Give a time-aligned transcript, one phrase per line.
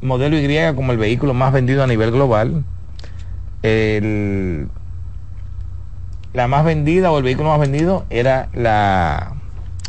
[0.00, 2.64] modelo Y como el vehículo más vendido a nivel global.
[6.32, 9.34] la más vendida o el vehículo más vendido era la,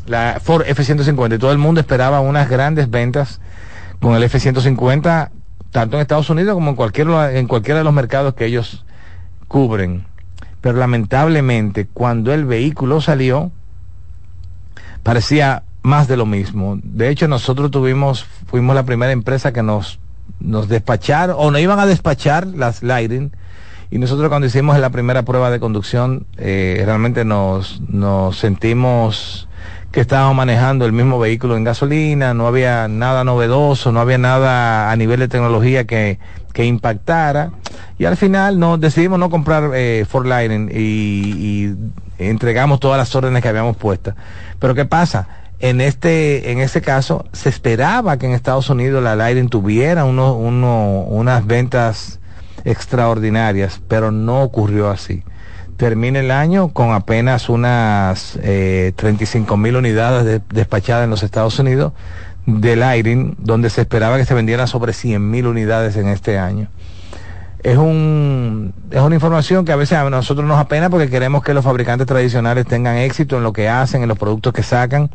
[0.06, 1.36] la Ford F-150.
[1.36, 3.42] Y todo el mundo esperaba unas grandes ventas
[4.00, 5.30] con el F-150,
[5.72, 8.86] tanto en Estados Unidos como en, cualquier, en cualquiera de los mercados que ellos
[9.48, 10.06] cubren.
[10.62, 13.52] Pero lamentablemente, cuando el vehículo salió,
[15.04, 16.80] parecía más de lo mismo.
[16.84, 20.00] De hecho, nosotros tuvimos, fuimos la primera empresa que nos,
[20.40, 23.32] nos despacharon, o nos iban a despachar las Lighting,
[23.92, 29.48] y nosotros cuando hicimos la primera prueba de conducción, eh, realmente nos, nos sentimos
[29.92, 34.92] que estábamos manejando el mismo vehículo en gasolina, no había nada novedoso, no había nada
[34.92, 36.20] a nivel de tecnología que,
[36.52, 37.52] que impactara.
[38.00, 41.76] Y al final no, decidimos no comprar eh, Ford Lightning y, y,
[42.18, 44.16] entregamos todas las órdenes que habíamos puestas.
[44.60, 45.45] Pero ¿qué pasa?
[45.60, 50.36] En este, en este caso, se esperaba que en Estados Unidos la Lightning tuviera uno,
[50.36, 52.20] uno, unas ventas
[52.64, 55.24] extraordinarias, pero no ocurrió así
[55.78, 61.94] termina el año con apenas unas eh, 35 mil unidades despachadas en los Estados Unidos
[62.46, 66.70] del Airing, donde se esperaba que se vendieran sobre 100 mil unidades en este año.
[67.66, 71.56] Es, un, es una información que a veces a nosotros nos apena porque queremos que
[71.56, 75.10] los fabricantes tradicionales tengan éxito en lo que hacen, en los productos que sacan,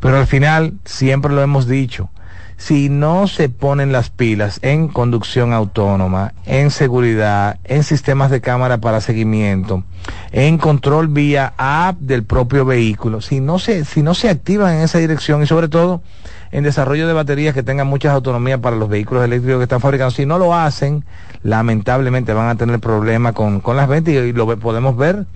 [0.00, 2.10] pero al final, siempre lo hemos dicho,
[2.56, 8.78] si no se ponen las pilas en conducción autónoma, en seguridad, en sistemas de cámara
[8.78, 9.84] para seguimiento,
[10.32, 14.82] en control vía app del propio vehículo, si no se, si no se activan en
[14.82, 16.02] esa dirección y sobre todo
[16.50, 20.10] en desarrollo de baterías que tengan muchas autonomías para los vehículos eléctricos que están fabricando,
[20.10, 21.04] si no lo hacen,
[21.42, 25.26] lamentablemente van a tener problemas con, con las ventas y, lo podemos ver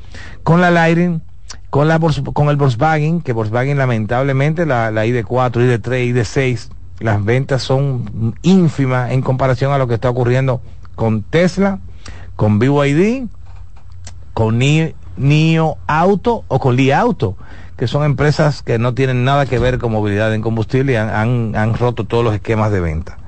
[0.42, 1.20] con la Lighting
[1.70, 6.68] con, la, con el Volkswagen, que Volkswagen lamentablemente la, la ID4, ID3, ID6
[7.00, 10.62] las ventas son ínfimas en comparación a lo que está ocurriendo
[10.94, 11.80] con Tesla,
[12.36, 13.26] con BYD,
[14.32, 17.36] con NIO Auto o con Li Auto,
[17.76, 21.54] que son empresas que no tienen nada que ver con movilidad en combustible y han,
[21.54, 23.18] han roto todos los esquemas de venta.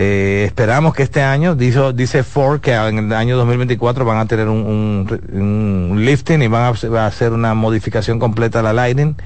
[0.00, 4.26] Eh, esperamos que este año, dice, dice Ford, que en el año 2024 van a
[4.26, 9.16] tener un, lifting y van a, hacer una modificación completa a la Lightning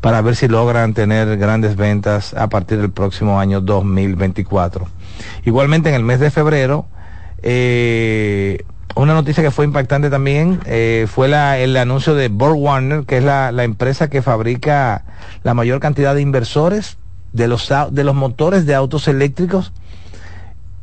[0.00, 4.88] para ver si logran tener grandes ventas a partir del próximo año 2024.
[5.44, 6.86] Igualmente en el mes de febrero,
[7.42, 13.18] eh, una noticia que fue impactante también eh, fue el anuncio de Borg Warner, que
[13.18, 15.04] es la, la empresa que fabrica
[15.42, 16.96] la mayor cantidad de inversores
[17.34, 19.74] de los, de los motores de autos eléctricos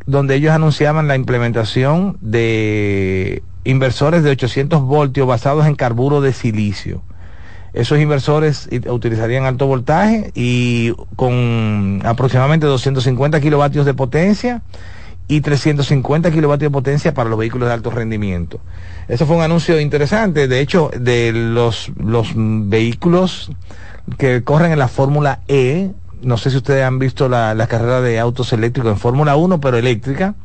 [0.09, 7.01] donde ellos anunciaban la implementación de inversores de 800 voltios basados en carburo de silicio.
[7.73, 14.63] Esos inversores utilizarían alto voltaje y con aproximadamente 250 kilovatios de potencia
[15.27, 18.59] y 350 kilovatios de potencia para los vehículos de alto rendimiento.
[19.07, 20.47] Eso fue un anuncio interesante.
[20.47, 23.51] De hecho, de los, los vehículos
[24.17, 25.91] que corren en la Fórmula E,
[26.21, 29.77] no sé si ustedes han visto la, carrera de autos eléctricos en Fórmula 1, pero
[29.77, 30.35] eléctrica,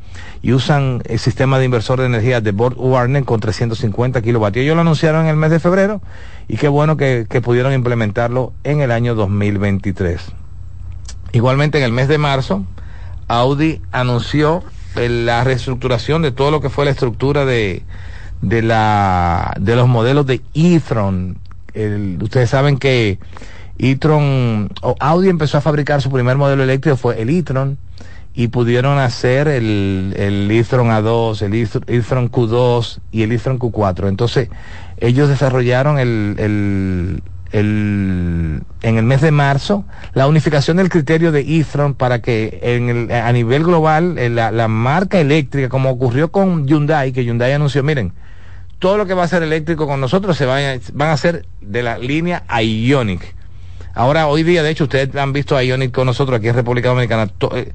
[0.41, 4.63] y usan el sistema de inversor de energía de Board Warner con 350 kilovatios.
[4.63, 6.01] Ellos lo anunciaron en el mes de febrero
[6.47, 10.21] y qué bueno que, pudieron implementarlo en el año 2023.
[11.33, 12.65] Igualmente en el mes de marzo,
[13.27, 14.63] Audi anunció
[14.95, 17.83] la reestructuración de todo lo que fue la estructura de,
[18.41, 21.37] de, la, de los modelos de e-tron.
[22.21, 23.19] ustedes saben que
[23.77, 27.77] e-tron, o Audi empezó a fabricar su primer modelo eléctrico, fue el e-tron,
[28.33, 34.09] y pudieron hacer el, el e-tron A2, el e-tron Q2 y el e-tron Q4.
[34.09, 34.49] Entonces,
[34.97, 41.41] ellos desarrollaron el, el, el, en el mes de marzo la unificación del criterio de
[41.41, 46.67] e-tron para que en el, a nivel global la, la, marca eléctrica, como ocurrió con
[46.67, 48.11] Hyundai, que Hyundai anunció, miren,
[48.79, 51.97] todo lo que va a ser eléctrico con nosotros se van a ser de la
[51.97, 53.34] línea Ionic
[53.95, 56.89] Ahora, hoy día, de hecho, ustedes han visto a Ionic con nosotros aquí en República
[56.89, 57.31] Dominicana.
[57.53, 57.71] Eh,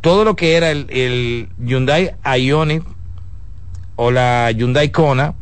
[0.00, 2.84] todo lo que era el, Hyundai Ionic
[3.96, 5.34] o la Hyundai Kona,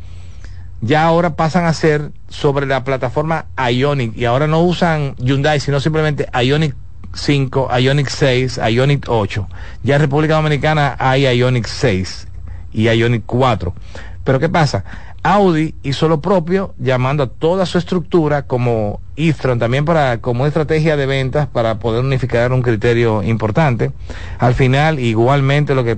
[0.81, 4.17] ya ahora pasan a ser sobre la plataforma Ionic.
[4.17, 6.75] Y ahora no usan Hyundai, sino simplemente Ionic
[7.13, 9.47] 5, Ionic 6, Ionic 8.
[9.83, 12.27] Ya en República Dominicana hay Ionic 6
[12.73, 13.75] y Ionic 4.
[14.23, 14.83] Pero ¿qué pasa?
[15.25, 20.97] Audi hizo lo propio, llamando a toda su estructura como e-tron, también para, como estrategia
[20.97, 23.91] de ventas para poder unificar un criterio importante.
[24.37, 25.97] Al final, igualmente lo que,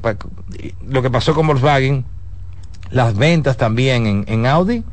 [0.88, 2.06] lo que pasó con Volkswagen,
[2.90, 4.86] las ventas también en, Audi,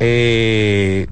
[0.00, 1.06] eh,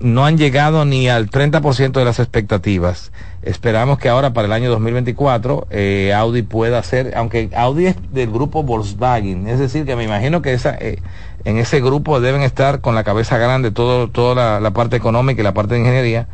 [0.00, 3.12] no han llegado ni al 30% de las expectativas.
[3.42, 8.30] Esperamos que ahora para el año 2024 eh, Audi pueda hacer, aunque Audi es del
[8.30, 10.98] grupo Volkswagen, es decir, que me imagino que esa, eh,
[11.44, 15.44] en ese grupo deben estar con la cabeza grande todo, toda la, parte económica y
[15.44, 16.28] la parte de ingeniería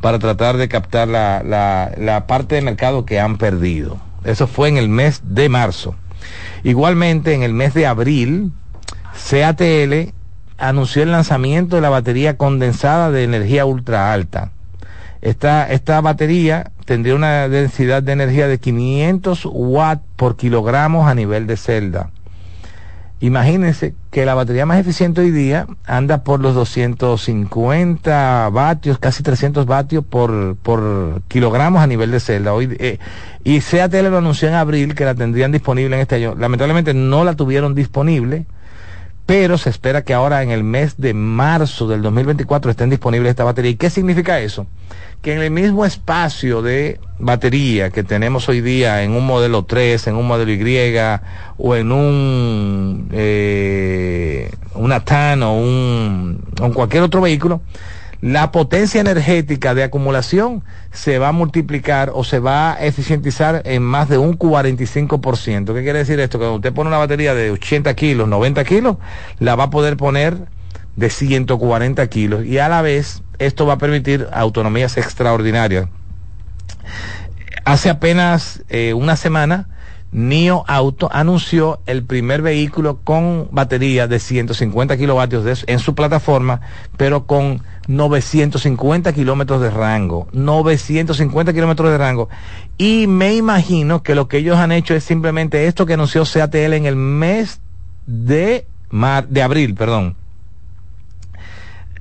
[0.00, 1.42] para tratar de captar la,
[1.96, 3.98] la, parte de mercado que han perdido.
[4.24, 5.94] Eso fue en el mes de marzo.
[6.62, 8.52] Igualmente, en el mes de abril,
[9.30, 10.12] CATL
[10.58, 14.50] anunció el lanzamiento de la batería condensada de energía ultra alta.
[15.20, 21.46] Esta, esta batería tendría una densidad de energía de 500 watts por kilogramos a nivel
[21.46, 22.10] de celda.
[23.20, 29.64] Imagínense que la batería más eficiente hoy día anda por los 250 vatios, casi 300
[29.66, 32.52] vatios por, por kilogramos a nivel de celda.
[32.52, 32.98] Hoy, eh,
[33.44, 36.34] y CATL lo anunció en abril que la tendrían disponible en este año.
[36.34, 38.46] Lamentablemente no la tuvieron disponible
[39.26, 43.44] pero se espera que ahora en el mes de marzo del 2024 estén disponibles esta
[43.44, 43.70] batería.
[43.70, 44.66] ¿Y qué significa eso?
[45.22, 50.08] Que en el mismo espacio de batería que tenemos hoy día en un modelo 3,
[50.08, 50.94] en un modelo Y
[51.56, 57.62] o en un eh, una TAN o un, o cualquier otro vehículo,
[58.20, 60.62] la potencia energética de acumulación
[60.92, 65.74] se va a multiplicar o se va a eficientizar en más de un 45%.
[65.74, 66.38] ¿Qué quiere decir esto?
[66.38, 68.96] Que cuando usted pone una batería de 80 kilos, 90 kilos,
[69.38, 70.36] la va a poder poner
[70.96, 75.88] de 140 kilos y a la vez esto va a permitir autonomías extraordinarias.
[77.64, 79.68] Hace apenas eh, una semana,
[80.12, 86.60] NIO Auto anunció el primer vehículo con batería de 150 kilovatios en su plataforma,
[86.96, 90.28] pero con 950 kilómetros de rango.
[90.32, 92.28] 950 kilómetros de rango.
[92.78, 96.74] Y me imagino que lo que ellos han hecho es simplemente esto que anunció CATL
[96.74, 97.60] en el mes
[98.06, 98.66] de,
[99.28, 100.16] de abril, perdón.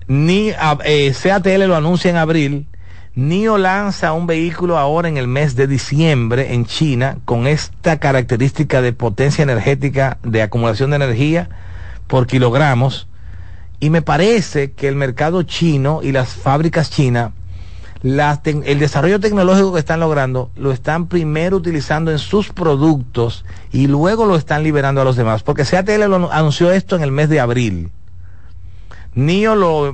[0.08, 0.52] Ni
[0.86, 2.68] eh, CATL lo anuncia en abril
[3.16, 8.82] NIO lanza un vehículo ahora en el mes de diciembre en China con esta característica
[8.82, 11.50] de potencia energética, de acumulación de energía
[12.08, 13.08] por kilogramos.
[13.84, 17.34] Y me parece que el mercado chino y las fábricas chinas,
[18.02, 23.44] el desarrollo tecnológico que están logrando, lo están primero utilizando en sus productos
[23.74, 25.44] y luego lo están liberando a los demás.
[25.44, 27.92] Porque CATL lo anunció esto en el mes de abril.
[29.16, 29.94] NIO lo,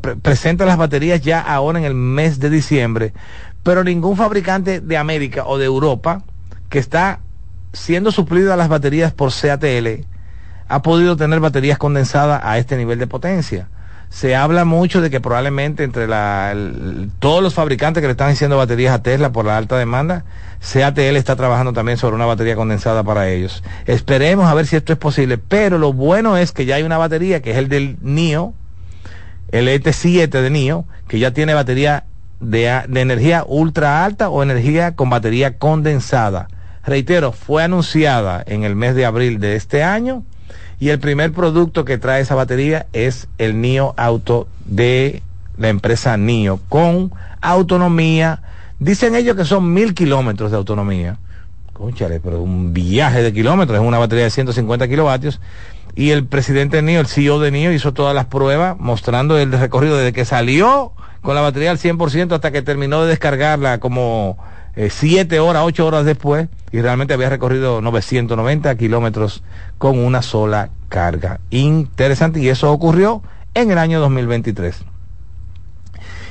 [0.00, 3.14] presenta las baterías ya ahora en el mes de diciembre,
[3.62, 6.24] pero ningún fabricante de América o de Europa
[6.68, 7.20] que está
[7.72, 10.04] siendo suplido a las baterías por CATL
[10.70, 13.68] ha podido tener baterías condensadas a este nivel de potencia.
[14.08, 16.06] Se habla mucho de que probablemente entre
[17.18, 20.24] todos los fabricantes que le están haciendo baterías a Tesla por la alta demanda,
[20.60, 23.64] CATL está trabajando también sobre una batería condensada para ellos.
[23.86, 26.98] Esperemos a ver si esto es posible, pero lo bueno es que ya hay una
[26.98, 28.54] batería que es el del NIO,
[29.50, 32.04] el ET7 de NIO, que ya tiene batería
[32.38, 36.48] de, energía ultra alta o energía con batería condensada.
[36.84, 40.24] Reitero, fue anunciada en el mes de abril de este año
[40.80, 45.22] y el primer producto que trae esa batería es el NIO Auto de
[45.58, 47.12] la empresa NIO con
[47.42, 48.40] autonomía.
[48.78, 51.18] Dicen ellos que son mil kilómetros de autonomía.
[51.74, 55.40] Conchale, pero un viaje de kilómetros, es una batería de 150 kilovatios
[55.94, 59.52] y el presidente de NIO, el CEO de NIO, hizo todas las pruebas mostrando el
[59.52, 64.38] recorrido desde que salió con la batería al 100% hasta que terminó de descargarla como
[64.88, 69.42] 7 eh, horas, 8 horas después y realmente había recorrido 990 kilómetros
[69.78, 71.40] con una sola carga.
[71.50, 73.22] Interesante y eso ocurrió
[73.54, 74.84] en el año 2023.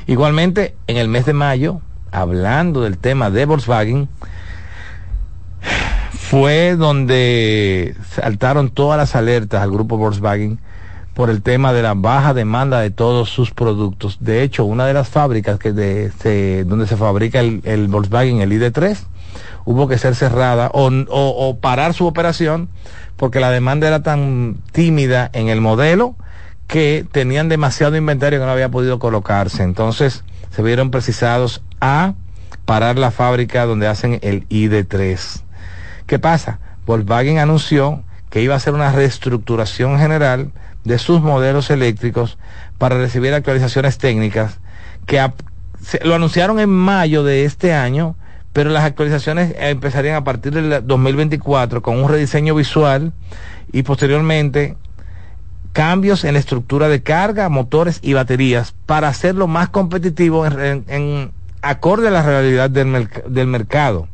[0.08, 4.10] Igualmente, en el mes de mayo, hablando del tema de Volkswagen,
[6.12, 10.60] fue donde saltaron todas las alertas al grupo Volkswagen
[11.14, 14.18] por el tema de la baja demanda de todos sus productos.
[14.20, 18.98] De hecho, una de las fábricas que de, donde se fabrica el, Volkswagen, el ID3,
[19.66, 22.70] hubo que ser cerrada o, o, parar su operación
[23.18, 26.16] porque la demanda era tan tímida en el modelo
[26.68, 29.64] que tenían demasiado inventario que no había podido colocarse.
[29.64, 32.14] Entonces se vieron precisados a
[32.66, 35.42] parar la fábrica donde hacen el ID3.
[36.08, 36.60] ¿Qué pasa?
[36.86, 40.52] Volkswagen anunció que iba a hacer una reestructuración general
[40.84, 42.38] de sus modelos eléctricos
[42.78, 44.60] para recibir actualizaciones técnicas
[45.06, 45.20] que
[46.04, 48.16] lo anunciaron en mayo de este año,
[48.54, 53.14] pero las actualizaciones empezarían a partir del 2024 con un rediseño visual
[53.72, 54.76] y posteriormente
[55.74, 61.32] cambios en la estructura de carga, motores y baterías para hacerlo más competitivo en,
[61.62, 64.08] acorde a la realidad del, del mercado.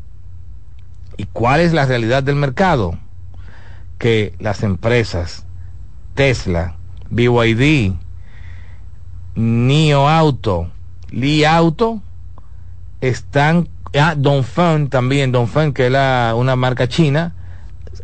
[1.18, 2.98] ¿Y cuál es la realidad del mercado?
[3.98, 5.45] Que las empresas
[6.16, 6.76] Tesla,
[7.10, 7.94] BYD,
[9.36, 10.72] NIO Auto,
[11.12, 12.02] Li Auto,
[13.02, 13.68] están,
[14.00, 17.36] ah, Dongfeng también, Dongfeng que es la, una marca china,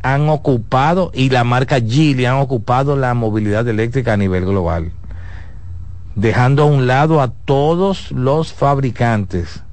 [0.03, 4.91] han ocupado y la marca Geely han ocupado la movilidad eléctrica a nivel global,
[6.15, 9.63] dejando a un lado a todos los fabricantes.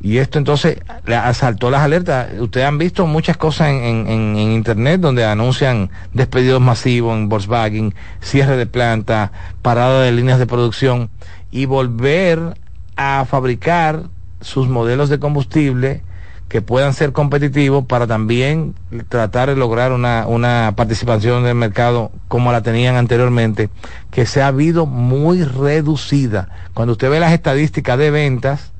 [0.00, 2.28] Y esto entonces asaltó las alertas.
[2.38, 8.56] Ustedes han visto muchas cosas en, en, Internet donde anuncian despedidos masivos en Volkswagen, cierre
[8.56, 11.10] de planta, parada de líneas de producción
[11.50, 12.58] y volver
[12.96, 14.04] a fabricar
[14.40, 16.02] sus modelos de combustible
[16.48, 18.74] que puedan ser competitivos para también
[19.08, 23.68] tratar de lograr una, una participación del mercado como la tenían anteriormente,
[24.12, 26.48] que se ha habido muy reducida.
[26.72, 28.72] Cuando usted ve las estadísticas de ventas,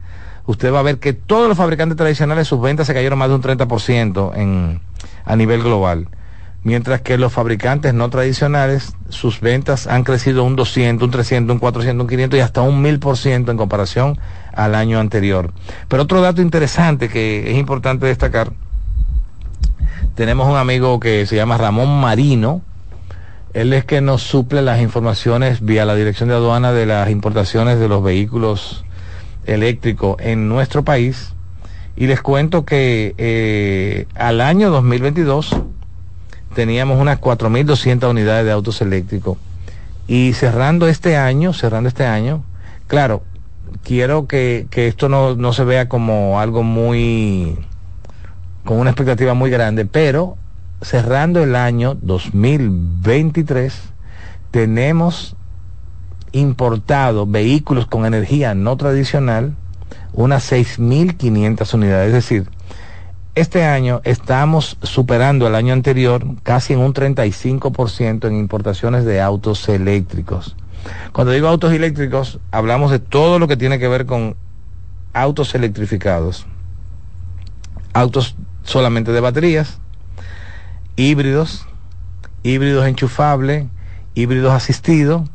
[0.47, 3.35] usted va a ver que todos los fabricantes tradicionales sus ventas se cayeron más de
[3.35, 4.81] un 30% en,
[5.25, 6.09] a nivel global
[6.67, 11.61] mientras que los fabricantes no tradicionales, sus ventas han crecido un 200, un 300, un
[11.61, 14.19] 400, un 500 y hasta un 1000% en comparación
[14.53, 15.53] al año anterior.
[15.87, 18.53] Pero otro dato interesante que es importante destacar,
[20.17, 22.63] tenemos un amigo que se llama Ramón Marino,
[23.55, 27.79] él es que nos suple las informaciones vía la Dirección de Aduana de las importaciones
[27.79, 28.85] de los vehículos
[29.47, 31.33] eléctricos en nuestro país.
[31.97, 35.57] Y les cuento que eh, al año 2022
[36.55, 39.39] teníamos unas 4.200 unidades de autos eléctricos.
[40.09, 42.45] Y cerrando este año, cerrando este año,
[42.87, 43.23] claro,
[43.83, 47.59] quiero que, esto no, no se vea como algo muy,
[48.65, 50.37] con una expectativa muy grande, pero
[50.83, 53.75] cerrando el año 2023,
[54.51, 55.36] tenemos
[56.37, 59.57] importado vehículos con energía no tradicional,
[60.13, 62.49] unas 6.500 unidades, es decir,
[63.35, 69.69] este año estamos superando el año anterior casi en un 35% en importaciones de autos
[69.69, 70.57] eléctricos.
[71.13, 74.37] Cuando digo autos eléctricos, hablamos de todo lo que tiene que ver con
[75.13, 76.47] autos electrificados.
[77.93, 79.79] Autos solamente de baterías,
[80.97, 81.67] híbridos,
[82.43, 83.67] híbridos enchufables,
[84.15, 85.29] híbridos asistidos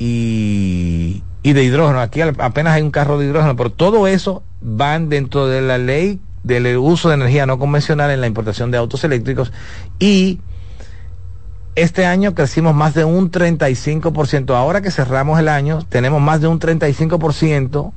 [0.00, 2.00] y, y de hidrógeno.
[2.00, 6.18] Aquí apenas hay un carro de hidrógeno, pero todo eso van dentro de la ley
[6.42, 9.52] del uso de energía no convencional en la importación de autos eléctricos
[9.98, 10.40] y
[11.74, 14.54] este año crecimos más de un 35%.
[14.56, 17.92] Ahora que cerramos el año, tenemos más de un 35%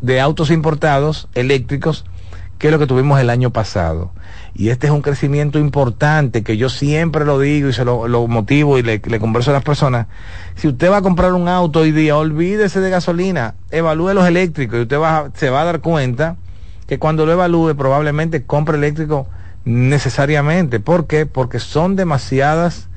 [0.00, 2.04] de autos importados eléctricos
[2.58, 4.12] que lo que tuvimos el año pasado.
[4.54, 8.78] Y este es un crecimiento importante que yo siempre lo digo y se lo, motivo
[8.78, 10.06] y le, le, converso a las personas.
[10.56, 14.78] Si usted va a comprar un auto hoy día, olvídese de gasolina, evalúe los eléctricos
[14.78, 16.36] y usted va, se va a dar cuenta
[16.86, 19.28] que cuando lo evalúe probablemente compre eléctrico
[19.64, 20.80] necesariamente.
[20.80, 21.26] ¿Por qué?
[21.26, 22.88] Porque son demasiadas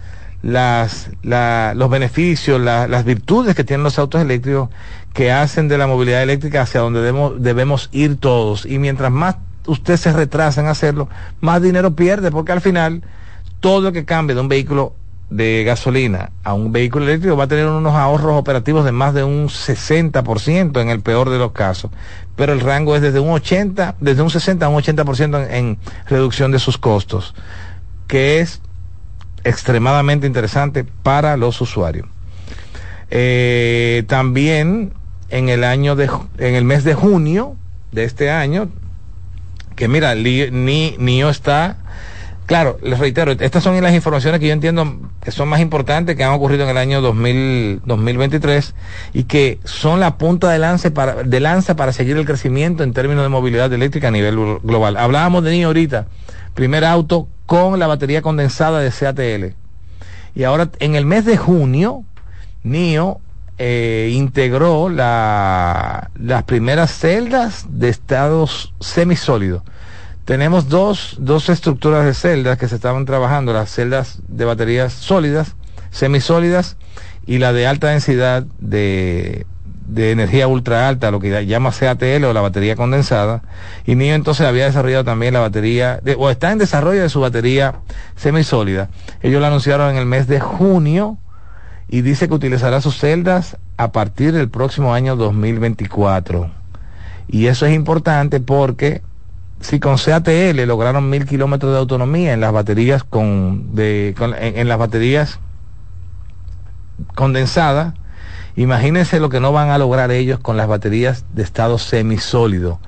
[0.41, 4.70] las, los beneficios, las virtudes que tienen los autos eléctricos
[5.13, 8.65] que hacen de la movilidad eléctrica hacia donde debemos, debemos ir todos.
[8.65, 9.36] Y mientras más
[9.68, 13.03] usted se retrasa en hacerlo, más dinero pierde, porque al final
[13.60, 14.96] todo lo que cambie de un vehículo
[15.30, 19.24] de gasolina a un vehículo eléctrico va a tener unos ahorros operativos de más de
[19.24, 21.89] un 60% en el peor de los casos.
[22.36, 25.77] Pero el rango es desde un 80, desde un 60 a un 80% en, en
[26.08, 27.34] reducción de sus costos,
[28.08, 28.62] que es
[29.44, 32.08] extremadamente interesante para los usuarios.
[33.10, 34.94] Eh, también
[35.30, 37.56] en el año de, en el mes de junio
[37.91, 38.70] de este año,
[39.81, 41.77] que mira, ni, NIO está
[42.45, 46.23] Claro, les reitero, estas son las informaciones que yo entiendo que son más importantes, que
[46.23, 48.75] han ocurrido en el año 2023
[49.13, 52.93] y que son la punta de lanza, para, de lanza para seguir el crecimiento en
[52.93, 54.97] términos de movilidad eléctrica a nivel global.
[54.97, 56.05] Hablábamos de NIO ahorita,
[56.53, 59.55] primer auto con la batería condensada de CATL.
[60.35, 62.03] Y ahora, en el mes de junio,
[62.63, 63.19] NIO
[63.57, 69.63] eh, integró la, las primeras celdas de estados semisólidos
[70.31, 75.57] tenemos dos, dos estructuras de celdas que se estaban trabajando, las celdas de baterías sólidas,
[75.89, 76.77] semisólidas,
[77.25, 79.45] y la de alta densidad de,
[79.88, 83.41] de energía ultra alta, lo que llama CATL o la batería condensada.
[83.85, 87.81] Y NIO entonces había desarrollado también la batería, o está en desarrollo de su batería
[88.15, 88.88] semisólida.
[89.21, 91.17] Ellos la anunciaron en el mes de junio
[91.89, 96.50] y dice que utilizará sus celdas a partir del próximo año 2024.
[97.27, 99.01] Y eso es importante porque
[99.62, 104.77] si con CATL lograron mil kilómetros de autonomía en las baterías con, de, en, las
[104.77, 105.39] baterías
[107.15, 107.94] condensadas,
[108.56, 112.80] imagínense lo que no van a lograr ellos con las baterías de estado semisólido.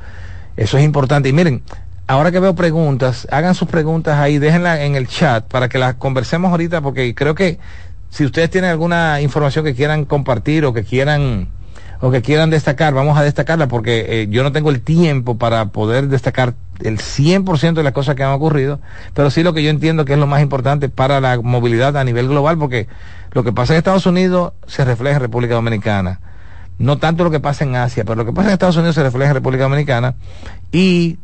[0.58, 1.30] Eso es importante.
[1.30, 1.64] Y miren,
[2.08, 5.96] ahora que veo preguntas, hagan sus preguntas ahí, déjenlas en el chat para que las
[5.96, 7.60] conversemos ahorita, porque creo que
[8.10, 11.50] si ustedes tienen alguna información que quieran compartir o que quieran
[12.00, 15.68] o que quieran destacar, vamos a destacarla porque eh, yo no tengo el tiempo para
[15.68, 18.80] poder destacar el 100% de las cosas que han ocurrido,
[19.14, 22.04] pero sí lo que yo entiendo que es lo más importante para la movilidad a
[22.04, 22.88] nivel global, porque
[23.32, 26.20] lo que pasa en Estados Unidos se refleja en República Dominicana.
[26.80, 29.04] No tanto lo que pasa en Asia, pero lo que pasa en Estados Unidos se
[29.04, 30.16] refleja en República Dominicana
[30.72, 31.18] y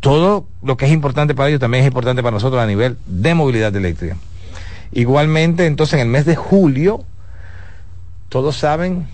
[0.00, 3.34] todo lo que es importante para ellos también es importante para nosotros a nivel de
[3.34, 4.16] movilidad eléctrica.
[4.92, 7.04] Igualmente, entonces en el mes de julio,
[8.28, 9.06] todos saben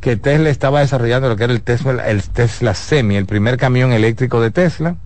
[0.00, 3.92] que Tesla estaba desarrollando lo que era el Tesla, el Tesla Semi, el primer camión
[3.92, 4.96] eléctrico de Tesla.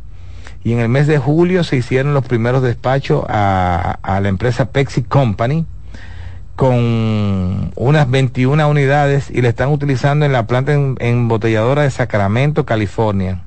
[0.65, 5.03] Y en el mes de julio se hicieron los primeros despachos a, la empresa Pepsi
[5.03, 5.67] Company
[6.57, 13.43] con unas 21 unidades y le están utilizando en la planta embotelladora de Sacramento, California.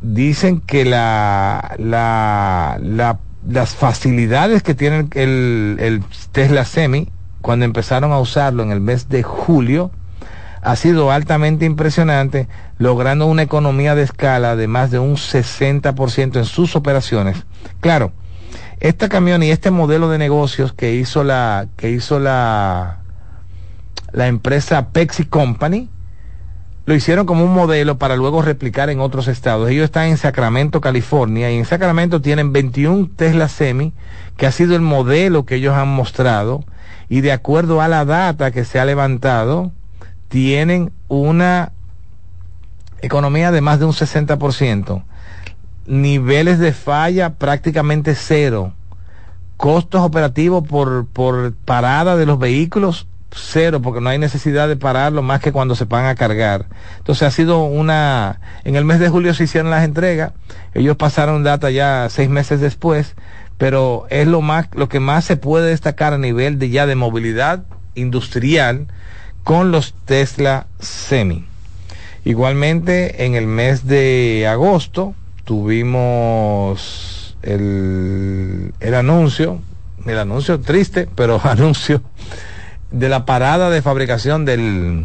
[0.00, 8.62] Dicen que la, la, las facilidades que tiene el Tesla Semi cuando empezaron a usarlo
[8.62, 9.90] en el mes de julio,
[10.62, 16.44] ha sido altamente impresionante, logrando una economía de escala de más de un 60% en
[16.44, 17.44] sus operaciones.
[17.80, 18.12] Claro,
[18.80, 22.98] este camión y este modelo de negocios que hizo la, que hizo la,
[24.12, 25.88] la empresa Pepsi Company,
[26.86, 29.70] lo hicieron como un modelo para luego replicar en otros estados.
[29.70, 33.92] Ellos están en Sacramento, California, y en Sacramento tienen 21 Tesla Semi,
[34.36, 36.64] que ha sido el modelo que ellos han mostrado
[37.10, 39.72] y de acuerdo a la data que se ha levantado,
[40.28, 41.72] tienen una
[43.02, 45.02] economía de más de un 60%,
[45.86, 48.74] niveles de falla prácticamente cero,
[49.56, 55.20] costos operativos por, por parada de los vehículos cero, porque no hay necesidad de pararlo
[55.22, 56.66] más que cuando se van a cargar.
[56.98, 60.32] Entonces ha sido una, en el mes de julio se hicieron las entregas,
[60.74, 63.16] ellos pasaron data ya seis meses después,
[63.60, 66.94] pero es lo más lo que más se puede destacar a nivel de ya de
[66.94, 67.62] movilidad
[67.94, 68.86] industrial
[69.44, 71.44] con los Tesla Semi.
[72.24, 75.14] Igualmente en el mes de agosto
[75.44, 79.60] tuvimos el, el anuncio,
[80.06, 82.00] el anuncio triste, pero anuncio
[82.90, 85.04] de la parada de fabricación del,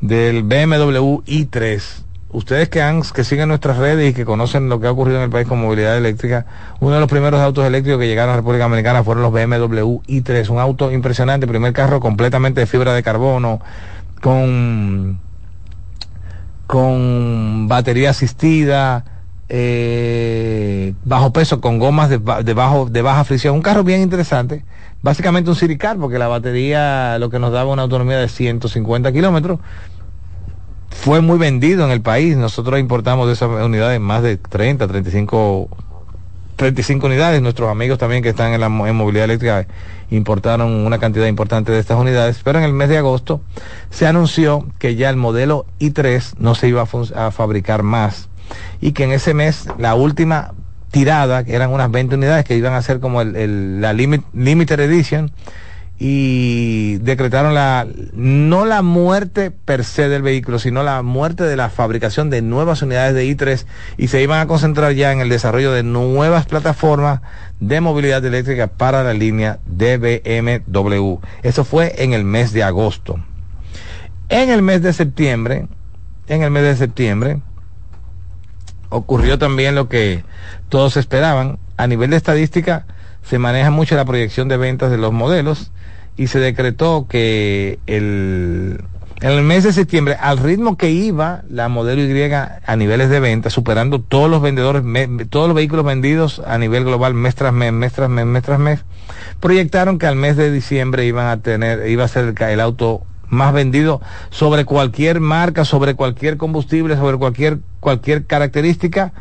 [0.00, 2.03] del BMW i3
[2.34, 5.24] ustedes que han que siguen nuestras redes y que conocen lo que ha ocurrido en
[5.24, 6.44] el país con movilidad eléctrica,
[6.80, 10.00] uno de los primeros autos eléctricos que llegaron a la República Dominicana fueron los BMW
[10.06, 13.60] i3, un auto impresionante, primer carro completamente de fibra de carbono,
[14.20, 15.18] con
[17.68, 19.04] batería asistida,
[19.48, 24.64] eh, bajo peso, con gomas de, de, bajo, de baja fricción, un carro bien interesante,
[25.02, 29.60] básicamente un Siricar, porque la batería lo que nos daba una autonomía de 150 kilómetros,
[30.94, 32.36] fue muy vendido en el país.
[32.36, 35.68] Nosotros importamos de esas unidades más de 30, 35,
[36.56, 37.42] 35 unidades.
[37.42, 39.66] Nuestros amigos también que están en la movilidad eléctrica
[40.10, 42.40] importaron una cantidad importante de estas unidades.
[42.42, 43.40] Pero en el mes de agosto
[43.90, 48.28] se anunció que ya el modelo i3 no se iba a, fabricar más
[48.80, 50.52] y que en ese mes la última
[50.90, 55.32] tirada, que eran unas 20 unidades que iban a ser como el, la limited edition,
[55.98, 61.70] y decretaron la no la muerte per se del vehículo, sino la muerte de la
[61.70, 63.64] fabricación de nuevas unidades de i3
[63.96, 67.20] y se iban a concentrar ya en el desarrollo de nuevas plataformas
[67.60, 71.16] de movilidad eléctrica para la línea de BMW.
[71.42, 73.20] Eso fue en el mes de agosto.
[74.28, 75.68] En el mes de septiembre,
[76.26, 77.40] en el mes de septiembre
[78.88, 80.24] ocurrió también lo que
[80.68, 81.58] todos esperaban.
[81.76, 82.86] A nivel de estadística
[83.22, 85.72] se maneja mucho la proyección de ventas de los modelos
[86.16, 88.80] y se decretó que el,
[89.20, 93.20] en el mes de septiembre, al ritmo que iba la modelo Y a niveles de
[93.20, 94.82] venta, superando todos los vendedores,
[95.30, 98.58] todos los vehículos vendidos a nivel global mes tras mes, mes tras mes, mes tras
[98.58, 98.84] mes,
[99.40, 103.02] proyectaron que al mes de diciembre iban a tener, iba a ser el, el auto
[103.28, 104.00] más vendido
[104.30, 109.12] sobre cualquier marca, sobre cualquier combustible, sobre cualquier, cualquier característica,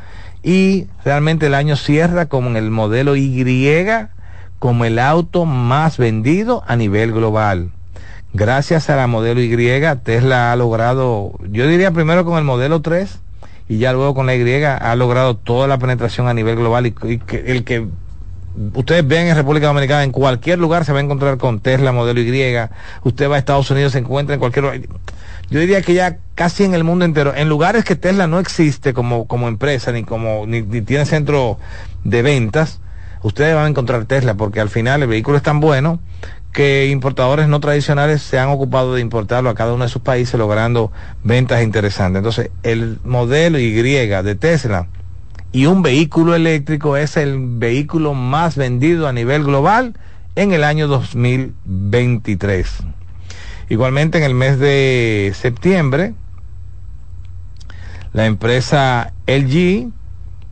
[0.43, 3.43] y realmente el año cierra como el modelo Y
[4.63, 7.71] como el auto más vendido a nivel global.
[8.32, 9.49] Gracias a la modelo Y,
[10.04, 13.19] Tesla ha logrado, yo diría primero con el modelo 3
[13.67, 16.95] y ya luego con la Y, ha logrado toda la penetración a nivel global y,
[17.45, 17.88] el que
[18.73, 22.21] ustedes ven en República Dominicana, en cualquier lugar se va a encontrar con Tesla modelo
[22.21, 22.56] Y.
[23.04, 24.80] Usted va a Estados Unidos, se encuentra en cualquier lugar.
[25.49, 28.93] Yo diría que ya casi en el mundo entero, en lugares que Tesla no existe
[28.93, 31.60] como, como empresa, ni como, ni tiene centro
[32.06, 32.80] de ventas,
[33.23, 35.99] ustedes van a encontrar Tesla, porque al final el vehículo es tan bueno
[36.51, 40.36] que importadores no tradicionales se han ocupado de importarlo a cada uno de sus países,
[40.36, 40.91] logrando
[41.23, 42.19] ventas interesantes.
[42.19, 44.88] Entonces, el modelo Y de Tesla
[45.51, 49.93] y un vehículo eléctrico es el vehículo más vendido a nivel global
[50.36, 52.67] en el año 2023.
[53.69, 56.13] Igualmente en el mes de septiembre,
[58.13, 59.91] la empresa LG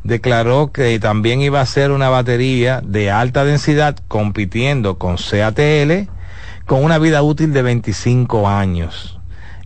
[0.03, 6.09] declaró que también iba a ser una batería de alta densidad compitiendo con CATL
[6.65, 9.17] con una vida útil de 25 años.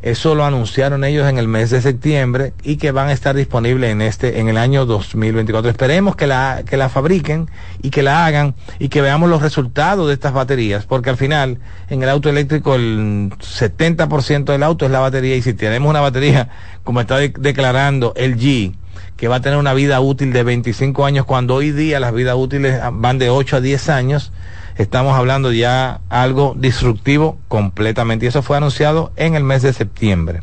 [0.01, 3.91] Eso lo anunciaron ellos en el mes de septiembre y que van a estar disponibles
[3.91, 5.71] en este en el año 2024.
[5.71, 7.49] Esperemos que la que la fabriquen
[7.81, 11.57] y que la hagan y que veamos los resultados de estas baterías, porque al final
[11.89, 16.01] en el auto eléctrico el 70% del auto es la batería y si tenemos una
[16.01, 16.49] batería
[16.83, 18.75] como está declarando el G
[19.17, 22.35] que va a tener una vida útil de 25 años cuando hoy día las vidas
[22.37, 24.31] útiles van de 8 a 10 años,
[24.77, 28.25] estamos hablando ya algo disruptivo completamente.
[28.25, 30.41] Y eso fue anunciado en el mes de septiembre.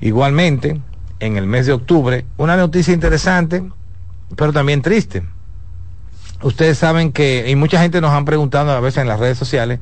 [0.00, 0.80] Igualmente,
[1.20, 3.62] en el mes de octubre, una noticia interesante,
[4.36, 5.22] pero también triste.
[6.42, 9.78] Ustedes saben que, y mucha gente nos han preguntado a veces en las redes sociales,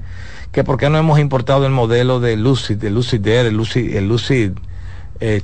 [0.52, 3.96] que por qué no hemos importado el modelo de Lucid, el Lucid Air, el Lucid,
[3.96, 4.52] el Lucid
[5.20, 5.42] eh.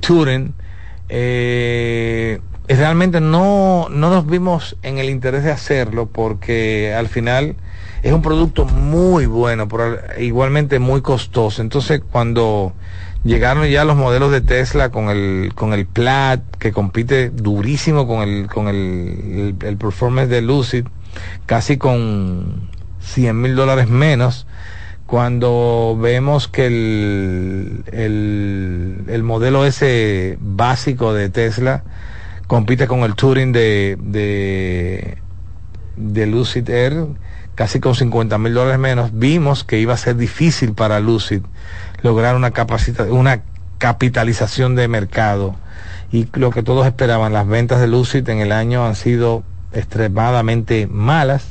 [1.09, 7.57] Eh, realmente no, no nos vimos en el interés de hacerlo porque al final
[8.03, 11.62] es un producto muy bueno, pero igualmente muy costoso.
[11.62, 12.73] Entonces, cuando
[13.25, 18.23] llegaron ya los modelos de Tesla con el con el Plaid que compite durísimo con
[18.23, 20.85] el con el, el, performance de Lucid,
[21.47, 22.69] casi con
[23.01, 24.47] 100 mil dólares menos.
[25.07, 31.85] Cuando vemos que el, el, el modelo ese básico de Tesla
[32.47, 35.19] compite con el Touring de, de,
[35.97, 37.07] de Lucid Air,
[37.55, 41.42] casi con 50 mil dólares menos, vimos que iba a ser difícil para Lucid
[42.03, 42.53] lograr una,
[43.11, 43.42] una
[43.79, 45.55] capitalización de mercado.
[46.12, 49.42] Y lo que todos esperaban, las ventas de Lucid en el año han sido
[49.73, 51.47] extremadamente malas.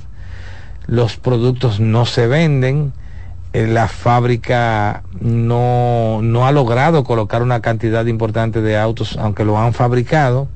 [0.88, 2.94] Los productos no se venden.
[3.56, 9.58] Eh, la fábrica no, no ha logrado colocar una cantidad importante de autos, aunque lo
[9.58, 10.50] han fabricado.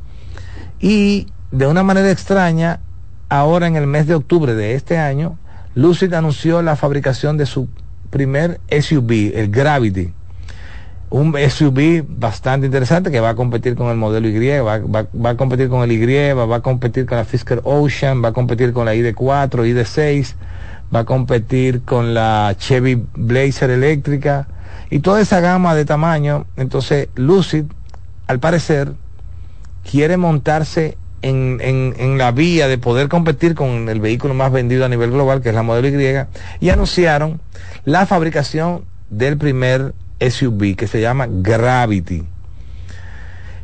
[0.81, 2.81] Y de una manera extraña,
[3.29, 5.37] ahora en el mes de octubre de este año,
[5.75, 7.69] Lucid anunció la fabricación de su
[8.09, 10.11] primer SUV, el Gravity.
[11.09, 15.69] Un SUV bastante interesante que va a competir con el modelo Y, va, a competir
[15.69, 18.93] con el Y, va a competir con la Fisker Ocean, va a competir con la
[18.93, 20.35] ID4, ID6,
[20.93, 24.47] va a competir con la Chevy Blazer eléctrica
[24.89, 26.45] y toda esa gama de tamaño.
[26.57, 27.65] Entonces, Lucid,
[28.27, 28.93] al parecer,
[29.89, 34.89] quiere montarse en, en, la vía de poder competir con el vehículo más vendido a
[34.89, 37.41] nivel global, que es la modelo Y, y anunciaron
[37.85, 42.23] la fabricación del primer SUV que se llama Gravity.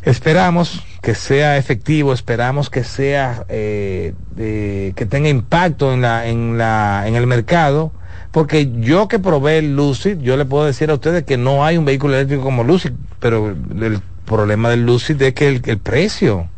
[0.04, 7.04] Esperamos que sea efectivo, esperamos que sea eh, que tenga impacto en la, en la,
[7.06, 7.92] en el mercado,
[8.32, 11.78] porque yo que probé el Lucid, yo le puedo decir a ustedes que no hay
[11.78, 16.50] un vehículo eléctrico como Lucid, pero el problema del Lucid es que el, el precio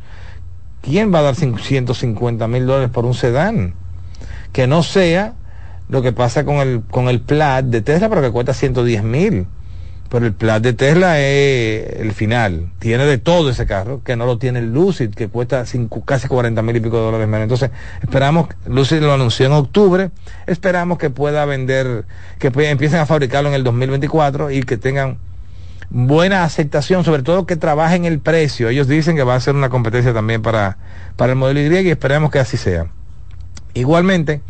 [0.81, 3.73] ¿quién va a dar 150 mil dólares por un sedán?
[4.53, 5.33] Que no sea
[5.89, 9.47] lo que pasa con el, con el Plaid de Tesla, pero que cuesta 110 mil.
[10.09, 12.69] Pero el Plaid de Tesla es el final.
[12.79, 15.65] Tiene de todo ese carro, que no lo tiene el Lucid, que cuesta
[16.05, 17.43] casi 40 mil y pico de dólares menos.
[17.43, 20.11] Entonces, esperamos, Lucid lo anunció en octubre,
[20.45, 22.05] esperamos que pueda vender,
[22.39, 25.17] que empiecen a fabricarlo en el 2024 y que tengan
[25.89, 28.69] buena aceptación, sobre todo que trabajen el precio.
[28.69, 30.77] Ellos dicen que va a ser una competencia también para,
[31.17, 32.87] para el modelo Y y esperemos que así sea.
[33.73, 34.41] Igualmente,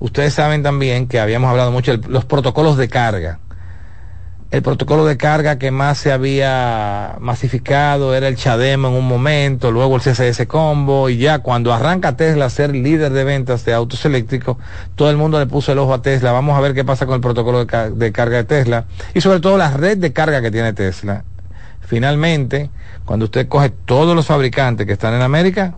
[0.00, 3.38] ustedes saben también que habíamos hablado mucho de los protocolos de carga
[4.50, 9.70] el protocolo de carga que más se había masificado era el Chademo en un momento,
[9.70, 13.74] luego el CSS Combo, y ya cuando arranca Tesla a ser líder de ventas de
[13.74, 14.56] autos eléctricos,
[14.94, 16.32] todo el mundo le puso el ojo a Tesla.
[16.32, 19.58] Vamos a ver qué pasa con el protocolo de, carga de Tesla y sobre todo
[19.58, 21.24] la red de carga que tiene Tesla.
[21.80, 22.70] Finalmente,
[23.04, 25.74] cuando usted coge todos los fabricantes que están en América,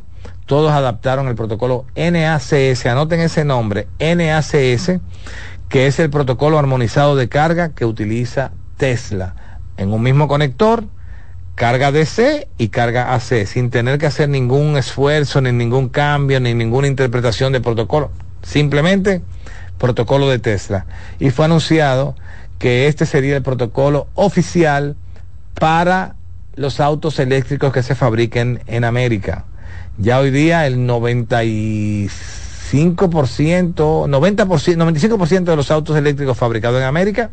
[0.47, 5.01] todos adaptaron el protocolo NACS, anoten ese nombre, NACS,
[5.69, 9.35] que es el protocolo armonizado de carga que utiliza Tesla
[9.77, 10.85] en un mismo conector,
[11.55, 16.55] carga DC y carga AC, sin tener que hacer ningún esfuerzo, ni ningún cambio, ni
[16.55, 18.11] ninguna interpretación de protocolo.
[18.43, 19.21] Simplemente
[19.79, 20.87] protocolo de Tesla.
[21.19, 22.17] Y fue anunciado
[22.59, 24.97] que este sería el protocolo oficial
[25.59, 26.17] para
[26.57, 29.45] los autos eléctricos que se fabriquen en América.
[29.99, 32.09] Ya hoy día el 95%,
[33.75, 37.31] 90%, 95% de los autos eléctricos fabricados en América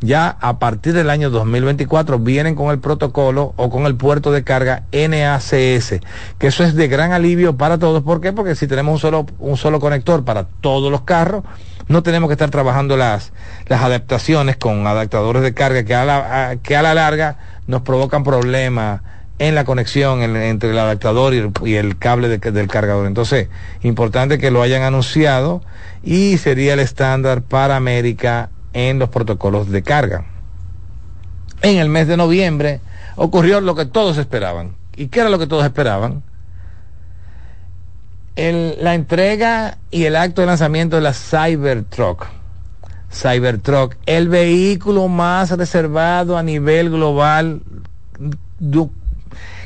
[0.00, 4.44] ya a partir del año 2024 vienen con el protocolo o con el puerto de
[4.44, 6.00] carga NACS,
[6.38, 8.02] que eso es de gran alivio para todos.
[8.02, 8.32] ¿Por qué?
[8.32, 11.42] Porque si tenemos un solo, un solo conector para todos los carros,
[11.88, 13.32] no tenemos que estar trabajando las,
[13.66, 18.22] las adaptaciones con adaptadores de carga que a la, que a la larga nos provocan
[18.22, 19.00] problemas
[19.38, 23.06] en la conexión entre el adaptador y el, cable del cargador.
[23.06, 23.48] Entonces,
[23.82, 25.62] importante que lo hayan anunciado
[26.02, 30.26] y sería el estándar para América en los protocolos de carga.
[31.62, 32.80] En el mes de noviembre
[33.16, 34.76] ocurrió lo que todos esperaban.
[34.96, 36.22] ¿Y qué era lo que todos esperaban?
[38.36, 42.26] la entrega y el acto de lanzamiento de la Cybertruck.
[43.12, 47.62] Cybertruck, el vehículo más reservado a nivel global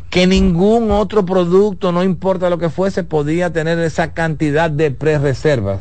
[0.08, 5.80] que ningún otro producto, no importa lo que fuese, podía tener esa cantidad de pre-reservas.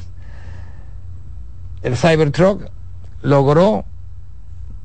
[1.83, 2.63] El Cybertruck
[3.21, 3.85] logró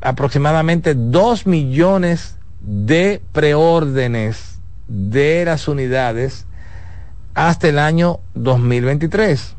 [0.00, 6.46] aproximadamente 2 millones de preórdenes de las unidades
[7.34, 9.54] hasta el año 2023.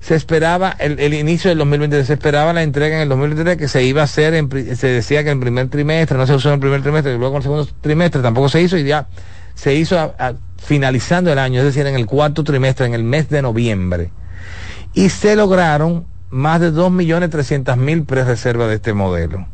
[0.00, 3.84] Se esperaba, el, inicio del 2023, se esperaba la entrega en el 2023 que se
[3.84, 4.34] iba a hacer,
[4.76, 7.18] se decía que en el primer trimestre, no se usó en el primer trimestre, y
[7.18, 9.06] luego en el segundo trimestre tampoco se hizo y ya
[9.54, 10.14] se hizo
[10.58, 14.10] finalizando el año, es decir, en el cuarto trimestre, en el mes de noviembre.
[14.94, 19.46] Y se lograron más de 2.300.000 pre-reservas de este modelo.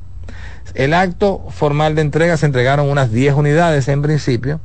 [0.74, 4.60] El acto formal de entrega se entregaron unas 10 unidades en principio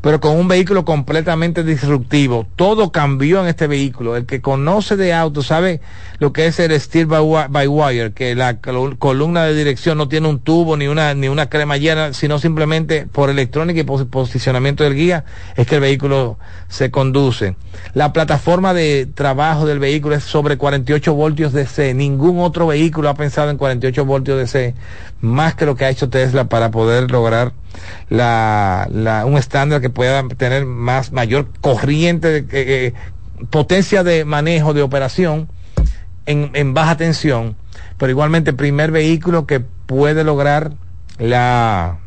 [0.00, 2.46] pero con un vehículo completamente disruptivo.
[2.56, 4.16] Todo cambió en este vehículo.
[4.16, 5.80] El que conoce de auto sabe
[6.18, 10.38] lo que es el steel by, wire, que la columna de dirección no tiene un
[10.38, 15.24] tubo ni una, ni una cremallera, sino simplemente por electrónica y posicionamiento del guía
[15.56, 17.56] es que el vehículo se conduce.
[17.94, 21.94] La plataforma de trabajo del vehículo es sobre 48 voltios DC.
[21.94, 24.74] Ningún otro vehículo ha pensado en 48 voltios DC,
[25.20, 27.52] más que lo que ha hecho Tesla para poder lograr
[28.08, 32.94] la, un estándar que pueda tener más mayor corriente, de, eh,
[33.50, 35.48] potencia de manejo de operación
[36.26, 37.56] en, en baja tensión,
[37.98, 40.72] pero igualmente primer vehículo que puede lograr
[41.18, 41.98] la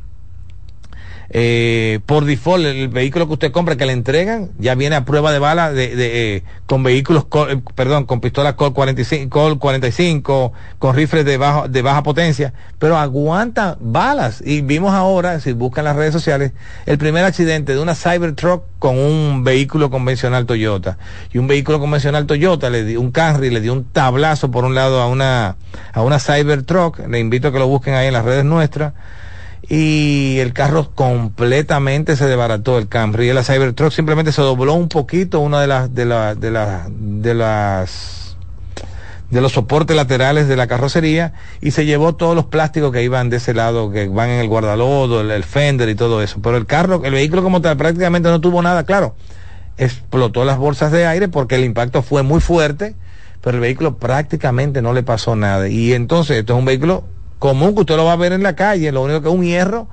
[1.32, 5.32] eh, por default el vehículo que usted compra que le entregan ya viene a prueba
[5.32, 10.96] de bala de, eh, con vehículos eh, perdón con pistolas Col 45 Col 45 con
[10.96, 14.42] rifles de baja de baja potencia pero aguanta balas.
[14.44, 16.54] Y vimos ahora si buscan las redes sociales
[16.86, 20.98] el primer accidente de una Cybertruck con un vehículo convencional Toyota.
[21.32, 24.76] Y un vehículo convencional Toyota le dio un Camry le dio un tablazo por un
[24.76, 25.58] lado a una
[25.94, 27.08] a una Cybertruck.
[27.08, 28.94] Le invito a que lo busquen ahí en las redes nuestras
[29.70, 34.90] y el carro completamente se desbarató el Camry y la Cybertruck simplemente se dobló un
[34.90, 38.36] poquito una de las de las de las de las
[39.30, 43.30] de los soportes laterales de la carrocería y se llevó todos los plásticos que iban
[43.30, 46.40] de ese lado que van en el guardalodo el, fender y todo eso.
[46.42, 49.16] Pero el carro el vehículo como tal prácticamente no tuvo nada claro.
[49.78, 52.96] Explotó las bolsas de aire porque el impacto fue muy fuerte
[53.42, 55.70] pero el vehículo prácticamente no le pasó nada.
[55.70, 57.04] Y entonces esto es un vehículo
[57.40, 59.44] común que usted lo va a ver en la calle, lo único que es un
[59.44, 59.88] hierro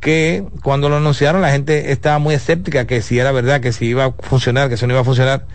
[0.00, 3.86] que cuando lo anunciaron la gente estaba muy escéptica que si era verdad, que si
[3.86, 5.46] iba a funcionar, que si no iba a funcionar,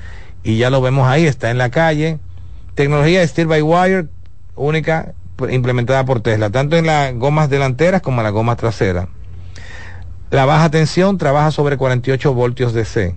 [0.44, 2.20] y ya lo vemos ahí, está en la calle.
[2.76, 4.08] Tecnología Steel by Wire,
[4.56, 5.14] única
[5.50, 9.08] implementada por Tesla, tanto en las gomas delanteras como en las gomas traseras.
[10.32, 13.16] La baja tensión trabaja sobre 48 voltios DC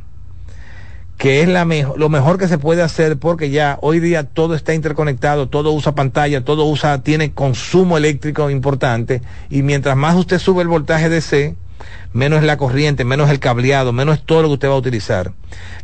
[1.16, 4.74] que es la lo mejor que se puede hacer porque ya hoy día todo está
[4.74, 10.62] interconectado, todo usa pantalla, todo usa, tiene consumo eléctrico importante y mientras más usted sube
[10.62, 11.56] el voltaje DC,
[12.12, 15.32] menos la corriente, menos el cableado, menos todo lo que usted va a utilizar.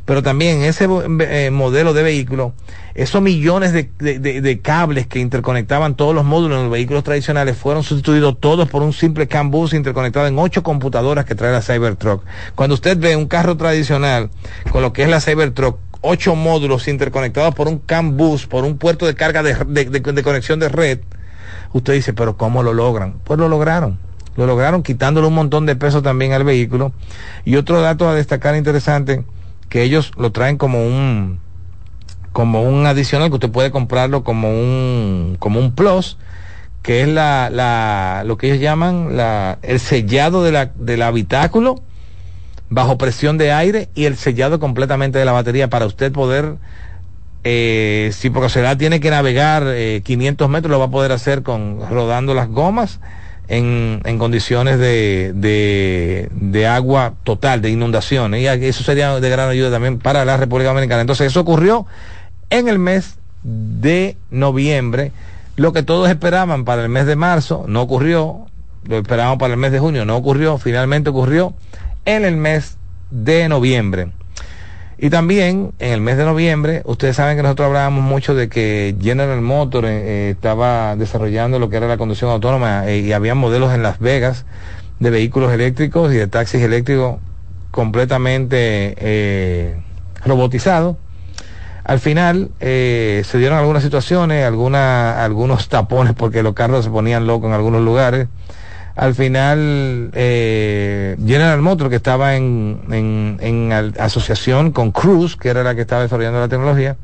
[0.05, 0.89] Pero también ese
[1.21, 2.55] eh, modelo de vehículo,
[2.95, 8.41] esos millones de, cables que interconectaban todos los módulos en los vehículos tradicionales fueron sustituidos
[8.41, 12.25] todos por un simple CAN bus interconectado en ocho computadoras que trae la Cybertruck.
[12.55, 14.31] Cuando usted ve un carro tradicional
[14.71, 18.79] con lo que es la Cybertruck, ocho módulos interconectados por un CAN bus, por un
[18.79, 21.01] puerto de carga de conexión de red,
[21.73, 23.17] usted dice, pero ¿cómo lo logran?
[23.25, 23.99] Pues lo lograron
[24.37, 26.93] lo lograron quitándole un montón de peso también al vehículo.
[27.45, 29.25] Y otro dato a destacar interesante,
[29.69, 31.41] que ellos lo traen como un
[32.33, 36.17] como un adicional que usted puede comprarlo como un como un plus
[36.83, 41.81] que es la, la lo que ellos llaman la, el sellado de la, del habitáculo
[42.71, 46.57] bajo presión de aire y el sellado completamente de la batería para usted poder
[47.45, 49.65] eh, si por casualidad tiene que navegar
[50.03, 52.99] 500 eh, metros lo va a poder hacer con rodando las gomas
[53.53, 55.33] en, en condiciones de,
[56.33, 58.41] de, agua total, de inundaciones.
[58.41, 61.03] Y eso sería de gran ayuda también para la República Dominicana.
[61.03, 61.85] Entonces, eso ocurrió
[62.49, 65.13] en el mes de noviembre.
[65.57, 68.47] Lo que todos esperaban para el mes de marzo no ocurrió.
[68.89, 70.57] Lo esperábamos para el mes de junio, no ocurrió.
[70.57, 71.53] Finalmente ocurrió
[72.07, 72.79] en el mes
[73.11, 74.13] de noviembre.
[75.03, 78.95] Y también en el mes de noviembre, ustedes saben que nosotros hablábamos mucho de que
[79.03, 83.35] General Motors eh, eh, estaba desarrollando lo que era la conducción autónoma eh, y había
[83.35, 84.45] modelos en Las Vegas
[85.01, 87.17] de vehículos eléctricos y de taxis eléctricos
[87.73, 89.83] completamente
[90.25, 90.97] robotizados.
[91.83, 97.49] Al final se dieron algunas situaciones, alguna, algunos tapones porque los carros se ponían locos
[97.49, 98.29] en algunos lugares
[98.95, 105.75] al final eh, General Motors, que estaba en, en, asociación con Cruz, que era la
[105.75, 106.97] que estaba desarrollando la tecnología,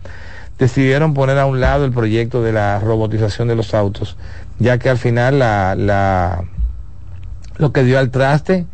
[0.58, 4.16] decidieron poner a un lado el proyecto de la robotización de los autos,
[4.58, 6.44] ya que al final la, la,
[7.56, 8.66] lo que dio al traste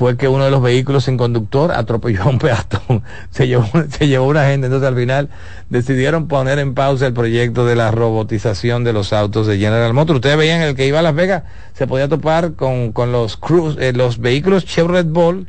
[0.00, 4.08] fue que uno de los vehículos sin conductor atropelló a un peatón, se llevó, se
[4.08, 5.28] llevó una gente, entonces al final
[5.68, 10.16] decidieron poner en pausa el proyecto de la robotización de los autos de General Motors.
[10.16, 11.42] Ustedes veían el que iba a Las Vegas,
[11.74, 15.48] se podía topar con, con los Cruz, eh, los vehículos Chevrolet Ball,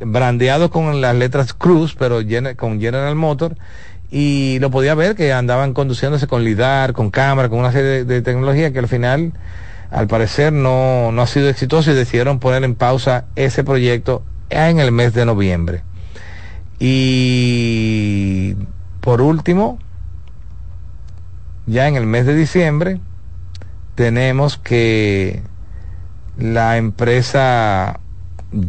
[0.00, 2.18] brandeados con las letras Cruz, pero
[2.58, 3.56] con General Motors,
[4.10, 8.04] y lo podía ver que andaban conduciéndose con lidar, con cámara, con una serie de,
[8.04, 9.32] de tecnología que al final
[9.90, 14.80] al parecer no, no ha sido exitoso y decidieron poner en pausa ese proyecto en
[14.80, 15.82] el mes de noviembre.
[16.78, 18.54] Y
[19.00, 19.78] por último,
[21.66, 23.00] ya en el mes de diciembre,
[23.94, 25.42] tenemos que
[26.38, 28.00] la empresa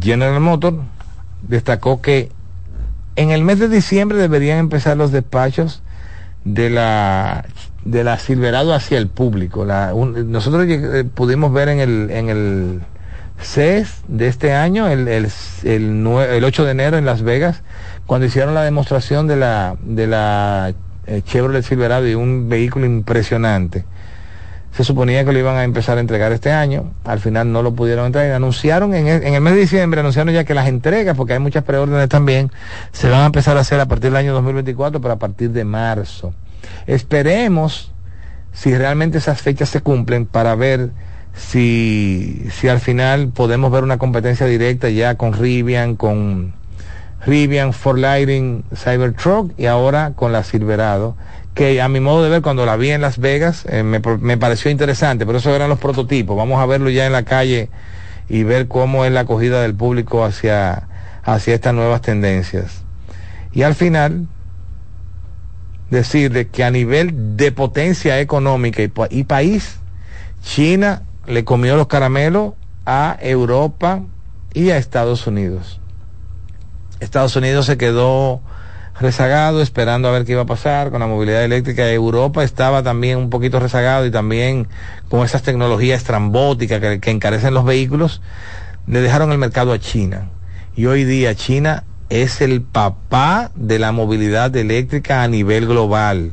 [0.00, 0.78] General Motors
[1.42, 2.30] destacó que
[3.16, 5.82] en el mes de diciembre deberían empezar los despachos
[6.44, 7.44] de la
[7.84, 9.64] de la Silverado hacia el público.
[9.64, 12.80] Nosotros eh, pudimos ver en el, en el
[13.40, 15.28] CES de este año, el, el,
[15.64, 17.62] el, el, 8 de enero en Las Vegas,
[18.06, 20.74] cuando hicieron la demostración de la, de la
[21.06, 23.84] eh, Chevrolet Silverado y un vehículo impresionante.
[24.72, 27.74] Se suponía que lo iban a empezar a entregar este año, al final no lo
[27.74, 28.32] pudieron entregar.
[28.32, 31.40] Anunciaron en el, en el mes de diciembre, anunciaron ya que las entregas, porque hay
[31.40, 32.52] muchas preórdenes también,
[32.92, 35.64] se van a empezar a hacer a partir del año 2024, pero a partir de
[35.64, 36.32] marzo.
[36.86, 37.92] Esperemos
[38.52, 40.90] si realmente esas fechas se cumplen para ver
[41.34, 46.54] si, si al final podemos ver una competencia directa ya con Rivian, con
[47.24, 51.16] Rivian, For Lighting, Cybertruck y ahora con la Silverado,
[51.54, 54.36] que a mi modo de ver cuando la vi en Las Vegas eh, me, me
[54.38, 56.36] pareció interesante, pero esos eran los prototipos.
[56.36, 57.68] Vamos a verlo ya en la calle
[58.28, 60.88] y ver cómo es la acogida del público hacia,
[61.22, 62.82] hacia estas nuevas tendencias.
[63.52, 64.28] Y al final,
[65.90, 69.78] decirle que a nivel de potencia económica y, país,
[70.42, 72.54] China le comió los caramelos
[72.86, 74.02] a Europa
[74.54, 75.80] y a Estados Unidos.
[77.00, 78.40] Estados Unidos se quedó
[78.98, 81.90] rezagado esperando a ver qué iba a pasar con la movilidad eléctrica.
[81.90, 84.68] Europa estaba también un poquito rezagado y también
[85.08, 88.20] con esas tecnologías estrambóticas que, que encarecen los vehículos,
[88.86, 90.28] le dejaron el mercado a China.
[90.76, 96.32] Y hoy día China es el papá de la movilidad eléctrica a nivel global.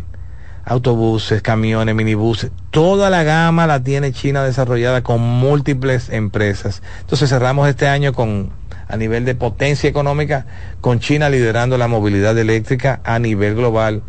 [0.65, 6.81] Autobuses, camiones, minibuses, toda la gama la tiene China desarrollada con múltiples empresas.
[6.99, 8.49] Entonces cerramos este año con
[8.89, 10.45] a nivel de potencia económica,
[10.81, 14.01] con China liderando la movilidad eléctrica a nivel global.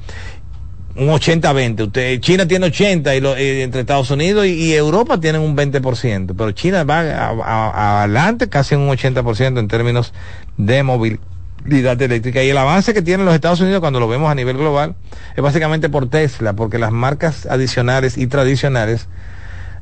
[0.97, 1.87] Un 80-20.
[1.87, 6.83] Usted, China tiene 80 y, entre Estados Unidos y, Europa tienen un 20%, pero China
[6.83, 10.13] va adelante casi un 80% en términos
[10.57, 11.38] de movilidad
[11.71, 14.97] Y el avance que tienen los Estados Unidos cuando lo vemos a nivel global
[15.37, 19.09] es básicamente por Tesla, porque las marcas adicionales y tradicionales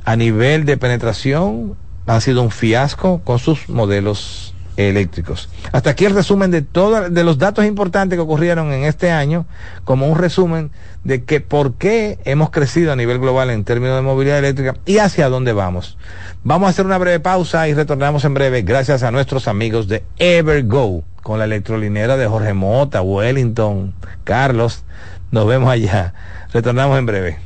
[0.05, 5.49] a nivel de penetración han sido un fiasco con sus modelos eléctricos.
[5.73, 9.47] Hasta aquí el resumen de todos de los datos importantes que ocurrieron en este año,
[9.85, 10.71] como un resumen
[11.05, 14.99] de que por qué hemos crecido a nivel global en términos de movilidad eléctrica y
[14.99, 15.97] hacia dónde vamos.
[16.45, 20.05] Vamos a hacer una breve pausa y retornamos en breve gracias a nuestros amigos de
[20.19, 24.85] Evergo con la electrolinera de Jorge Mota, Wellington, Carlos.
[25.31, 26.15] Nos vemos allá.
[26.53, 27.46] Retornamos en breve.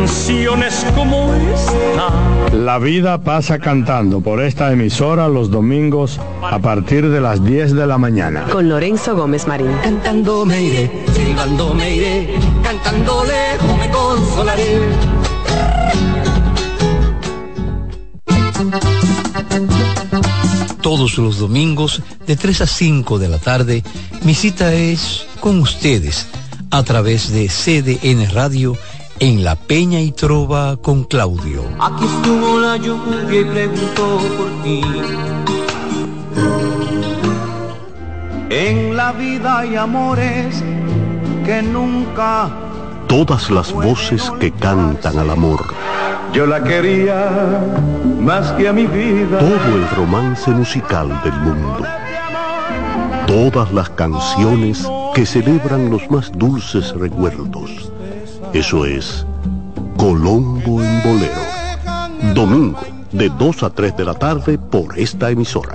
[0.00, 2.56] canciones como esta.
[2.56, 7.86] La vida pasa cantando por esta emisora los domingos a partir de las 10 de
[7.86, 8.46] la mañana.
[8.50, 9.70] Con Lorenzo Gómez Marín.
[9.82, 14.78] Cantando me iré, silbando me iré, cantando lejos me consolaré.
[20.80, 23.84] Todos los domingos de 3 a 5 de la tarde,
[24.22, 26.26] mi cita es con ustedes
[26.70, 28.78] a través de CDN Radio
[29.20, 31.62] en La Peña y Trova con Claudio.
[31.78, 34.80] Aquí estuvo la lluvia y preguntó por ti.
[38.48, 40.64] En la vida hay amores
[41.44, 42.48] que nunca.
[43.08, 45.66] Todas las voces que cantan al amor.
[46.32, 47.60] Yo la quería
[48.20, 49.38] más que a mi vida.
[49.38, 51.82] Todo el romance musical del mundo.
[53.26, 57.90] Todas las canciones que celebran los más dulces recuerdos.
[58.52, 59.24] Eso es
[59.96, 62.34] Colombo en Bolero.
[62.34, 62.80] Domingo,
[63.12, 65.74] de 2 a 3 de la tarde por esta emisora.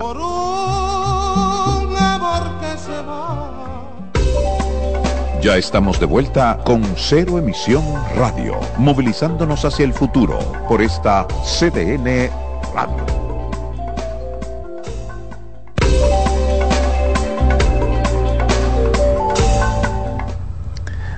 [5.41, 7.83] Ya estamos de vuelta con Cero Emisión
[8.17, 12.29] Radio, movilizándonos hacia el futuro por esta CDN
[12.73, 13.24] Radio.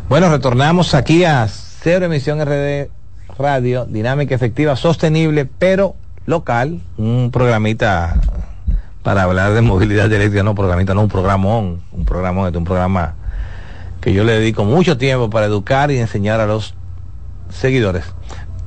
[0.09, 2.89] Bueno, retornamos aquí a Cero Emisión RD
[3.37, 5.95] Radio, dinámica, efectiva, sostenible, pero
[6.25, 6.79] local.
[6.97, 8.15] Un programita
[9.03, 13.15] para hablar de movilidad eléctrica, no programita, no un programón, un programón, un programa
[13.99, 16.73] que yo le dedico mucho tiempo para educar y enseñar a los
[17.49, 18.05] seguidores.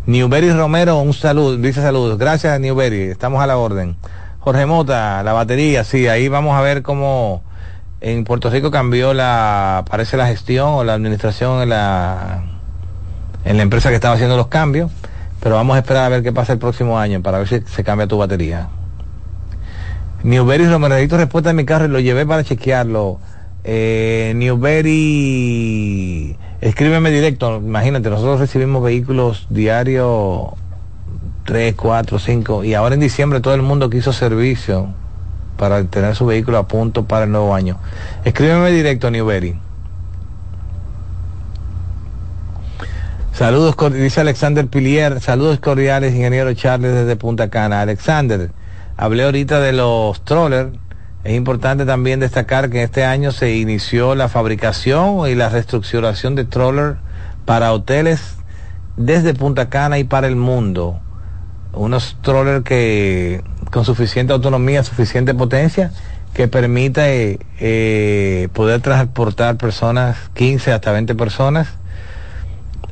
[0.04, 2.18] Newberry Romero, un saludo, dice saludos.
[2.18, 3.96] Gracias, Newberry, estamos a la orden.
[4.40, 7.42] Jorge Mota, la batería, sí, ahí vamos a ver cómo
[8.00, 12.44] en Puerto Rico cambió la, parece la gestión o la administración en la,
[13.44, 14.90] en la empresa que estaba haciendo los cambios,
[15.40, 17.84] pero vamos a esperar a ver qué pasa el próximo año para ver si se
[17.84, 18.68] cambia tu batería.
[20.22, 23.18] Newberry Romero, respuesta de mi carro y lo llevé para chequearlo.
[23.64, 25.56] Eh, Newberry,
[26.60, 30.48] escríbeme directo, imagínate, nosotros recibimos vehículos diarios
[31.44, 34.94] 3, 4, 5 y ahora en diciembre todo el mundo quiso servicio
[35.60, 37.76] para tener su vehículo a punto para el nuevo año.
[38.24, 39.58] Escríbeme directo, Newberry.
[43.34, 47.82] Saludos, dice Alexander Pilier, saludos cordiales, ingeniero Charles desde Punta Cana.
[47.82, 48.52] Alexander,
[48.96, 50.70] hablé ahorita de los trollers.
[51.24, 56.46] Es importante también destacar que este año se inició la fabricación y la reestructuración de
[56.46, 56.96] trollers
[57.44, 58.36] para hoteles
[58.96, 61.00] desde Punta Cana y para el mundo.
[61.74, 65.92] Unos trollers que con suficiente autonomía, suficiente potencia,
[66.34, 71.68] que permita eh, eh, poder transportar personas, 15 hasta 20 personas,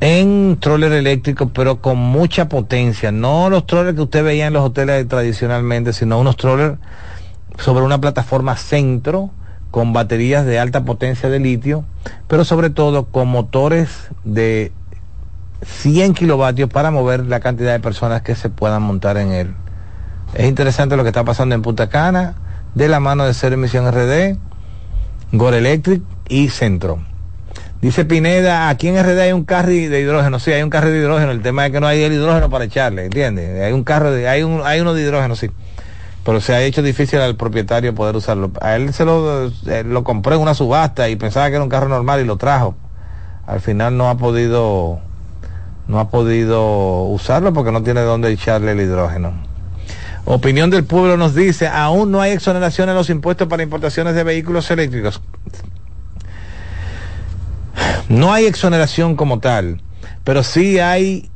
[0.01, 3.11] en troller eléctrico, pero con mucha potencia.
[3.11, 6.77] No los trollers que usted veía en los hoteles tradicionalmente, sino unos trollers
[7.57, 9.31] sobre una plataforma centro,
[9.71, 11.83] con baterías de alta potencia de litio,
[12.27, 14.71] pero sobre todo con motores de
[15.63, 19.53] 100 kilovatios para mover la cantidad de personas que se puedan montar en él.
[20.33, 22.35] Es interesante lo que está pasando en Punta Cana,
[22.75, 24.37] de la mano de Cero Emisión RD,
[25.31, 26.99] Gore Electric y Centro.
[27.81, 30.39] Dice Pineda, aquí en RD hay un carro de hidrógeno.
[30.39, 31.31] Sí, hay un carro de hidrógeno.
[31.31, 33.61] El tema es que no hay el hidrógeno para echarle, ¿entiendes?
[33.61, 35.49] Hay un carro de, hay un, hay uno de hidrógeno, sí.
[36.25, 38.51] Pero se ha hecho difícil al propietario poder usarlo.
[38.61, 41.69] A él se lo, eh, lo compró en una subasta y pensaba que era un
[41.69, 42.75] carro normal y lo trajo.
[43.47, 44.99] Al final no ha podido,
[45.87, 49.48] no ha podido usarlo porque no tiene dónde echarle el hidrógeno.
[50.25, 54.23] Opinión del pueblo nos dice, aún no hay exoneración en los impuestos para importaciones de
[54.23, 55.21] vehículos eléctricos.
[58.09, 59.81] No hay exoneración como tal,
[60.23, 61.29] pero sí hay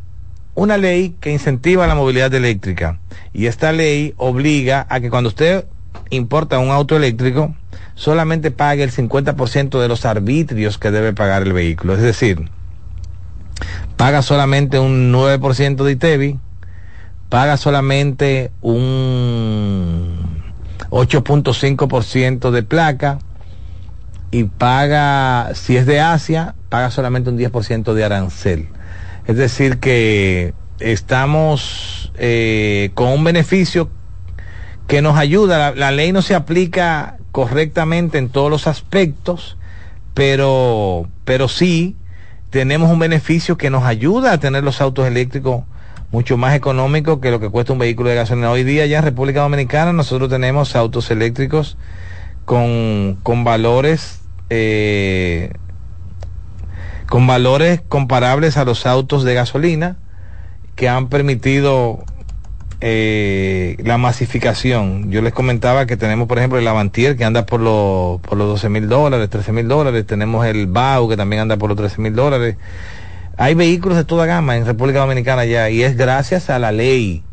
[0.56, 3.00] una ley que incentiva la movilidad eléctrica.
[3.34, 5.66] Y esta ley obliga a que cuando usted
[6.10, 7.56] importa un auto eléctrico,
[7.96, 11.96] solamente pague el 50% de los arbitrios que debe pagar el vehículo.
[11.96, 12.50] Es decir,
[13.98, 16.40] paga solamente un 9% de ITEVI,
[17.34, 20.44] paga solamente un
[20.92, 23.18] 8.5% de placa
[24.30, 28.70] y paga, si es de Asia, paga solamente un 10% de arancel.
[29.26, 33.90] Es decir, que estamos eh, con un beneficio
[34.86, 35.58] que nos ayuda.
[35.58, 39.58] La, la, ley no se aplica correctamente en todos los aspectos,
[40.14, 41.96] pero, pero sí
[42.52, 45.64] tenemos un beneficio que nos ayuda a tener los autos eléctricos
[46.14, 48.52] mucho más económico que lo que cuesta un vehículo de gasolina.
[48.52, 51.76] Hoy día ya en República Dominicana nosotros tenemos autos eléctricos
[52.46, 55.52] con, con valores eh,
[57.10, 59.98] con valores comparables a los autos de gasolina
[60.76, 62.04] que han permitido
[62.80, 65.10] eh, la masificación.
[65.10, 68.48] Yo les comentaba que tenemos, por ejemplo, el Avantier que anda por los, por los
[68.50, 70.06] 12 mil dólares, 13 mil dólares.
[70.06, 72.58] Tenemos el BAU que también anda por los 13 mil dólares.
[73.38, 77.24] Hay vehículos de toda gama en República Dominicana ya y es gracias a la ley.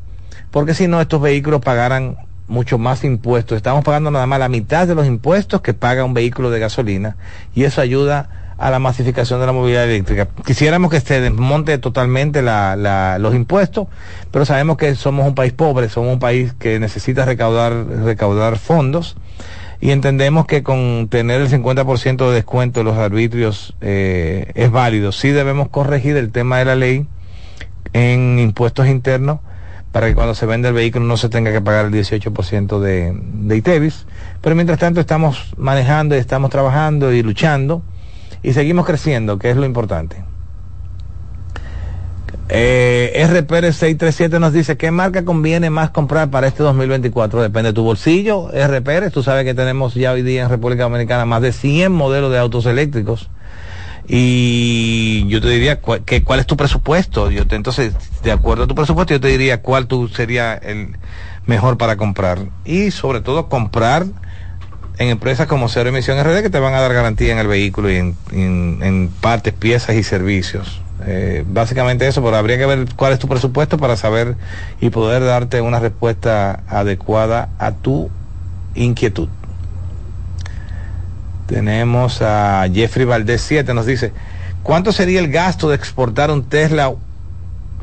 [0.51, 2.17] Porque si no, estos vehículos pagaran
[2.49, 3.57] mucho más impuestos.
[3.57, 7.17] Estamos pagando nada más la mitad de los impuestos que paga un vehículo de gasolina
[7.55, 10.29] y eso ayuda a la masificación de la movilidad eléctrica.
[10.45, 13.89] Quisiéramos que se desmonte totalmente la, la, los impuestos,
[14.31, 17.73] pero sabemos que somos un país pobre, somos un país que necesita recaudar,
[18.05, 19.17] recaudar fondos
[19.81, 25.11] y entendemos que con tener el 50% de descuento de los arbitrios eh, es válido.
[25.13, 27.07] Sí debemos corregir el tema de la ley
[27.93, 29.41] en impuestos internos
[29.91, 33.13] para que cuando se vende el vehículo no se tenga que pagar el 18% de,
[33.15, 34.07] de ITEVIS.
[34.43, 37.83] Pero mientras tanto estamos manejando y estamos trabajando y luchando
[38.43, 40.30] y seguimos creciendo, que es lo importante.
[42.49, 47.43] Eh, RPR 637 nos dice, ¿qué marca conviene más comprar para este 2024?
[47.43, 48.49] Depende de tu bolsillo.
[48.49, 52.33] RPR, tú sabes que tenemos ya hoy día en República Dominicana más de 100 modelos
[52.33, 53.31] de autos eléctricos.
[54.09, 57.31] Y yo te diría, que, ¿cuál es tu presupuesto?
[57.31, 60.97] Yo te, entonces, de acuerdo a tu presupuesto, yo te diría cuál tú sería el
[61.47, 62.41] mejor para comprar.
[62.65, 64.07] Y sobre todo, comprar
[65.01, 67.91] en empresas como Cero Emisión RD que te van a dar garantía en el vehículo
[67.91, 70.83] y en, partes, piezas y servicios.
[71.07, 74.37] Eh, básicamente eso, pero habría que ver cuál es tu presupuesto para saber
[74.79, 78.11] y poder darte una respuesta adecuada a tu
[78.75, 79.31] inquietud.
[81.47, 84.13] Tenemos a Jeffrey Valdés 7, nos dice,
[84.63, 86.93] ¿cuánto sería el gasto de exportar un Tesla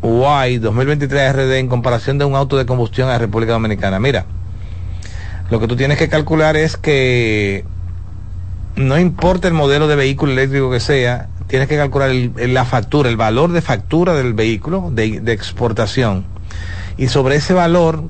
[0.04, 4.00] Y 2023 RD en comparación de un auto de combustión a República Dominicana?
[4.00, 4.26] Mira,
[5.50, 7.66] lo que tú tienes que calcular es que
[8.76, 13.18] no importa el modelo de vehículo eléctrico que sea, tienes que calcular la factura, el
[13.18, 16.26] valor de factura del vehículo de, exportación.
[16.98, 18.04] Y sobre ese valor,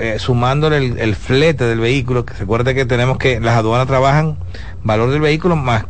[0.00, 4.38] eh, sumándole el, flete del vehículo, que se que tenemos que, las aduanas trabajan
[4.82, 5.84] valor del vehículo más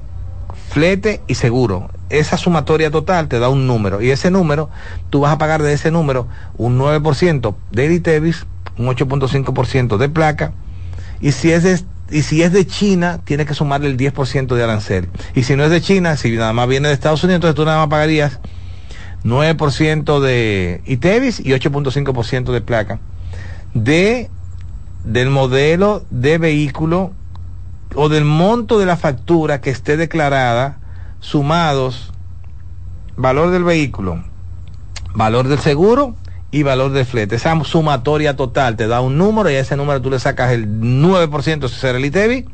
[0.73, 1.91] flete y seguro.
[2.09, 4.01] Esa sumatoria total te da un número.
[4.01, 4.71] Y ese número,
[5.11, 6.27] tú vas a pagar de ese número
[6.57, 8.47] un 9% de ITEVIS,
[8.79, 10.53] un 8.5% de placa,
[11.23, 14.63] y si es de, y si es de China, tiene que sumarle el 10% de
[14.63, 15.09] arancel.
[15.35, 17.65] Y si no es de China, si nada más viene de Estados Unidos, entonces tú
[17.65, 18.41] nada más pagarías
[19.25, 22.99] 9% de ITEVIS y 8.5% de placa.
[23.73, 24.31] De,
[25.05, 27.13] del modelo de vehículo
[27.95, 30.79] o del monto de la factura que esté declarada,
[31.21, 32.13] sumados
[33.17, 34.25] valor del vehículo,
[35.15, 36.17] valor del seguro
[36.53, 37.35] y valor de flete.
[37.35, 40.69] Esa sumatoria total te da un número y a ese número tú le sacas el
[40.69, 42.47] 9% será el ITEVI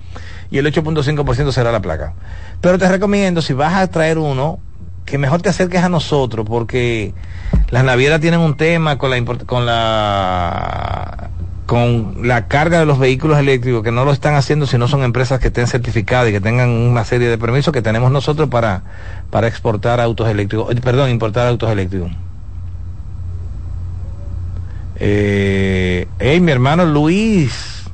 [0.50, 2.14] y el 8.5% será la placa.
[2.62, 4.60] Pero te recomiendo, si vas a traer uno,
[5.04, 7.12] que mejor te acerques a nosotros porque
[7.70, 11.30] las navieras tienen un tema con la con la
[11.66, 15.02] con la carga de los vehículos eléctricos que no lo están haciendo si no son
[15.02, 18.82] empresas que estén certificadas y que tengan una serie de permisos que tenemos nosotros para
[19.30, 22.10] para exportar autos eléctricos, perdón, importar autos eléctricos.
[25.00, 27.84] Eh, hey, mi hermano Luis,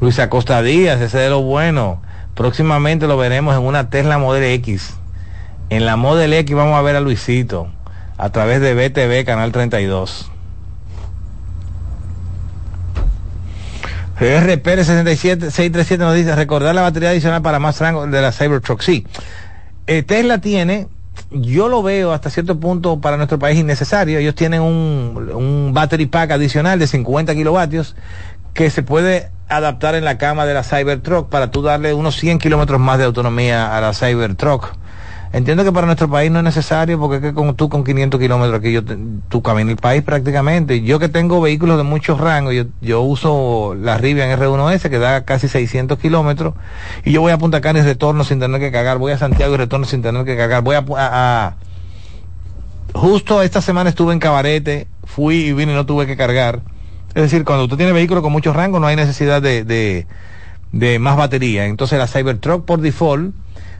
[0.00, 2.02] Luis Acosta Díaz, ese de lo bueno.
[2.34, 4.94] Próximamente lo veremos en una Tesla Model X.
[5.70, 7.68] En la Model X vamos a ver a Luisito
[8.18, 10.30] a través de BTV Canal 32.
[14.18, 18.80] RP 67 637 nos dice recordar la batería adicional para más rango de la Cybertruck.
[18.80, 19.06] Sí,
[19.86, 20.88] eh, Tesla tiene
[21.30, 24.18] yo lo veo hasta cierto punto para nuestro país innecesario.
[24.18, 27.96] Ellos tienen un, un battery pack adicional de 50 kilovatios
[28.54, 32.38] que se puede adaptar en la cama de la Cybertruck para tú darle unos 100
[32.38, 34.74] kilómetros más de autonomía a la Cybertruck.
[35.32, 38.20] Entiendo que para nuestro país no es necesario porque es que con, tú con 500
[38.20, 38.82] kilómetros aquí yo
[39.28, 40.82] tú caminas el país prácticamente.
[40.82, 45.24] Yo que tengo vehículos de muchos rangos, yo, yo uso la Rivian R1S que da
[45.24, 46.54] casi 600 kilómetros
[47.04, 49.54] y yo voy a Punta Cana y retorno sin tener que cagar, voy a Santiago
[49.54, 51.56] y retorno sin tener que cagar, voy a, a,
[52.94, 56.60] justo esta semana estuve en Cabarete, fui y vine y no tuve que cargar.
[57.14, 60.06] Es decir, cuando usted tiene vehículos con muchos rangos no hay necesidad de, de,
[60.72, 61.66] de más batería.
[61.66, 63.34] Entonces la Cybertruck por default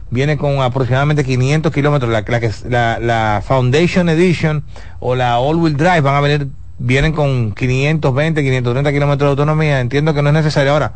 [0.09, 2.11] viene con aproximadamente 500 kilómetros.
[2.11, 2.23] La,
[2.69, 4.63] la, la, Foundation Edition
[4.99, 6.47] o la All Wheel Drive van a venir,
[6.79, 9.79] vienen con 520, 530 kilómetros de autonomía.
[9.79, 10.71] Entiendo que no es necesario.
[10.73, 10.93] Ahora,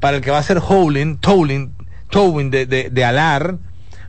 [0.00, 1.72] para el que va a hacer hauling, towing,
[2.10, 3.56] towing de, de, de alar,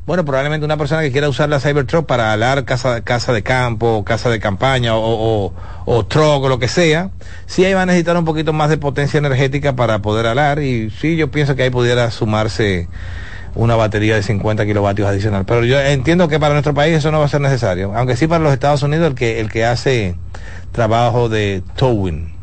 [0.06, 4.04] bueno, probablemente una persona que quiera usar la Cybertruck para alar casa, casa de campo,
[4.04, 5.54] casa de campaña o, o,
[5.86, 7.12] o o lo que sea,
[7.46, 10.90] sí ahí va a necesitar un poquito más de potencia energética para poder alar y
[10.90, 12.90] sí yo pienso que ahí pudiera sumarse
[13.56, 15.46] una batería de 50 kilovatios adicional.
[15.46, 18.28] Pero yo entiendo que para nuestro país eso no va a ser necesario, aunque sí
[18.28, 20.16] para los Estados Unidos el que, el que hace
[20.72, 22.34] trabajo de towing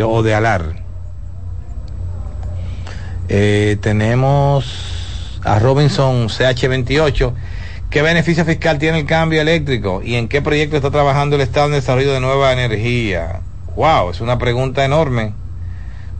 [0.00, 0.88] o de alar.
[3.28, 7.32] Eh, tenemos a Robinson CH28.
[7.90, 10.02] ¿Qué beneficio fiscal tiene el cambio eléctrico?
[10.04, 13.40] ¿Y en qué proyecto está trabajando el Estado en desarrollo de nueva energía?
[13.76, 15.32] Wow, es una pregunta enorme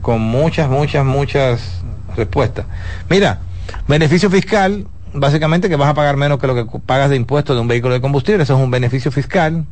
[0.01, 1.83] con muchas, muchas, muchas
[2.17, 2.65] respuestas.
[3.11, 3.41] Mira,
[3.87, 7.61] beneficio fiscal, básicamente que vas a pagar menos que lo que pagas de impuestos de
[7.63, 9.65] un vehículo de combustible, eso es un beneficio fiscal.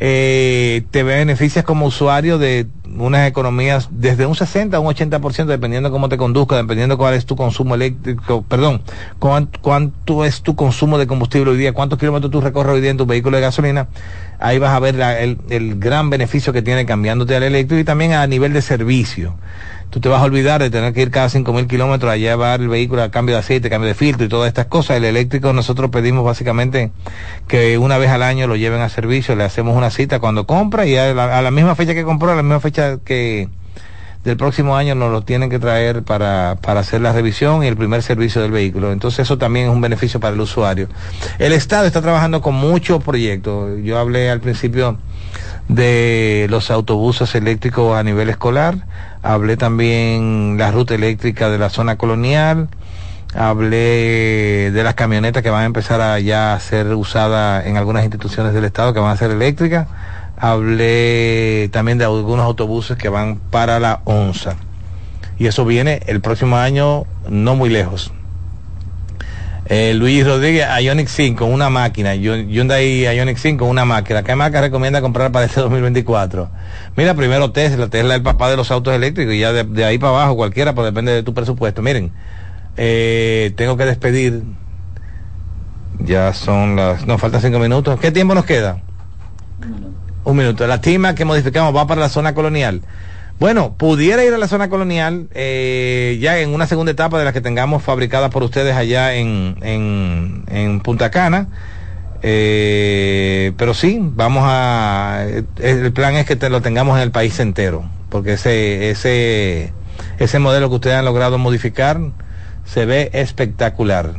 [0.00, 2.66] Eh, te beneficias como usuario de
[2.98, 7.26] unas economías desde un 60 a un 80%, dependiendo cómo te conduzca, dependiendo cuál es
[7.26, 8.82] tu consumo eléctrico, perdón,
[9.20, 12.90] cuán- cuánto es tu consumo de combustible hoy día, cuántos kilómetros tú recorres hoy día
[12.90, 13.86] en tu vehículo de gasolina,
[14.40, 17.84] ahí vas a ver la- el, el gran beneficio que tiene cambiándote al eléctrico y
[17.84, 19.36] también a nivel de servicio.
[19.94, 22.66] Tú te vas a olvidar de tener que ir cada 5.000 kilómetros a llevar el
[22.66, 24.96] vehículo a cambio de aceite, cambio de filtro y todas estas cosas.
[24.96, 26.90] El eléctrico nosotros pedimos básicamente
[27.46, 30.84] que una vez al año lo lleven a servicio, le hacemos una cita cuando compra
[30.84, 33.48] y a la, misma fecha que compró, a la misma fecha que
[34.24, 37.76] del próximo año nos lo tienen que traer para, para hacer la revisión y el
[37.76, 38.90] primer servicio del vehículo.
[38.90, 40.88] Entonces eso también es un beneficio para el usuario.
[41.38, 43.78] El Estado está trabajando con muchos proyectos.
[43.84, 44.98] Yo hablé al principio
[45.68, 48.86] de los autobuses eléctricos a nivel escolar,
[49.24, 52.68] hablé también la ruta eléctrica de la zona colonial,
[53.34, 58.52] hablé de las camionetas que van a empezar a ya ser usadas en algunas instituciones
[58.52, 59.88] del Estado que van a ser eléctricas,
[60.36, 64.56] hablé también de algunos autobuses que van para la ONSA.
[65.38, 68.12] Y eso viene el próximo año no muy lejos.
[69.66, 72.14] Eh, Luis Rodríguez, Ionic 5, una máquina.
[72.14, 74.22] Yu- Hyundai Ionic 5, una máquina.
[74.22, 76.50] ¿Qué marca recomienda comprar para este 2024?
[76.96, 77.88] Mira, primero Tesla.
[77.88, 80.74] Tesla es el papá de los autos eléctricos y ya de, ahí para abajo cualquiera,
[80.74, 81.80] pues depende de tu presupuesto.
[81.80, 82.12] Miren,
[82.76, 84.42] eh, tengo que despedir.
[85.98, 87.06] Ya son las...
[87.06, 87.98] No, faltan cinco minutos.
[88.00, 88.82] ¿Qué tiempo nos queda?
[90.24, 90.66] Un minuto.
[90.66, 92.82] La tima que modificamos va para la zona colonial.
[93.40, 97.34] Bueno, pudiera ir a la zona colonial eh, ya en una segunda etapa de las
[97.34, 101.48] que tengamos fabricadas por ustedes allá en, en, en Punta Cana.
[102.22, 105.24] Eh, pero sí, vamos a...
[105.26, 109.74] eh, El plan es que lo tengamos en el país entero, porque ese, ese,
[110.18, 112.00] ese modelo que ustedes han logrado modificar
[112.64, 114.14] se ve espectacular.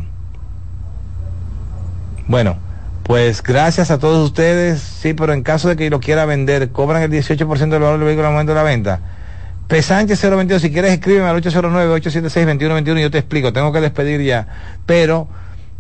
[2.28, 2.58] Bueno,
[3.06, 4.82] pues gracias a todos ustedes.
[4.82, 8.08] Sí, pero en caso de que lo quiera vender, cobran el 18% del valor del
[8.08, 9.00] vehículo al momento de la venta.
[9.68, 9.82] P.
[9.82, 14.48] Sánchez 022, si quieres escríbeme al 809-876-2121 y yo te explico, tengo que despedir ya.
[14.88, 15.28] Pero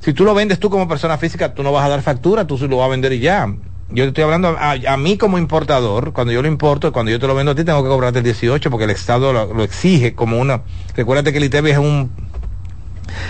[0.01, 2.59] si tú lo vendes tú como persona física, tú no vas a dar factura, tú
[2.67, 3.47] lo vas a vender y ya.
[3.89, 7.26] Yo te estoy hablando a, mí como importador, cuando yo lo importo, cuando yo te
[7.26, 10.13] lo vendo a ti, tengo que cobrarte el 18 porque el Estado lo, lo exige
[10.13, 10.61] como una...
[10.95, 12.11] Recuérdate que el ITEVI es un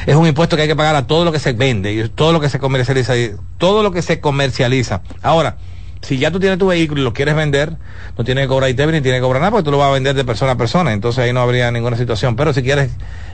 [0.06, 2.34] es un impuesto que hay que pagar a todo lo que se vende y todo
[2.34, 3.14] lo que se comercializa
[3.58, 5.02] todo lo que se comercializa.
[5.22, 5.58] Ahora
[6.02, 7.78] si ya tú tienes tu vehículo y lo quieres vender
[8.18, 9.94] no tienes que cobrar ITV ni tienes que cobrar nada porque tú lo vas a
[9.94, 10.94] vender de persona a persona.
[10.94, 12.36] Entonces ahí no habría ninguna situación.
[12.36, 12.92] Pero si quieres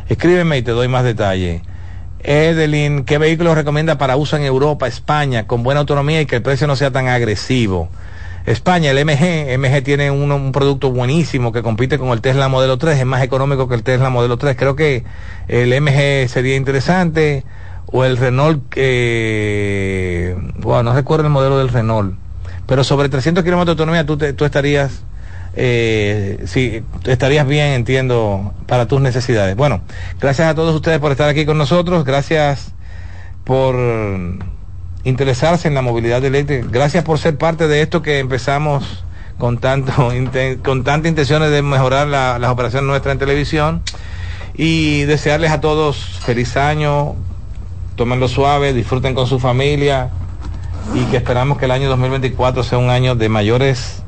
[0.07, 1.61] escríbeme y te doy más detalle.
[2.23, 6.41] Edelin, ¿qué vehículo recomienda para uso en Europa, España, con buena autonomía y que el
[6.43, 7.89] precio no sea tan agresivo?
[8.45, 12.99] España, el MG, MG tiene un, producto buenísimo que compite con el Tesla Modelo 3,
[12.99, 14.55] es más económico que el Tesla Modelo 3.
[14.57, 15.03] Creo que
[15.47, 17.43] el MG sería interesante
[17.87, 22.15] o el Renault, eh, no recuerdo el modelo del Renault,
[22.65, 25.03] pero sobre 300 kilómetros de autonomía tú, te- tú estarías,
[25.55, 29.55] eh, sí, estarías bien, entiendo, para tus necesidades.
[29.55, 29.81] Bueno,
[30.19, 32.73] gracias a todos ustedes por estar aquí con nosotros, gracias
[33.43, 33.75] por
[35.03, 36.67] interesarse en la movilidad eléctrica.
[36.69, 39.03] Gracias por ser parte de esto que empezamos
[39.37, 39.91] con tanto
[40.63, 43.81] con tantas intenciones de mejorar la- las operaciones nuestras en televisión
[44.53, 47.15] y desearles a todos feliz año,
[47.95, 50.09] tómenlo suave, disfruten con su familia
[50.93, 54.03] y que esperamos que el año 2024 sea un año de mayores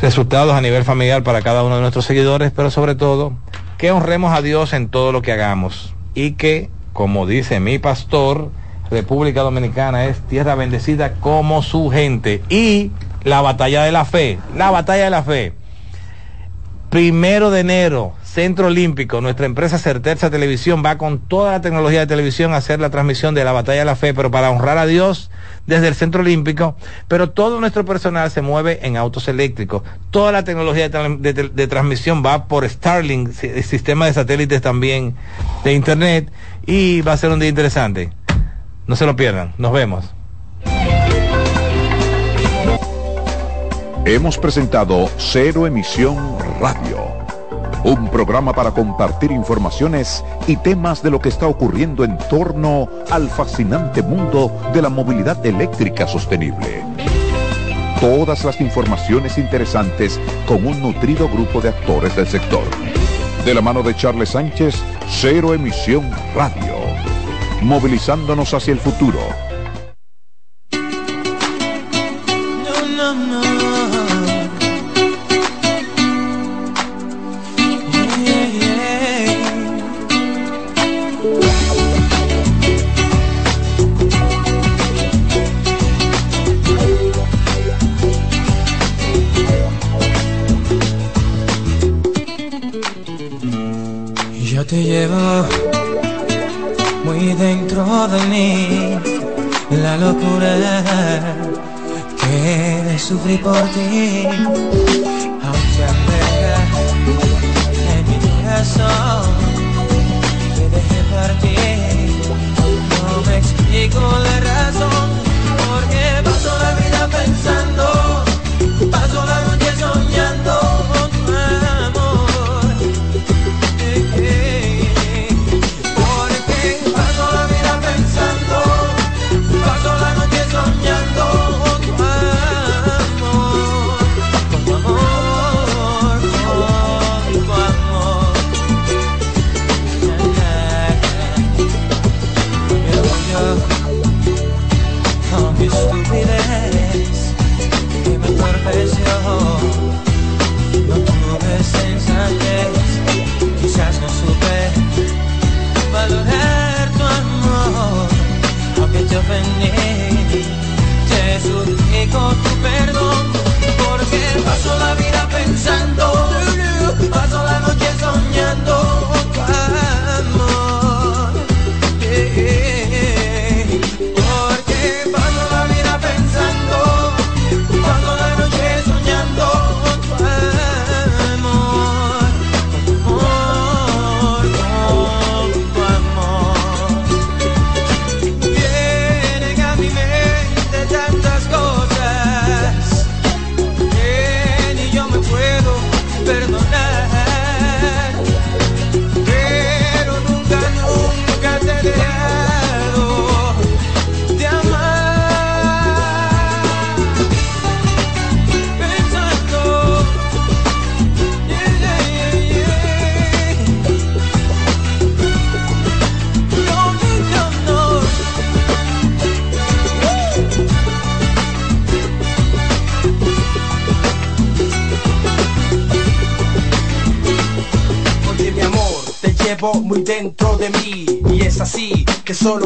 [0.00, 3.34] resultados a nivel familiar para cada uno de nuestros seguidores, pero sobre todo
[3.76, 8.50] que honremos a Dios en todo lo que hagamos y que, como dice mi pastor,
[8.90, 12.90] República Dominicana es tierra bendecida como su gente y
[13.24, 15.52] la batalla de la fe, la batalla de la fe.
[16.90, 22.08] Primero de enero, Centro Olímpico, nuestra empresa Certeza Televisión va con toda la tecnología de
[22.08, 24.86] televisión a hacer la transmisión de la batalla de la fe, pero para honrar a
[24.86, 25.30] Dios
[25.66, 26.74] desde el Centro Olímpico,
[27.06, 29.82] pero todo nuestro personal se mueve en autos eléctricos.
[30.10, 35.14] Toda la tecnología de, de- de transmisión va por Starlink, sistema de satélites también
[35.62, 36.32] de Internet,
[36.66, 38.10] y va a ser un día interesante.
[38.90, 39.54] No se lo pierdan.
[39.56, 40.04] Nos vemos.
[44.04, 46.18] Hemos presentado Cero Emisión
[46.60, 46.98] Radio
[47.84, 53.30] un programa para compartir informaciones y temas de lo que está ocurriendo en torno al
[53.30, 56.82] fascinante mundo de la movilidad eléctrica sostenible.
[58.00, 60.18] Todas las informaciones interesantes
[60.48, 62.64] con un nutrido grupo de actores del sector.
[63.44, 64.74] De la mano de Charles Sánchez,
[65.08, 66.80] Cero Emisión Radio.
[67.62, 69.18] Movilizándonos hacia el futuro.
[94.70, 95.69] Te llevo
[97.20, 98.98] muy dentro de mí.
[99.70, 100.56] La locura
[102.20, 104.26] que de sufrir por ti.
[105.46, 106.60] Aunque alberga
[107.92, 109.22] en mi corazón
[110.56, 112.10] que dejé partir
[112.90, 115.08] no me explico la razón
[115.68, 117.59] porque paso la vida pensando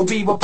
[0.07, 0.44] que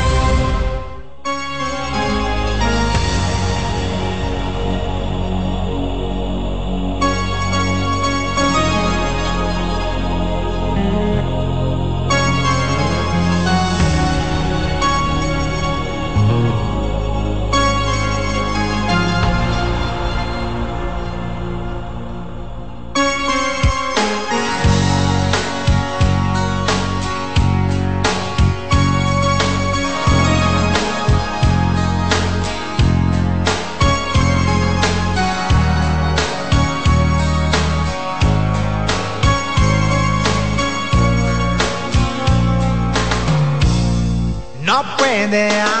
[45.13, 45.80] No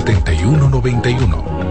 [0.01, 1.70] 809-535-7191.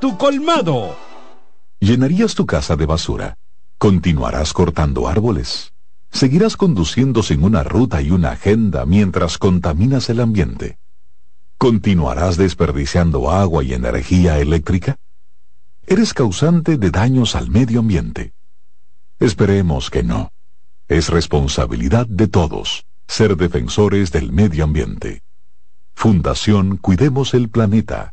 [0.00, 0.96] tu colmado.
[1.78, 3.38] ¿Llenarías tu casa de basura?
[3.78, 5.72] ¿Continuarás cortando árboles?
[6.10, 10.78] ¿Seguirás conduciendo sin una ruta y una agenda mientras contaminas el ambiente?
[11.58, 14.96] ¿Continuarás desperdiciando agua y energía eléctrica?
[15.86, 18.32] Eres causante de daños al medio ambiente.
[19.20, 20.32] Esperemos que no.
[20.88, 25.22] Es responsabilidad de todos ser defensores del medio ambiente.
[25.94, 28.12] Fundación Cuidemos el Planeta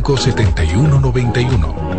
[0.01, 1.91] 809-535-7191.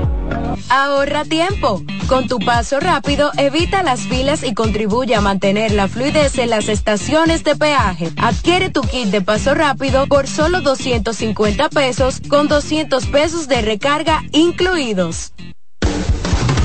[0.68, 1.82] Ahorra tiempo.
[2.06, 6.68] Con tu paso rápido, evita las filas y contribuye a mantener la fluidez en las
[6.68, 8.10] estaciones de peaje.
[8.16, 14.22] Adquiere tu kit de paso rápido por solo 250 pesos con 200 pesos de recarga
[14.32, 15.32] incluidos.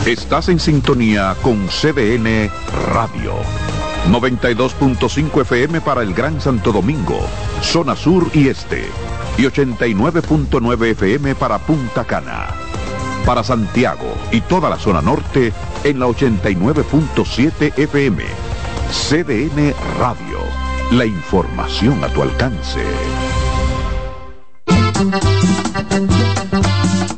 [0.05, 2.49] Estás en sintonía con CDN
[2.93, 3.33] Radio.
[4.09, 7.19] 92.5 FM para el Gran Santo Domingo,
[7.61, 8.85] zona sur y este.
[9.37, 12.47] Y 89.9 FM para Punta Cana.
[13.25, 18.23] Para Santiago y toda la zona norte en la 89.7 FM.
[18.89, 20.39] CDN Radio.
[20.91, 22.81] La información a tu alcance.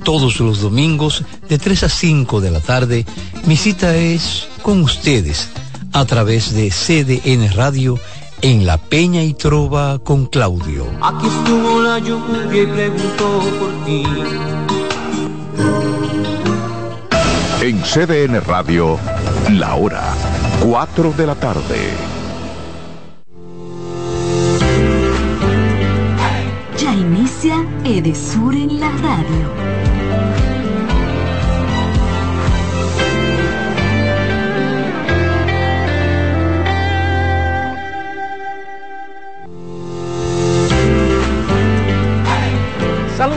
[0.03, 3.05] Todos los domingos de 3 a 5 de la tarde,
[3.45, 5.49] mi cita es con ustedes
[5.93, 7.99] a través de CDN Radio
[8.41, 10.85] en La Peña y Trova con Claudio.
[11.01, 14.03] Aquí estuvo la lluvia y preguntó por ti.
[17.61, 18.97] En CDN Radio,
[19.51, 20.13] la hora
[20.61, 21.91] 4 de la tarde.
[26.77, 29.68] Ya inicia Edesur en la radio.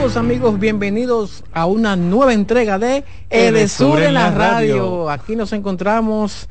[0.03, 5.09] Amigos, bienvenidos a una nueva entrega de Edesur en la radio.
[5.09, 6.49] Aquí nos encontramos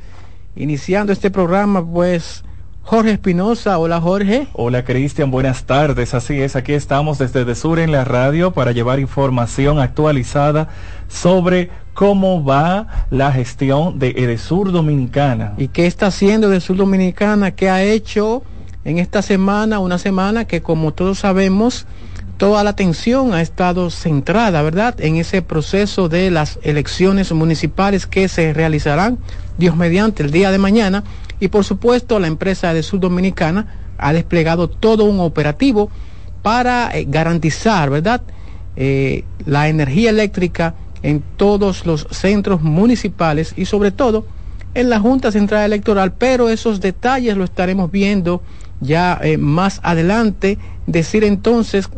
[0.56, 2.44] iniciando este programa, pues
[2.80, 3.76] Jorge Espinosa.
[3.78, 4.48] Hola Jorge.
[4.54, 6.14] Hola Cristian, buenas tardes.
[6.14, 10.70] Así es, aquí estamos desde Edesur en la radio para llevar información actualizada
[11.08, 15.52] sobre cómo va la gestión de Edesur Dominicana.
[15.58, 17.50] ¿Y qué está haciendo Edesur Dominicana?
[17.50, 18.44] ¿Qué ha hecho
[18.86, 19.78] en esta semana?
[19.78, 21.86] Una semana que como todos sabemos
[22.42, 28.26] toda la atención ha estado centrada, ¿verdad?, en ese proceso de las elecciones municipales que
[28.26, 29.18] se realizarán,
[29.58, 31.04] Dios mediante, el día de mañana.
[31.38, 35.88] Y por supuesto, la empresa de Sur Dominicana ha desplegado todo un operativo
[36.42, 38.22] para eh, garantizar, ¿verdad?,
[38.74, 40.74] eh, la energía eléctrica
[41.04, 44.26] en todos los centros municipales y sobre todo
[44.74, 48.42] en la Junta Central Electoral, pero esos detalles lo estaremos viendo
[48.80, 50.58] ya eh, más adelante.
[50.88, 51.88] Decir entonces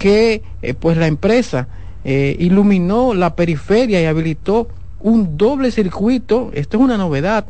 [0.00, 1.68] que eh, pues la empresa
[2.04, 4.66] eh, iluminó la periferia y habilitó
[4.98, 7.44] un doble circuito, esto es una novedad,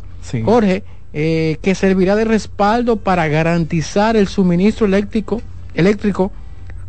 [0.45, 0.83] Jorge,
[1.13, 5.41] eh, que servirá de respaldo para garantizar el suministro eléctrico,
[5.75, 6.33] eléctrico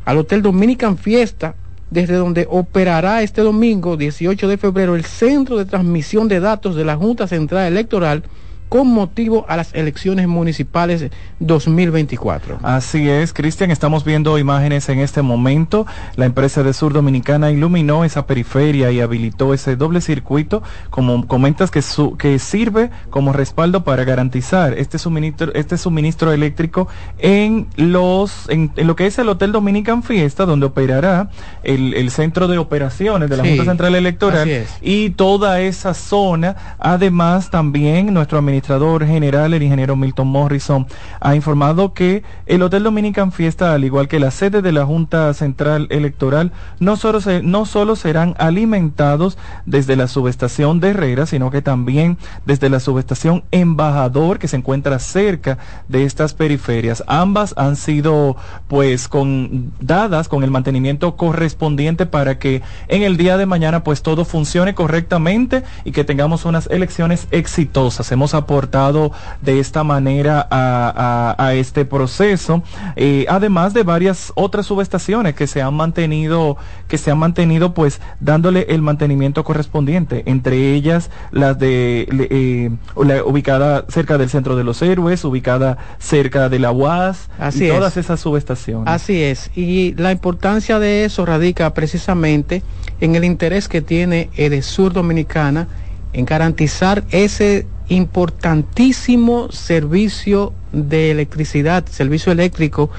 [0.04, 1.54] al Hotel Dominican Fiesta,
[1.92, 6.86] desde donde operará este domingo 18 de febrero el centro de transmisión de datos de
[6.86, 8.24] la Junta Central Electoral
[8.72, 12.60] con motivo a las elecciones municipales 2024.
[12.64, 15.86] Así es, Cristian, estamos viendo imágenes en este momento.
[16.16, 21.70] La empresa de Sur Dominicana iluminó esa periferia y habilitó ese doble circuito, como comentas,
[21.70, 21.82] que,
[22.18, 28.96] que sirve como respaldo para garantizar este suministro, este suministro eléctrico en, los, en, lo
[28.96, 31.30] que es el Hotel Dominican Fiesta, donde operará
[31.64, 36.78] el, centro de operaciones de la Junta Central Electoral y toda esa zona.
[36.80, 40.86] Además, también nuestro administrador administrador general, el ingeniero Milton Morrison,
[41.20, 45.34] ha informado que el Hotel Dominican Fiesta, al igual que la sede de la Junta
[45.34, 51.64] Central Electoral, no solo, no solo serán alimentados desde la subestación de Herrera, sino que
[51.64, 55.58] también desde la subestación Embajador, que se encuentra cerca
[55.88, 57.04] de estas periferias.
[57.08, 58.36] Ambas han sido,
[58.68, 64.04] pues, con, dadas con el mantenimiento correspondiente para que en el día de mañana, pues,
[64.04, 68.12] todo funcione correctamente y que tengamos unas elecciones exitosas.
[68.12, 72.64] Hemos aportado de esta manera a, este proceso,
[72.96, 76.58] eh, además de varias otras subestaciones que se han mantenido,
[76.90, 83.24] que se han mantenido pues dándole el mantenimiento correspondiente, entre ellas las de eh, la
[83.24, 87.96] ubicada cerca del centro de los héroes, ubicada cerca de la UAS, Así y todas
[87.96, 88.88] esas subestaciones.
[88.88, 92.64] Así es, y la importancia de eso radica precisamente
[93.00, 95.68] en el interés que tiene Edesur Dominicana
[96.14, 102.90] en garantizar ese importantísimo servicio de electricidad, servicio eléctrico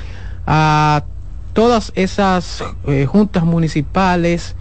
[0.46, 1.04] a
[1.54, 4.54] todas esas eh, juntas municipales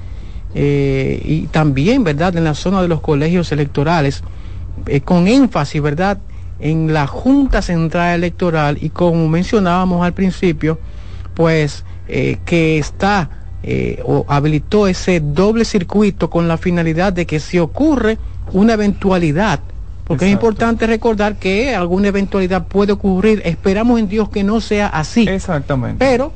[0.56, 4.24] eh, y también, ¿verdad?, en la zona de los colegios electorales,
[4.86, 6.20] eh, con énfasis, ¿verdad?,
[6.62, 10.80] en la Junta Central Electoral y como mencionábamos al principio,
[11.34, 11.84] pues
[12.46, 13.30] que está
[14.04, 18.18] o habilitó ese doble circuito con la finalidad de que si ocurre
[18.52, 19.62] una eventualidad
[20.12, 23.42] porque es importante recordar que alguna eventualidad puede ocurrir.
[23.46, 25.26] Esperamos en Dios que no sea así.
[25.26, 26.04] Exactamente.
[26.04, 26.34] Pero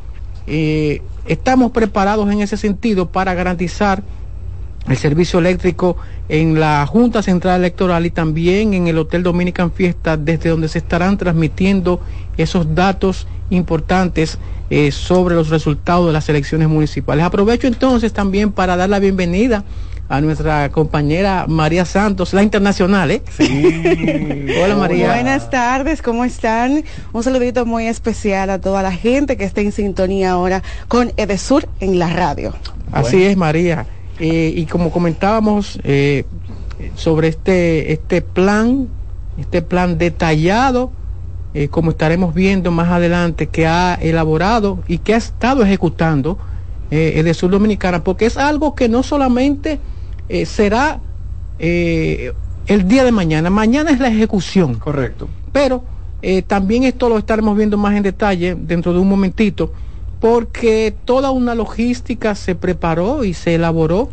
[0.47, 4.01] eh, estamos preparados en ese sentido para garantizar
[4.87, 5.97] el servicio eléctrico
[6.29, 10.77] en la Junta Central Electoral y también en el Hotel Dominican Fiesta, desde donde se
[10.77, 11.99] estarán transmitiendo
[12.37, 17.25] esos datos importantes eh, sobre los resultados de las elecciones municipales.
[17.25, 19.65] Aprovecho entonces también para dar la bienvenida
[20.07, 23.23] a nuestra compañera María Santos, la internacional, ¿eh?
[23.37, 24.45] Sí.
[24.63, 25.07] Hola María.
[25.07, 26.83] Buenas tardes, ¿cómo están?
[27.11, 31.67] Un saludito muy especial a toda la gente que está en sintonía ahora con Edesur
[31.79, 32.53] en la radio.
[32.91, 33.87] Así es, María.
[34.19, 36.25] Eh, y como comentábamos eh,
[36.95, 38.87] sobre este, este plan,
[39.37, 40.91] este plan detallado,
[41.53, 46.37] eh, como estaremos viendo más adelante, que ha elaborado y que ha estado ejecutando
[46.91, 49.79] Edesur Dominicana, porque es algo que no solamente
[50.29, 50.99] eh, será
[51.59, 52.33] eh,
[52.67, 53.49] el día de mañana.
[53.49, 54.75] Mañana es la ejecución.
[54.75, 55.27] Correcto.
[55.51, 55.83] Pero
[56.27, 59.71] Eh, también esto lo estaremos viendo más en detalle dentro de un momentito,
[60.19, 64.09] porque toda una logística se preparó y se elaboró,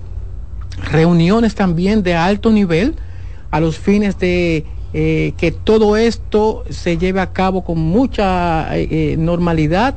[0.91, 2.97] reuniones también de alto nivel
[3.51, 9.17] a los fines de eh, que todo esto se lleve a cabo con mucha eh,
[9.17, 9.95] normalidad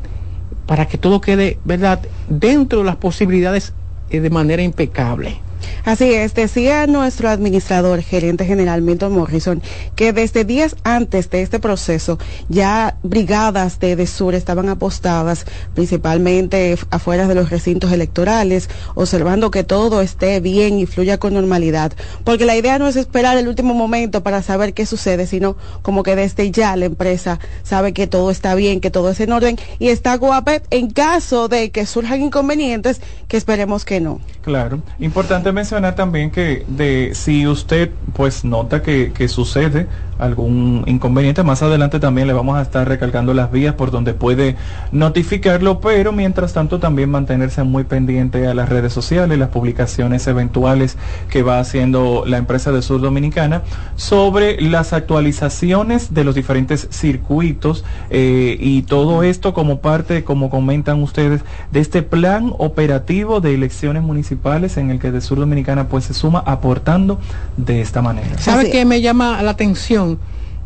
[0.67, 1.99] para que todo quede, ¿verdad?,
[2.29, 3.73] dentro de las posibilidades
[4.09, 5.41] de manera impecable.
[5.83, 9.61] Así es, decía nuestro administrador, gerente general Milton Morrison,
[9.95, 12.17] que desde días antes de este proceso
[12.49, 20.01] ya brigadas de DESUR estaban apostadas principalmente afuera de los recintos electorales, observando que todo
[20.01, 21.93] esté bien y fluya con normalidad.
[22.23, 26.03] Porque la idea no es esperar el último momento para saber qué sucede, sino como
[26.03, 29.57] que desde ya la empresa sabe que todo está bien, que todo es en orden
[29.79, 34.19] y está guapet en caso de que surjan inconvenientes, que esperemos que no.
[34.41, 39.87] Claro, importante mencionar también que de si usted pues nota que, que, sucede
[40.19, 44.55] algún inconveniente, más adelante también le vamos a estar recalcando las vías por donde puede
[44.91, 50.97] notificarlo, pero mientras tanto también mantenerse muy pendiente a las redes sociales, las publicaciones eventuales
[51.29, 53.63] que va haciendo la empresa de Sur Dominicana
[53.95, 61.01] sobre las actualizaciones de los diferentes circuitos eh, y todo esto como parte, como comentan
[61.01, 61.41] ustedes,
[61.71, 66.13] de este plan operativo de elecciones municipales en el que de Sur Dominicana pues se
[66.13, 67.19] suma aportando
[67.57, 68.37] de esta manera.
[68.37, 70.04] ¿Sabe qué me llama la atención?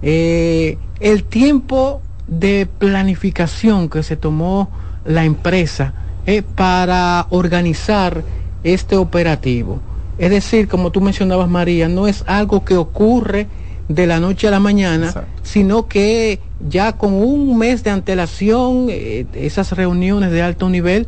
[0.01, 4.69] Eh, el tiempo de planificación que se tomó
[5.05, 5.93] la empresa
[6.25, 8.23] eh, para organizar
[8.63, 9.79] este operativo.
[10.17, 13.47] Es decir, como tú mencionabas, María, no es algo que ocurre
[13.87, 15.29] de la noche a la mañana, Exacto.
[15.41, 21.07] sino que ya con un mes de antelación, eh, esas reuniones de alto nivel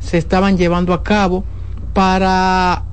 [0.00, 1.44] se estaban llevando a cabo
[1.92, 2.84] para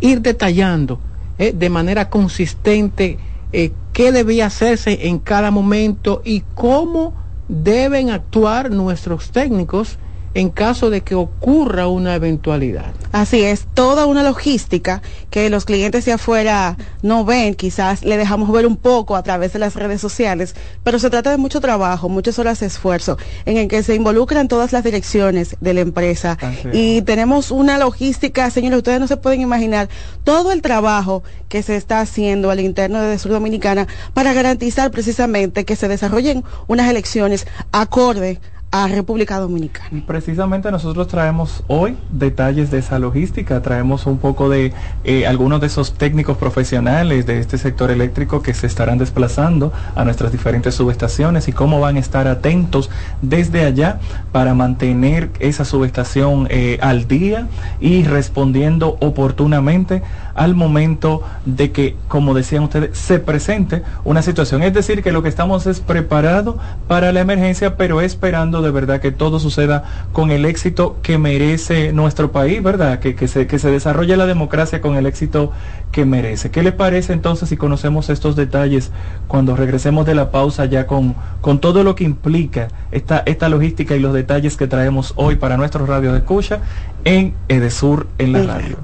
[0.00, 1.00] ir detallando
[1.38, 3.18] eh, de manera consistente
[3.52, 7.14] eh, qué debía hacerse en cada momento y cómo
[7.48, 9.98] deben actuar nuestros técnicos
[10.34, 12.92] en caso de que ocurra una eventualidad.
[13.12, 18.50] Así es, toda una logística que los clientes de afuera no ven, quizás le dejamos
[18.52, 20.54] ver un poco a través de las redes sociales,
[20.84, 24.48] pero se trata de mucho trabajo, muchas horas de esfuerzo, en el que se involucran
[24.48, 26.38] todas las direcciones de la empresa
[26.72, 29.88] y tenemos una logística, señores, ustedes no se pueden imaginar
[30.24, 35.64] todo el trabajo que se está haciendo al interno de Sur Dominicana para garantizar precisamente
[35.64, 38.40] que se desarrollen unas elecciones acorde
[38.70, 40.02] a República Dominicana.
[40.06, 45.68] Precisamente nosotros traemos hoy detalles de esa logística, traemos un poco de eh, algunos de
[45.68, 51.48] esos técnicos profesionales de este sector eléctrico que se estarán desplazando a nuestras diferentes subestaciones
[51.48, 52.90] y cómo van a estar atentos
[53.22, 54.00] desde allá
[54.32, 57.48] para mantener esa subestación eh, al día
[57.80, 60.02] y respondiendo oportunamente
[60.34, 64.62] al momento de que, como decían ustedes, se presente una situación.
[64.62, 69.00] Es decir, que lo que estamos es preparado para la emergencia, pero esperando de verdad
[69.00, 72.98] que todo suceda con el éxito que merece nuestro país, ¿verdad?
[73.00, 75.52] Que, que, se, que se desarrolle la democracia con el éxito
[75.92, 76.50] que merece.
[76.50, 78.90] ¿Qué le parece entonces si conocemos estos detalles
[79.26, 83.96] cuando regresemos de la pausa ya con, con todo lo que implica esta, esta logística
[83.96, 86.60] y los detalles que traemos hoy para nuestros radios de escucha
[87.04, 88.76] en Edesur en la radio?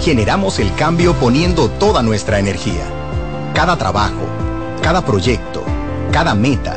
[0.00, 2.84] Generamos el cambio poniendo toda nuestra energía.
[3.54, 4.22] Cada trabajo,
[4.82, 5.62] cada proyecto,
[6.12, 6.76] cada meta,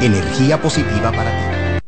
[0.00, 1.80] energía positiva para ti.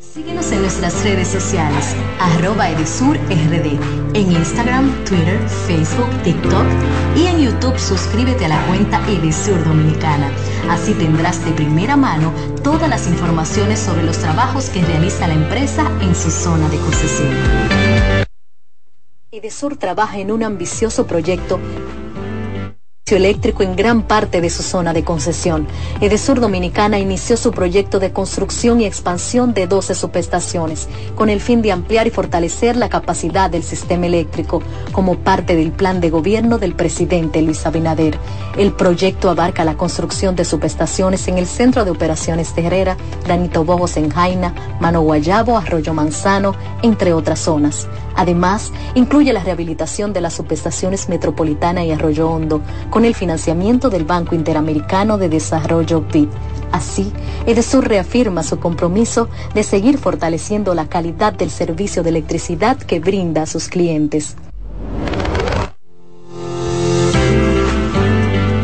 [0.00, 3.78] Síguenos en nuestras redes sociales, arroba Edesur RD,
[4.14, 6.66] en Instagram, Twitter, Facebook, TikTok
[7.16, 10.30] y en YouTube suscríbete a la cuenta Edesur Dominicana.
[10.68, 15.90] Así tendrás de primera mano todas las informaciones sobre los trabajos que realiza la empresa
[16.02, 17.30] en su zona de concesión.
[19.30, 21.58] Edesur trabaja en un ambicioso proyecto
[23.10, 25.66] eléctrico en gran parte de su zona de concesión.
[26.00, 31.62] Edesur Dominicana inició su proyecto de construcción y expansión de 12 subestaciones, con el fin
[31.62, 34.62] de ampliar y fortalecer la capacidad del sistema eléctrico,
[34.92, 38.18] como parte del plan de gobierno del presidente Luis Abinader.
[38.56, 43.64] El proyecto abarca la construcción de subestaciones en el Centro de Operaciones de Herrera, Granito
[43.64, 47.88] Bojos en Jaina, Mano Guayabo, Arroyo Manzano, entre otras zonas.
[48.14, 52.60] Además, incluye la rehabilitación de las subestaciones Metropolitana y Arroyo Hondo,
[52.90, 56.28] con el financiamiento del Banco Interamericano de Desarrollo BID.
[56.72, 57.12] Así,
[57.46, 63.42] Edesur reafirma su compromiso de seguir fortaleciendo la calidad del servicio de electricidad que brinda
[63.42, 64.36] a sus clientes.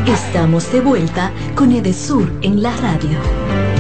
[0.06, 3.78] Estamos de vuelta con Edesur en la radio.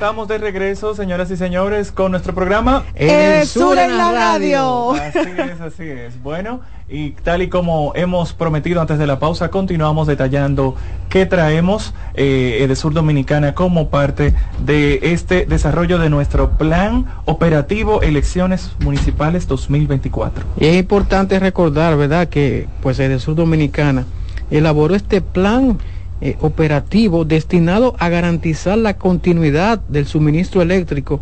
[0.00, 4.92] Estamos de regreso, señoras y señores, con nuestro programa Edesur en la radio.
[4.92, 6.22] Así es, así es.
[6.22, 10.74] Bueno, y tal y como hemos prometido antes de la pausa, continuamos detallando
[11.10, 14.32] qué traemos eh, Edesur Dominicana como parte
[14.64, 20.46] de este desarrollo de nuestro plan operativo Elecciones Municipales 2024.
[20.58, 24.06] Y es importante recordar, ¿verdad?, que pues Edesur Dominicana
[24.50, 25.78] elaboró este plan
[26.22, 31.20] eh, operativo destinado a garantizar la continuidad del suministro eléctrico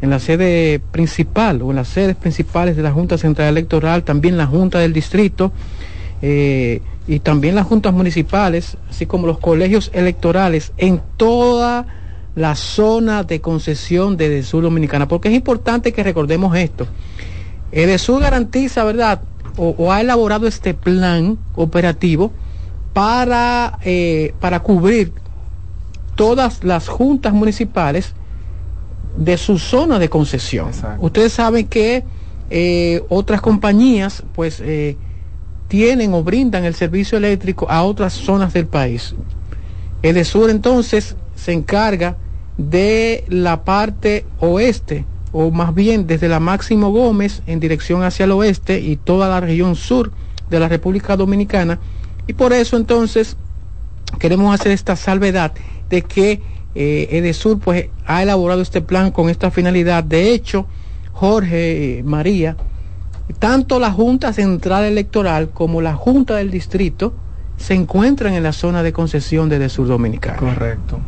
[0.00, 4.38] en la sede principal o en las sedes principales de la Junta Central Electoral, también
[4.38, 5.52] la Junta del Distrito
[6.22, 11.86] eh, y también las juntas municipales, así como los colegios electorales en toda
[12.34, 16.86] la zona de concesión de Edesur Dominicana, porque es importante que recordemos esto.
[17.72, 19.20] Edesur garantiza, ¿verdad?
[19.56, 22.32] O, o ha elaborado este plan operativo
[22.98, 25.12] para, eh, para cubrir
[26.16, 28.12] todas las juntas municipales
[29.16, 30.70] de su zona de concesión.
[30.98, 32.02] Ustedes saben que
[32.50, 34.96] eh, otras compañías pues eh,
[35.68, 39.14] tienen o brindan el servicio eléctrico a otras zonas del país.
[40.02, 42.16] El Sur entonces se encarga
[42.56, 48.32] de la parte oeste, o más bien desde la Máximo Gómez en dirección hacia el
[48.32, 50.10] oeste y toda la región sur
[50.50, 51.78] de la República Dominicana.
[52.28, 53.36] Y por eso entonces
[54.20, 55.52] queremos hacer esta salvedad
[55.90, 56.40] de que
[56.74, 60.04] eh, Edesur pues ha elaborado este plan con esta finalidad.
[60.04, 60.66] De hecho,
[61.12, 62.56] Jorge, eh, María,
[63.38, 67.14] tanto la Junta Central Electoral como la Junta del Distrito
[67.56, 70.36] se encuentran en la zona de concesión de Edesur Dominicana.
[70.36, 71.00] Correcto.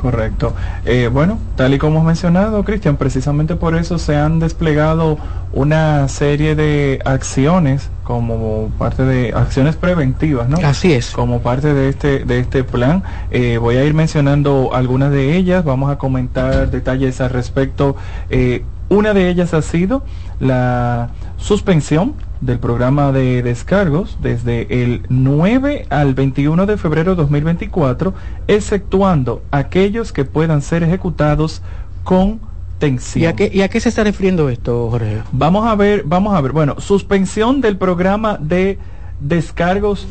[0.00, 0.54] Correcto.
[0.86, 5.18] Eh, bueno, tal y como hemos mencionado, Cristian, precisamente por eso se han desplegado
[5.52, 10.56] una serie de acciones como parte de acciones preventivas, ¿no?
[10.64, 11.10] Así es.
[11.10, 15.64] Como parte de este de este plan, eh, voy a ir mencionando algunas de ellas.
[15.64, 17.94] Vamos a comentar detalles al respecto.
[18.30, 20.02] Eh, una de ellas ha sido
[20.40, 21.10] la
[21.40, 28.14] suspensión del programa de descargos desde el 9 al 21 de febrero de 2024,
[28.46, 31.62] exceptuando aquellos que puedan ser ejecutados
[32.04, 32.40] con
[32.78, 33.24] tensión.
[33.24, 35.22] ¿Y a, qué, ¿Y a qué se está refiriendo esto, Jorge?
[35.32, 36.52] Vamos a ver, vamos a ver.
[36.52, 38.78] Bueno, suspensión del programa de
[39.20, 40.06] descargos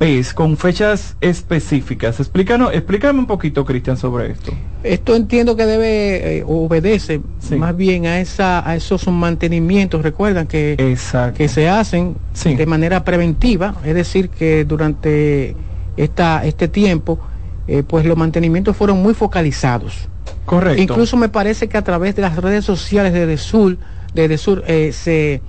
[0.00, 2.20] PES con fechas específicas.
[2.20, 4.50] Explícanos, explícame un poquito, Cristian, sobre esto.
[4.82, 7.20] Esto entiendo que debe eh, obedece
[7.58, 10.96] más bien a esa a esos mantenimientos, recuerdan que
[11.36, 15.54] que se hacen de manera preventiva, es decir, que durante
[15.98, 17.20] esta este tiempo
[17.68, 20.08] eh, pues los mantenimientos fueron muy focalizados.
[20.46, 20.82] Correcto.
[20.82, 23.76] Incluso me parece que a través de las redes sociales de Desur,
[24.14, 25.42] de Desur eh, se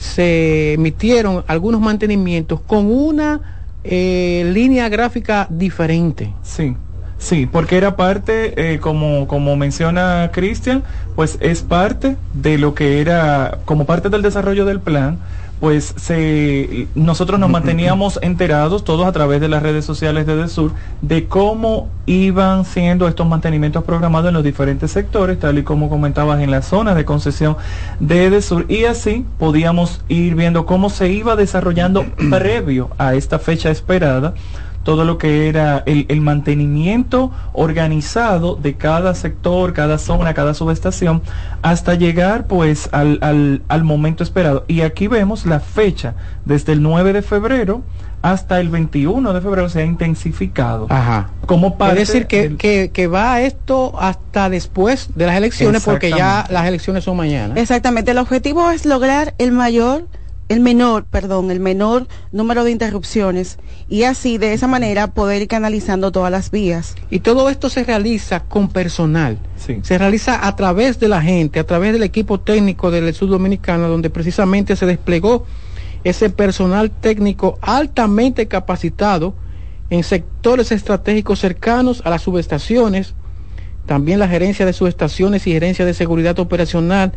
[0.00, 3.40] se emitieron algunos mantenimientos con una
[3.84, 6.32] eh, línea gráfica diferente.
[6.42, 6.76] Sí.
[7.18, 10.82] Sí, porque era parte, eh, como, como menciona Cristian,
[11.14, 15.18] pues es parte de lo que era, como parte del desarrollo del plan,
[15.62, 20.72] pues se, nosotros nos manteníamos enterados, todos a través de las redes sociales de Desur,
[21.02, 26.40] de cómo iban siendo estos mantenimientos programados en los diferentes sectores, tal y como comentabas
[26.40, 27.56] en la zona de concesión
[28.00, 33.70] de Desur, y así podíamos ir viendo cómo se iba desarrollando previo a esta fecha
[33.70, 34.34] esperada
[34.82, 41.22] todo lo que era el, mantenimiento organizado de cada sector, cada zona, cada subestación,
[41.62, 43.18] hasta llegar pues al,
[43.68, 44.64] al, momento esperado.
[44.68, 46.14] Y aquí vemos la fecha,
[46.44, 47.82] desde el 9 de febrero
[48.22, 50.86] hasta el 21 de febrero se ha intensificado.
[50.90, 51.30] Ajá.
[51.46, 56.10] Como parte es decir, que, que, que, va esto hasta después de las elecciones, porque
[56.10, 57.54] ya las elecciones son mañana.
[57.56, 58.12] Exactamente.
[58.12, 60.06] El objetivo es lograr el mayor
[60.52, 63.58] el menor, perdón, el menor número de interrupciones
[63.88, 66.94] y así de esa manera poder ir canalizando todas las vías.
[67.10, 69.38] Y todo esto se realiza con personal.
[69.56, 73.88] Se realiza a través de la gente, a través del equipo técnico del Sur Dominicano,
[73.88, 75.46] donde precisamente se desplegó
[76.04, 79.34] ese personal técnico altamente capacitado
[79.88, 83.14] en sectores estratégicos cercanos a las subestaciones,
[83.86, 87.12] también la gerencia de subestaciones y gerencia de seguridad operacional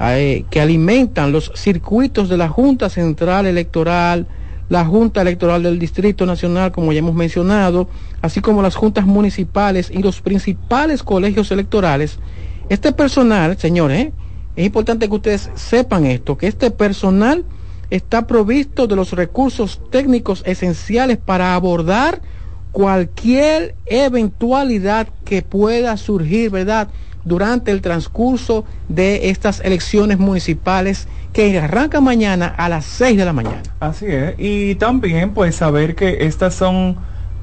[0.00, 4.26] eh, que alimentan los circuitos de la Junta Central Electoral,
[4.68, 7.88] la Junta Electoral del Distrito Nacional, como ya hemos mencionado,
[8.22, 12.18] así como las juntas municipales y los principales colegios electorales.
[12.68, 14.12] Este personal, señores,
[14.56, 17.44] es importante que ustedes sepan esto, que este personal
[17.90, 22.20] está provisto de los recursos técnicos esenciales para abordar
[22.72, 26.88] cualquier eventualidad que pueda surgir, ¿verdad?
[27.24, 33.32] Durante el transcurso de estas elecciones municipales que arrancan mañana a las 6 de la
[33.32, 33.62] mañana.
[33.80, 34.34] Así es.
[34.38, 36.96] Y también pues saber que estas son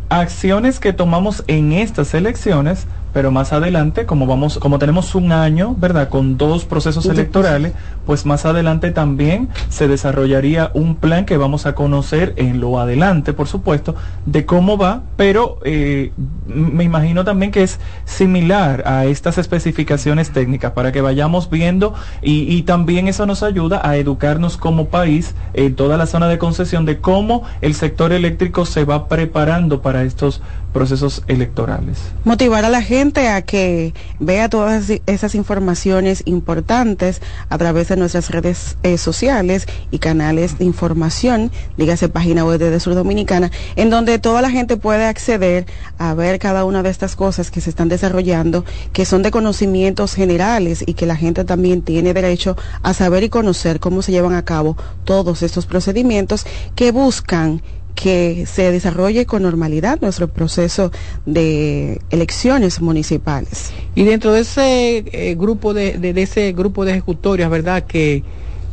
[0.10, 5.76] acciones que tomamos en estas elecciones pero más adelante, como vamos, como tenemos un año,
[5.78, 6.10] ¿verdad?
[6.10, 7.74] Con dos procesos electorales,
[8.06, 13.34] pues más adelante también se desarrollaría un plan que vamos a conocer en lo adelante,
[13.34, 16.12] por supuesto, de cómo va, pero eh,
[16.48, 22.54] me imagino también que es similar a estas especificaciones técnicas para que vayamos viendo y,
[22.54, 26.86] y también eso nos ayuda a educarnos como país en toda la zona de concesión
[26.86, 30.42] de cómo el sector eléctrico se va preparando para estos
[30.74, 31.98] procesos electorales.
[32.24, 38.30] Motivar a la gente a que vea todas esas informaciones importantes a través de nuestras
[38.30, 44.20] redes eh, sociales y canales de información, dígase página web de Sur Dominicana, en donde
[44.20, 45.66] toda la gente puede acceder
[45.98, 50.14] a ver cada una de estas cosas que se están desarrollando, que son de conocimientos
[50.14, 54.34] generales y que la gente también tiene derecho a saber y conocer cómo se llevan
[54.34, 56.46] a cabo todos estos procedimientos
[56.76, 57.62] que buscan
[57.96, 60.92] que se desarrolle con normalidad nuestro proceso
[61.26, 63.72] de elecciones municipales.
[63.96, 67.84] Y dentro de ese eh, grupo de, de, ese grupo de ejecutorias, ¿verdad?
[67.84, 68.24] Que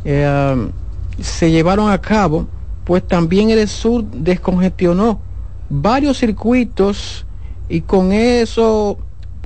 [0.05, 0.71] eh, um,
[1.21, 2.47] se llevaron a cabo,
[2.85, 5.21] pues también el sur descongestionó
[5.69, 7.27] varios circuitos
[7.69, 8.99] y con eso,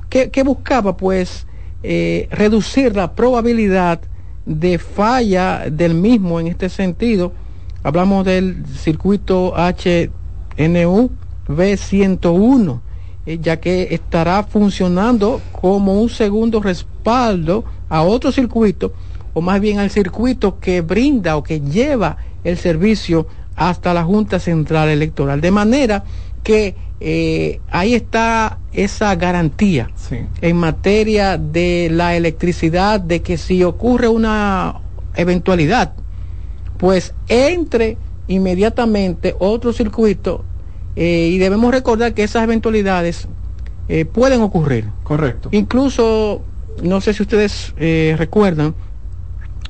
[0.09, 0.95] ¿qué, buscaba?
[0.95, 1.45] Pues
[1.81, 3.99] eh, reducir la probabilidad
[4.45, 7.33] de falla del mismo en este sentido
[7.83, 11.11] Hablamos del circuito HNU
[11.47, 12.79] V101,
[13.25, 18.93] eh, ya que estará funcionando como un segundo respaldo a otro circuito,
[19.33, 24.39] o más bien al circuito que brinda o que lleva el servicio hasta la Junta
[24.39, 25.41] Central Electoral.
[25.41, 26.05] De manera
[26.41, 29.89] que eh, ahí está esa garantía
[30.41, 34.75] en materia de la electricidad, de que si ocurre una
[35.15, 35.93] eventualidad,
[36.77, 37.97] pues entre
[38.27, 40.43] inmediatamente otro circuito
[40.95, 43.27] eh, y debemos recordar que esas eventualidades
[43.89, 44.85] eh, pueden ocurrir.
[45.03, 45.49] Correcto.
[45.51, 46.41] Incluso,
[46.81, 48.75] no sé si ustedes eh, recuerdan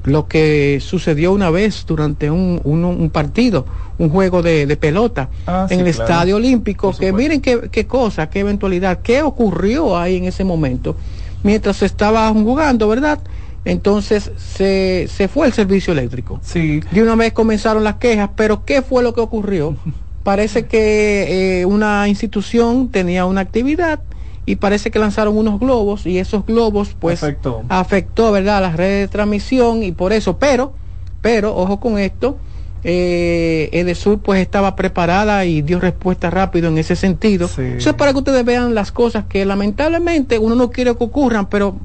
[0.04, 3.66] lo que sucedió una vez durante un, partido,
[3.98, 8.42] un juego de, pelota ah, en el Estadio Olímpico, que miren qué, qué cosa, qué
[8.42, 10.98] eventualidad, qué ocurrió ahí en ese momento,
[11.42, 13.20] mientras se estaba jugando, ¿verdad?
[13.65, 16.40] Entonces se, se fue el servicio eléctrico.
[16.44, 16.81] Sí.
[16.91, 19.76] De una vez comenzaron las quejas, pero ¿qué fue lo que ocurrió?
[20.23, 23.99] Parece que eh, una institución tenía una actividad
[24.45, 28.61] y parece que lanzaron unos globos y esos globos pues afectó, afectó ¿verdad?
[28.61, 30.73] las redes de transmisión y por eso, pero,
[31.22, 32.38] pero, ojo con esto,
[32.84, 37.45] eh, Edesur pues estaba preparada y dio respuesta rápido en ese sentido.
[37.45, 41.48] Eso es para que ustedes vean las cosas que lamentablemente uno no quiere que ocurran,
[41.48, 41.77] pero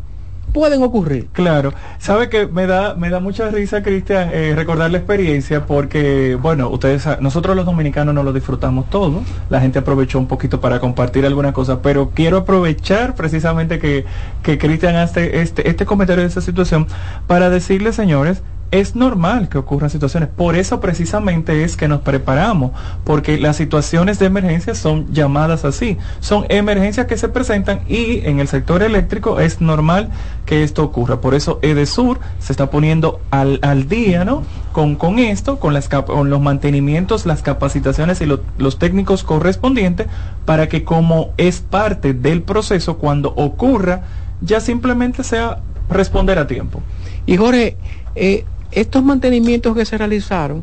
[0.53, 1.29] pueden ocurrir.
[1.33, 6.37] Claro, sabe que me da me da mucha risa, Cristian, eh, recordar la experiencia porque,
[6.41, 10.81] bueno, ustedes, nosotros los dominicanos no lo disfrutamos todo, la gente aprovechó un poquito para
[10.81, 14.05] compartir alguna cosa, pero quiero aprovechar precisamente que,
[14.43, 16.87] que Cristian hace este, este comentario de esa situación
[17.27, 20.28] para decirle, señores, es normal que ocurran situaciones.
[20.28, 22.73] Por eso precisamente es que nos preparamos,
[23.05, 25.97] porque las situaciones de emergencia son llamadas así.
[26.20, 30.11] Son emergencias que se presentan y en el sector eléctrico es normal
[30.45, 31.20] que esto ocurra.
[31.20, 34.43] Por eso Edesur se está poniendo al, al día, ¿no?
[34.73, 40.07] Con, con esto, con, los mantenimientos, las capacitaciones y los técnicos correspondientes
[40.45, 44.03] para que como es parte del proceso, cuando ocurra,
[44.40, 45.59] ya simplemente sea
[45.89, 46.82] responder a tiempo.
[47.27, 47.77] Y Jorge,
[48.15, 50.62] eh, estos mantenimientos que se realizaron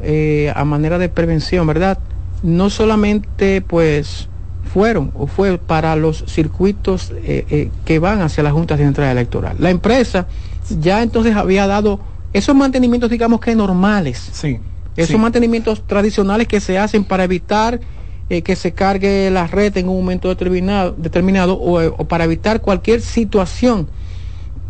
[0.00, 1.98] eh, a manera de prevención, ¿verdad?
[2.42, 4.28] No solamente pues
[4.72, 9.56] fueron o fue para los circuitos eh, eh, que van hacia la Junta Central Electoral.
[9.58, 10.26] La empresa
[10.80, 12.00] ya entonces había dado
[12.32, 14.28] esos mantenimientos, digamos que normales.
[14.32, 14.58] Sí.
[14.96, 17.80] Esos mantenimientos tradicionales que se hacen para evitar
[18.28, 23.00] que se cargue la red en un momento determinado, determinado o, o para evitar cualquier
[23.00, 23.88] situación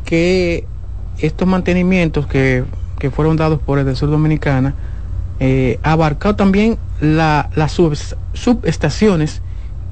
[0.05, 0.67] que
[1.19, 2.65] estos mantenimientos que,
[3.15, 4.75] fueron dados por el Sur Dominicana
[5.39, 7.73] eh, abarcado también las
[8.33, 9.43] subestaciones,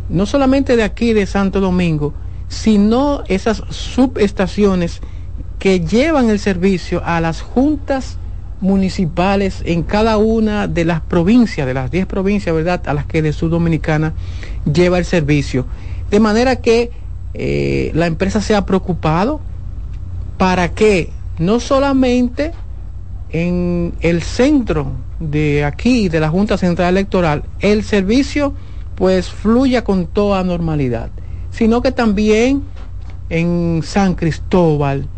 [0.09, 2.13] no solamente de aquí de Santo Domingo,
[2.49, 5.01] sino esas subestaciones
[5.61, 8.19] que llevan el servicio a las juntas
[8.61, 13.19] municipales en cada una de las provincias, de las 10 provincias, ¿verdad?, a las que
[13.19, 14.15] el Sur Dominicana
[14.73, 15.67] lleva el servicio.
[16.11, 16.91] De manera que
[17.35, 19.41] eh, la empresa se ha preocupado
[20.39, 22.53] para que no solamente
[23.31, 28.55] en el centro de aquí, de la Junta Central Electoral, el servicio
[28.95, 31.11] pues fluya con toda normalidad,
[31.51, 32.63] sino que también
[33.31, 35.09] en San Cristóbal,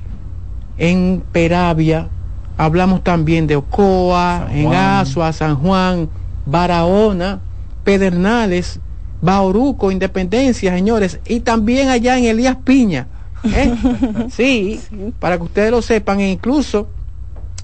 [0.79, 2.09] en Peravia,
[2.57, 6.09] hablamos también de Ocoa, en Asua, San Juan,
[6.47, 7.41] Barahona,
[7.85, 8.81] Pedernales,
[9.21, 13.09] Bauruco, Independencia, señores, y también allá en Elías Piña
[13.55, 13.75] ¿Eh?
[14.31, 14.81] Sí,
[15.19, 16.89] para que ustedes lo sepan, e incluso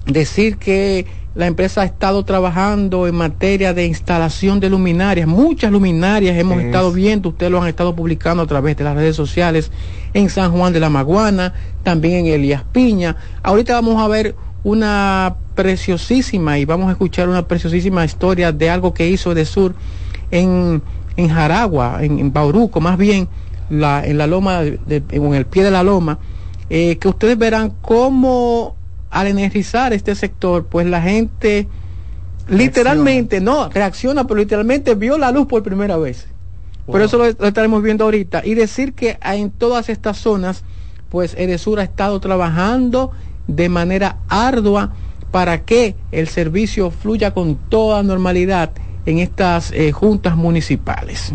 [0.05, 1.05] decir que
[1.35, 6.91] la empresa ha estado trabajando en materia de instalación de luminarias, muchas luminarias hemos estado
[6.91, 9.71] viendo, ustedes lo han estado publicando a través de las redes sociales
[10.13, 13.15] en San Juan de la Maguana, también en Elías Piña.
[13.41, 18.93] Ahorita vamos a ver una preciosísima y vamos a escuchar una preciosísima historia de algo
[18.93, 19.73] que hizo de Sur
[20.29, 20.83] en,
[21.17, 23.27] en Jaragua, en, en Bauruco, más bien
[23.69, 26.19] la, en la loma, en el pie de la loma,
[26.69, 28.75] eh, que ustedes verán cómo
[29.09, 31.67] al energizar este sector, pues la gente
[32.47, 36.27] literalmente, no, reacciona, pero literalmente vio la luz por primera vez.
[36.85, 38.41] Por eso lo, estaremos viendo ahorita.
[38.45, 40.63] Y decir que en todas estas zonas,
[41.09, 43.11] pues Edesur ha estado trabajando
[43.47, 44.93] de manera ardua
[45.31, 48.71] para que el servicio fluya con toda normalidad
[49.05, 51.33] en estas eh, juntas municipales.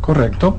[0.00, 0.58] Correcto.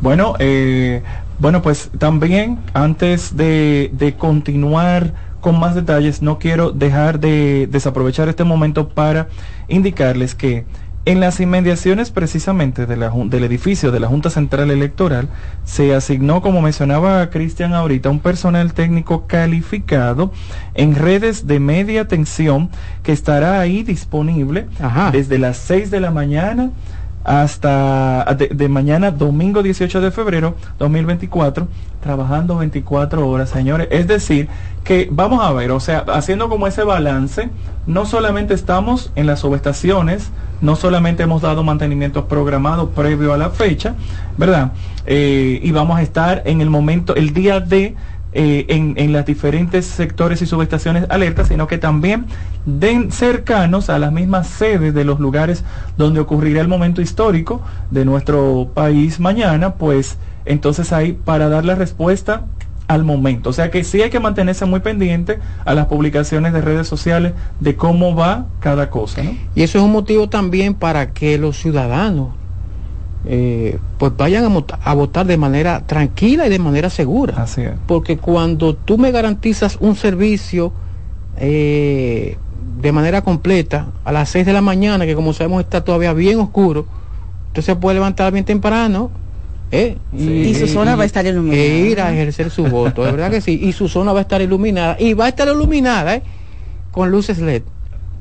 [0.00, 1.02] Bueno, eh,
[1.38, 8.28] bueno, pues también antes de, de, continuar con más detalles, no quiero dejar de desaprovechar
[8.28, 9.28] este momento para
[9.68, 10.66] indicarles que
[11.08, 15.28] en las inmediaciones precisamente de la, del edificio de la Junta Central Electoral
[15.64, 20.32] se asignó, como mencionaba Cristian ahorita, un personal técnico calificado
[20.74, 22.68] en redes de media tensión
[23.02, 24.66] que estará ahí disponible
[25.10, 26.72] desde las 6 de la mañana
[27.28, 31.68] hasta de, mañana, domingo 18 de febrero 2024,
[32.00, 33.86] trabajando 24 horas, señores.
[33.90, 34.48] Es decir,
[34.82, 37.50] que vamos a ver, o sea, haciendo como ese balance,
[37.86, 40.30] no solamente estamos en las subestaciones,
[40.62, 43.94] no solamente hemos dado mantenimientos programados previo a la fecha,
[44.38, 44.72] ¿verdad?
[45.04, 47.94] Eh, y vamos a estar en el momento, el día de
[48.32, 52.26] eh, en, en los diferentes sectores y subestaciones alertas, sino que también
[52.66, 55.64] den cercanos a las mismas sedes de los lugares
[55.96, 61.74] donde ocurrirá el momento histórico de nuestro país mañana, pues entonces ahí para dar la
[61.74, 62.44] respuesta
[62.88, 63.50] al momento.
[63.50, 67.34] O sea que sí hay que mantenerse muy pendiente a las publicaciones de redes sociales
[67.60, 69.22] de cómo va cada cosa.
[69.54, 72.30] Y eso es un motivo también para que los ciudadanos
[73.26, 74.44] eh, pues vayan
[74.84, 77.46] a, votar de manera tranquila y de manera segura.
[77.86, 80.72] Porque cuando tú me garantizas un servicio
[81.36, 82.36] eh,
[82.80, 86.38] de manera completa a las 6 de la mañana, que como sabemos está todavía bien
[86.38, 86.86] oscuro,
[87.48, 89.10] usted se puede levantar bien temprano.
[89.72, 89.98] ¿eh?
[90.16, 91.62] Y, su zona va a estar iluminada.
[91.62, 93.58] E ir a ejercer su voto, de verdad que sí.
[93.60, 94.96] Y su zona va a estar iluminada.
[94.98, 96.22] Y va a estar iluminada
[96.92, 97.62] con luces LED.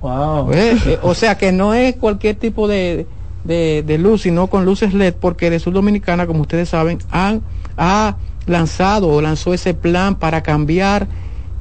[0.02, 3.06] o sea que no es cualquier tipo de,
[3.43, 7.41] de, luz, sino con luces LED, porque de Sur Dominicana, como ustedes saben, han,
[7.77, 11.07] ha lanzado o lanzó ese plan para cambiar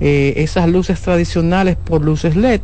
[0.01, 2.61] eh, esas luces tradicionales por luces LED.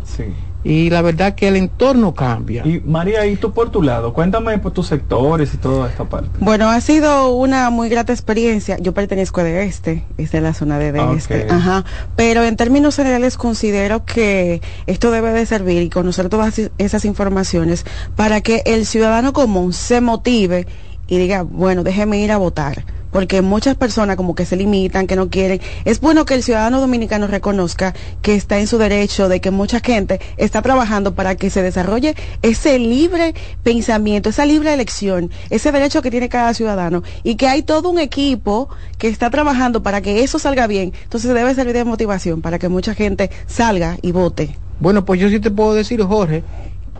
[0.64, 2.66] Y la verdad que el entorno cambia.
[2.66, 6.30] Y María, y tú por tu lado, cuéntame por tus sectores y toda esta parte.
[6.40, 8.78] Bueno, ha sido una muy grata experiencia.
[8.78, 11.16] Yo pertenezco de este, es de la zona de, de Ok.
[11.16, 11.46] este.
[11.50, 11.84] Ajá.
[12.16, 17.84] Pero en términos generales considero que esto debe de servir y conocer todas esas informaciones
[18.16, 20.66] para que el ciudadano común se motive
[21.08, 22.84] y diga, bueno, déjeme ir a votar.
[23.12, 25.60] Porque muchas personas como que se limitan, que no quieren.
[25.84, 29.80] Es bueno que el ciudadano dominicano reconozca que está en su derecho, de que mucha
[29.80, 36.02] gente está trabajando para que se desarrolle ese libre pensamiento, esa libre elección, ese derecho
[36.02, 38.68] que tiene cada ciudadano y que hay todo un equipo
[38.98, 40.92] que está trabajando para que eso salga bien.
[41.04, 44.56] Entonces debe servir de motivación para que mucha gente salga y vote.
[44.80, 46.42] Bueno, pues yo sí te puedo decir, Jorge,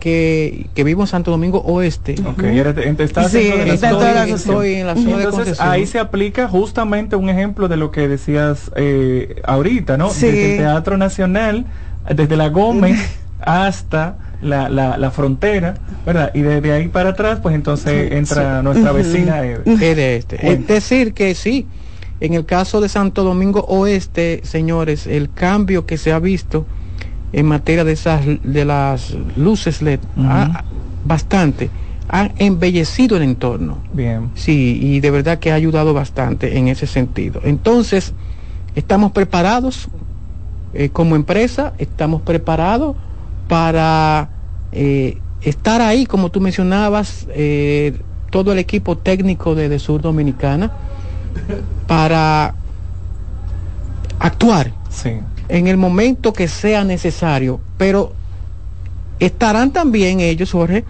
[0.03, 2.15] que, que vivo en Santo Domingo Oeste.
[2.27, 2.43] Ok,
[2.99, 7.29] estás Sí, de la estoy en la zona de Entonces ahí se aplica justamente un
[7.29, 10.09] ejemplo de lo que decías eh, ahorita, ¿no?
[10.09, 10.25] Sí.
[10.25, 11.65] Desde el Teatro Nacional,
[12.13, 12.99] desde la Gómez
[13.39, 15.75] hasta la, la, la frontera,
[16.05, 16.31] ¿verdad?
[16.33, 18.63] Y desde ahí para atrás, pues entonces entra Sí.
[18.65, 19.61] nuestra vecina Eve.
[20.17, 20.51] Este.
[20.51, 21.65] Es decir, que sí,
[22.19, 26.65] en el caso de Santo Domingo Oeste, señores, el cambio que se ha visto
[27.33, 30.63] en materia de esas de las luces LED ha-
[31.05, 31.69] bastante
[32.09, 33.77] ha embellecido el entorno.
[33.91, 34.29] Bien.
[34.35, 37.41] Sí, y de verdad que ha ayudado bastante en ese sentido.
[37.43, 38.13] Entonces,
[38.75, 39.87] estamos preparados
[40.75, 42.95] eh, como empresa, estamos preparados
[43.47, 44.29] para
[44.73, 47.97] eh, estar ahí, como tú mencionabas, eh,
[48.29, 50.71] todo el equipo técnico de, de Sur Dominicana,
[51.87, 52.53] para
[54.19, 55.11] actuar Sí.
[55.53, 58.11] En el momento que sea necesario, pero
[59.19, 60.83] estarán también ellos, Jorge,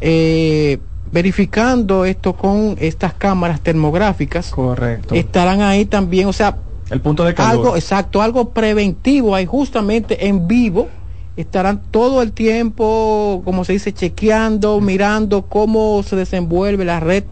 [0.00, 0.78] eh,
[1.12, 4.50] verificando esto con estas cámaras termográficas.
[4.50, 5.14] Correcto.
[5.14, 6.56] Estarán ahí también, o sea,
[6.90, 7.52] El punto de calor.
[7.52, 10.88] algo exacto, algo preventivo ahí justamente en vivo.
[11.36, 17.22] Estarán todo el tiempo, como se dice, chequeando, mirando cómo se desenvuelve la red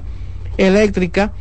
[0.57, 1.33] eléctrica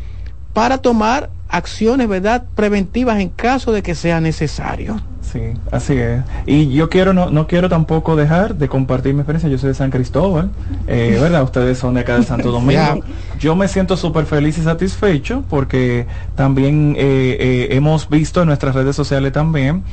[0.54, 5.00] para tomar acciones, ¿verdad?, preventivas en caso de que sea necesario.
[5.22, 5.42] Sí,
[5.72, 6.22] así es.
[6.46, 9.50] Y yo quiero, no, no quiero tampoco dejar de compartir mi experiencia.
[9.50, 10.50] Yo soy de San Cristóbal,
[10.88, 11.44] eh, ¿verdad?
[11.44, 13.02] Ustedes son de acá de Santo Domingo.
[13.40, 16.06] Yo me siento súper feliz y satisfecho porque
[16.36, 19.84] también eh, eh, hemos visto en nuestras redes sociales también,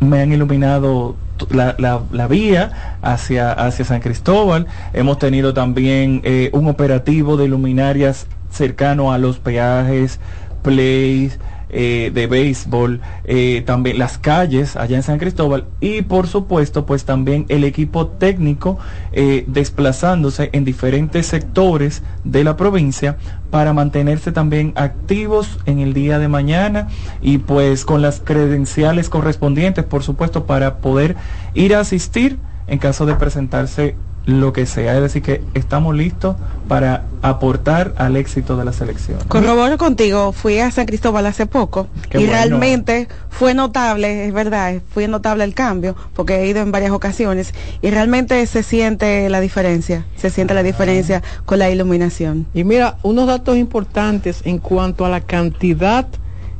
[0.00, 1.16] me han iluminado
[1.50, 4.66] la, la- la vía hacia, hacia San Cristóbal.
[4.92, 10.20] Hemos tenido también eh, un operativo de luminarias cercano a los peajes,
[10.62, 11.38] plays,
[11.74, 17.06] eh, de béisbol, eh, también las calles allá en San Cristóbal y por supuesto pues
[17.06, 18.78] también el equipo técnico
[19.12, 23.16] eh, desplazándose en diferentes sectores de la provincia
[23.50, 26.88] para mantenerse también activos en el día de mañana
[27.22, 31.16] y pues con las credenciales correspondientes por supuesto para poder
[31.54, 36.36] ir a asistir en caso de presentarse lo que sea, es decir que estamos listos
[36.68, 39.18] para aportar al éxito de la selección.
[39.28, 42.32] Corroboro contigo, fui a San Cristóbal hace poco Qué y bueno.
[42.32, 47.52] realmente fue notable, es verdad, fue notable el cambio, porque he ido en varias ocasiones
[47.82, 52.46] y realmente se siente la diferencia, se siente la diferencia con la iluminación.
[52.54, 56.06] Y mira, unos datos importantes en cuanto a la cantidad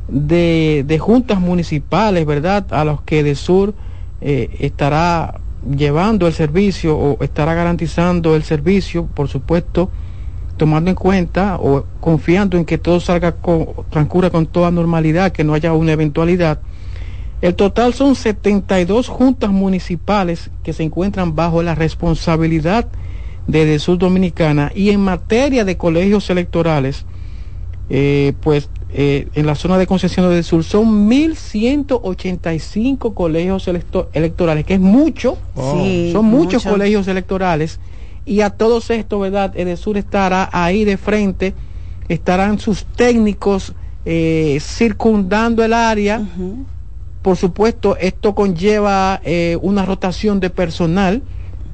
[0.09, 2.65] de, de juntas municipales, ¿verdad?
[2.71, 3.73] A los que de Sur
[4.21, 9.89] eh, estará llevando el servicio o estará garantizando el servicio, por supuesto,
[10.57, 15.43] tomando en cuenta o confiando en que todo salga con, transcurra con toda normalidad, que
[15.43, 16.59] no haya una eventualidad.
[17.41, 22.87] El total son 72 juntas municipales que se encuentran bajo la responsabilidad
[23.47, 27.05] de, Sur Dominicana y en materia de colegios electorales,
[27.89, 34.65] eh, pues eh, en la zona de concesión del sur son 1.185 colegios electo- electorales,
[34.65, 36.69] que es mucho, Sí, son muchos mucho.
[36.71, 37.79] colegios electorales
[38.25, 39.53] y a todos estos, ¿verdad?
[39.57, 41.53] Edesur estará ahí de frente,
[42.07, 43.73] estarán sus técnicos
[44.05, 46.21] eh, circundando el área.
[47.21, 51.23] Por supuesto, esto conlleva eh, una rotación de personal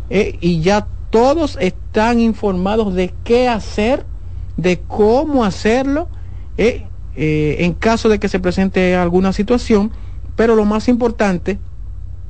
[0.10, 4.06] eh, y ya todos están informados de qué hacer,
[4.58, 6.08] de cómo hacerlo,
[6.58, 6.86] eh,
[7.22, 9.92] eh, en caso de que se presente alguna situación,
[10.38, 11.60] pero lo más importante,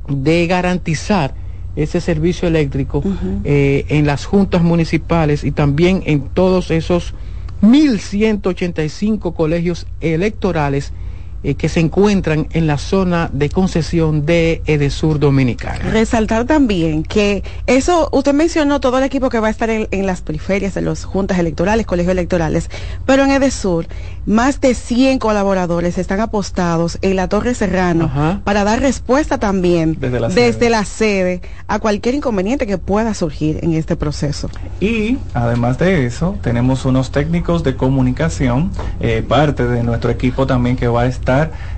[0.08, 1.32] de garantizar
[1.76, 3.00] ese servicio eléctrico
[3.44, 7.14] eh, en las juntas municipales y también en todos esos
[7.62, 10.92] 1.185 colegios electorales
[11.42, 15.78] eh, que se encuentran en la zona de concesión de Edesur Dominicana.
[15.90, 20.06] Resaltar también que eso, usted mencionó todo el equipo que va a estar en, en
[20.06, 22.68] las periferias, en las juntas electorales, colegios electorales,
[23.06, 23.86] pero en Edesur,
[24.26, 28.40] más de 100 colaboradores están apostados en la Torre Serrano Ajá.
[28.44, 30.70] para dar respuesta también Desde la desde sede.
[30.70, 34.50] la sede a cualquier inconveniente que pueda surgir en este proceso.
[34.80, 40.76] Y además de eso, tenemos unos técnicos de comunicación, eh, parte de nuestro equipo también
[40.76, 41.29] que va a estar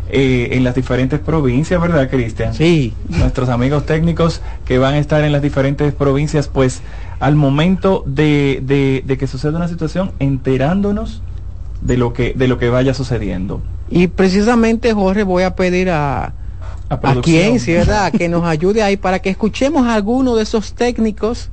[0.08, 2.52] eh, en las diferentes provincias, ¿verdad, Cristian?
[2.54, 2.92] Sí.
[3.08, 6.80] Nuestros amigos técnicos que van a estar en las diferentes provincias, pues
[7.20, 11.22] al momento de, de- de que suceda una situación, enterándonos
[11.80, 13.60] de lo que, de lo que vaya sucediendo.
[13.88, 16.32] Y precisamente, Jorge, voy a pedir a,
[16.88, 18.12] A a quien, sí, ¿verdad?
[18.12, 21.48] que nos ayude ahí para que escuchemos a alguno de esos técnicos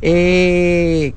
[0.00, 1.12] eh,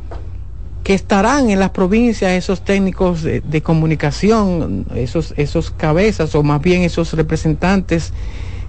[0.85, 6.61] que estarán en las provincias, esos técnicos de, de comunicación, esos, esos cabezas o más
[6.61, 8.13] bien esos representantes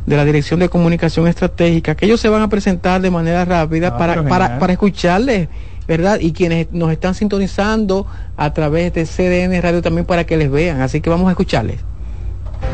[0.06, 3.88] de la Dirección de Comunicación Estratégica, que ellos se van a presentar de manera rápida
[3.88, 5.51] Ah, para, para, para escucharles,
[5.86, 6.18] ¿verdad?
[6.18, 8.06] Y quienes nos están sintonizando
[8.38, 10.80] a través de CDN Radio también para que les vean.
[10.80, 11.80] Así que vamos a escucharles.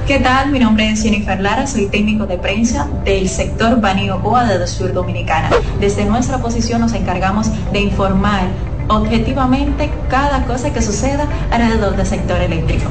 [0.07, 0.53] ¿Qué tal?
[0.53, 4.93] Mi nombre es Jennifer Lara, soy técnico de prensa del sector Banío Boa de Sur
[4.93, 5.51] Dominicana.
[5.81, 8.49] Desde nuestra posición nos encargamos de informar
[8.89, 12.91] objetivamente cada cosa que suceda alrededor del sector eléctrico.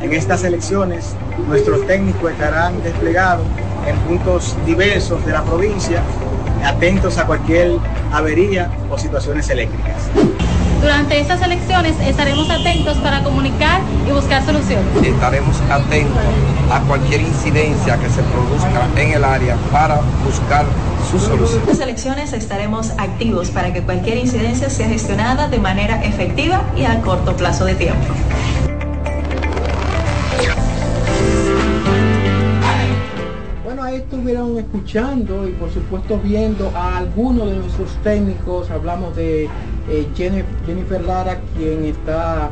[0.00, 1.14] En estas elecciones,
[1.48, 3.46] nuestros técnicos estarán desplegados
[3.86, 6.02] en puntos diversos de la provincia,
[6.64, 7.72] atentos a cualquier
[8.12, 9.96] avería o situaciones eléctricas.
[10.82, 14.84] Durante estas elecciones estaremos atentos para comunicar y buscar soluciones.
[15.00, 16.18] Estaremos atentos
[16.72, 20.66] a cualquier incidencia que se produzca en el área para buscar
[21.08, 21.62] su solución.
[21.62, 26.84] En estas elecciones estaremos activos para que cualquier incidencia sea gestionada de manera efectiva y
[26.84, 28.12] a corto plazo de tiempo.
[33.92, 38.70] Bueno, ahí estuvieron escuchando y por supuesto viendo a algunos de nuestros técnicos.
[38.70, 39.44] Hablamos de
[39.90, 42.50] eh, Jennifer, Lara, quien está,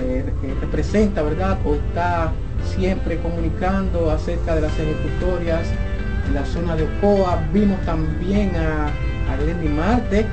[0.00, 1.56] eh, que representa, ¿verdad?
[1.64, 2.30] O está
[2.62, 5.66] siempre comunicando acerca de las ejecutorias
[6.26, 7.42] en la zona de Ocoa.
[7.54, 8.88] Vimos también a,
[9.32, 10.26] a Glendy Marte,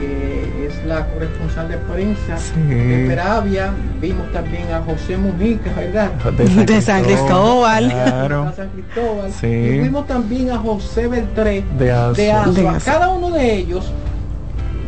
[0.00, 2.36] que es la corresponsal de prensa
[2.68, 3.70] de Peravia.
[4.00, 6.10] Vimos también a José Mujica, ¿verdad?
[6.32, 7.88] De San De San Cristóbal.
[7.90, 8.42] Claro.
[8.44, 9.30] A San Cristóbal.
[9.32, 9.46] Sí.
[9.46, 12.12] Y vimos también a José Beltré De Azua.
[12.14, 12.52] de Azua.
[12.54, 12.92] De Azua.
[12.92, 13.92] Cada uno de ellos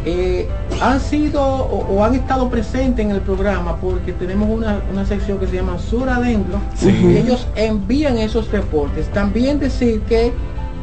[0.05, 0.49] eh,
[0.81, 5.39] han sido o, o han estado presentes en el programa porque tenemos una, una sección
[5.39, 6.89] que se llama Sur Adentro Sí.
[6.91, 9.07] y ellos envían esos reportes.
[9.13, 10.33] También decir que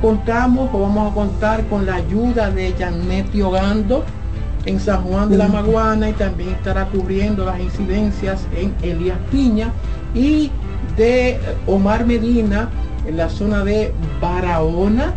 [0.02, 4.06] contamos o vamos a contar con la ayuda de Janet Ogando
[4.70, 9.72] en San Juan de la Maguana y también estará cubriendo las incidencias en Elías Piña
[10.14, 10.52] y
[10.96, 12.70] de Omar Medina
[13.08, 13.92] en la zona de
[14.22, 15.14] Barahona,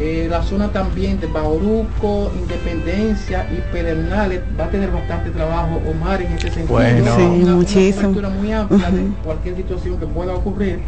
[0.00, 4.40] eh, la zona también de Bauruco, Independencia y Pedernales.
[4.58, 6.68] Va a tener bastante trabajo Omar en este sentido.
[6.78, 7.16] Bueno.
[7.16, 8.00] Sí, Una- una muchísimo.
[8.14, 10.80] cobertura muy amplia de cualquier situación que pueda ocurrir.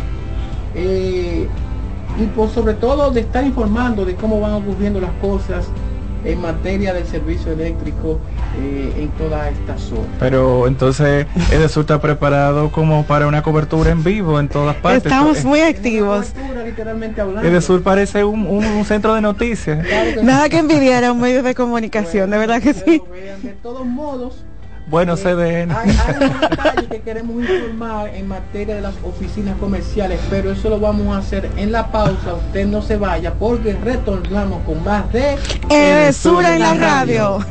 [0.74, 1.46] Eh,
[2.18, 5.66] y por sobre todo de estar informando de cómo van ocurriendo las cosas
[6.24, 8.18] en materia del servicio eléctrico
[8.60, 10.08] eh, en toda esta zona.
[10.18, 15.04] Pero entonces Edesur está preparado como para una cobertura en vivo en todas partes.
[15.04, 16.32] Estamos muy activos.
[16.64, 17.48] literalmente hablando.
[17.48, 19.84] Edesur parece un, un- un centro de noticias.
[20.22, 23.00] Nada que envidiar a un medio de comunicación, de verdad que sí.
[23.42, 24.44] De todos modos,
[24.90, 25.70] Bueno, CDN.
[25.72, 30.70] hay, hay unos detalles que queremos informar en materia de las oficinas comerciales, pero eso
[30.70, 32.34] lo vamos a hacer en la pausa.
[32.34, 35.36] Usted no se vaya porque retornamos con más de
[35.68, 37.44] Edesur en la radio.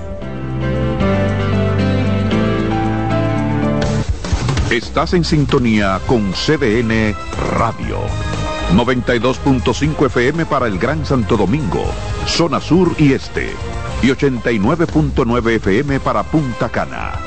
[4.71, 7.15] Estás en sintonía con CDN
[7.57, 7.99] Radio.
[8.73, 11.85] 92.5 FM para el Gran Santo Domingo,
[12.25, 13.51] zona sur y este.
[14.01, 17.26] Y 89.9 FM para Punta Cana.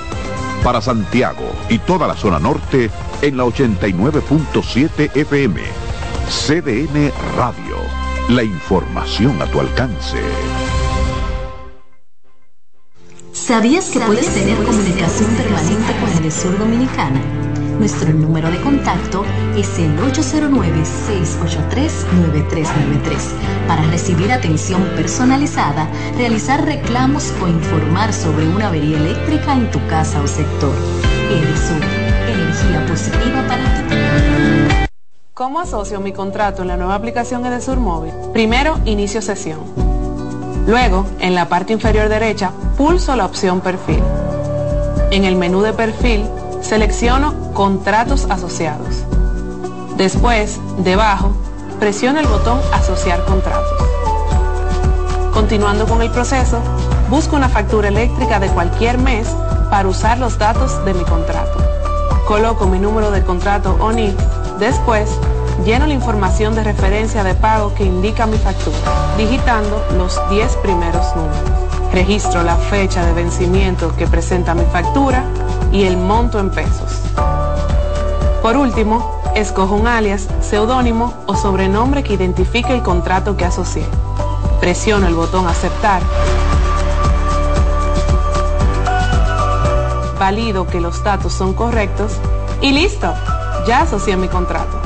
[0.63, 2.91] Para Santiago y toda la zona norte
[3.23, 5.63] en la 89.7 FM.
[6.29, 7.77] CDN Radio.
[8.29, 10.19] La información a tu alcance.
[13.33, 17.50] ¿Sabías que puedes tener comunicación permanente con Edesur Dominicana?
[17.81, 19.25] Nuestro número de contacto
[19.57, 22.05] es el 809-683-9393
[23.67, 30.21] para recibir atención personalizada, realizar reclamos o informar sobre una avería eléctrica en tu casa
[30.21, 30.75] o sector.
[31.31, 31.83] Edesur,
[32.29, 33.81] energía positiva para ti.
[35.33, 38.13] ¿Cómo asocio mi contrato en la nueva aplicación Edesur Móvil?
[38.35, 39.61] Primero, inicio sesión.
[40.67, 44.03] Luego, en la parte inferior derecha, pulso la opción Perfil.
[45.11, 46.27] En el menú de Perfil,
[46.61, 49.05] selecciono Contratos asociados.
[49.97, 51.33] Después, debajo,
[51.79, 53.73] presiona el botón Asociar contratos.
[55.33, 56.59] Continuando con el proceso,
[57.09, 59.29] busco una factura eléctrica de cualquier mes
[59.71, 61.59] para usar los datos de mi contrato.
[62.27, 64.17] Coloco mi número de contrato ONIC.
[64.59, 65.11] Después,
[65.65, 68.77] lleno la información de referencia de pago que indica mi factura,
[69.17, 71.39] digitando los 10 primeros números.
[71.93, 75.25] Registro la fecha de vencimiento que presenta mi factura
[75.73, 77.01] y el monto en pesos.
[78.43, 83.85] Por último, escojo un alias, seudónimo o sobrenombre que identifique el contrato que asocié.
[84.61, 86.03] Presiono el botón aceptar.
[90.19, 92.13] Valido que los datos son correctos
[92.61, 93.13] y listo,
[93.67, 94.80] ya asocié mi contrato.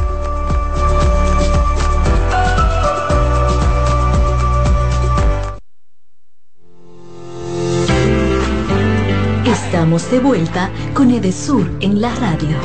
[9.75, 12.57] Estamos de vuelta con Edesur en la radio.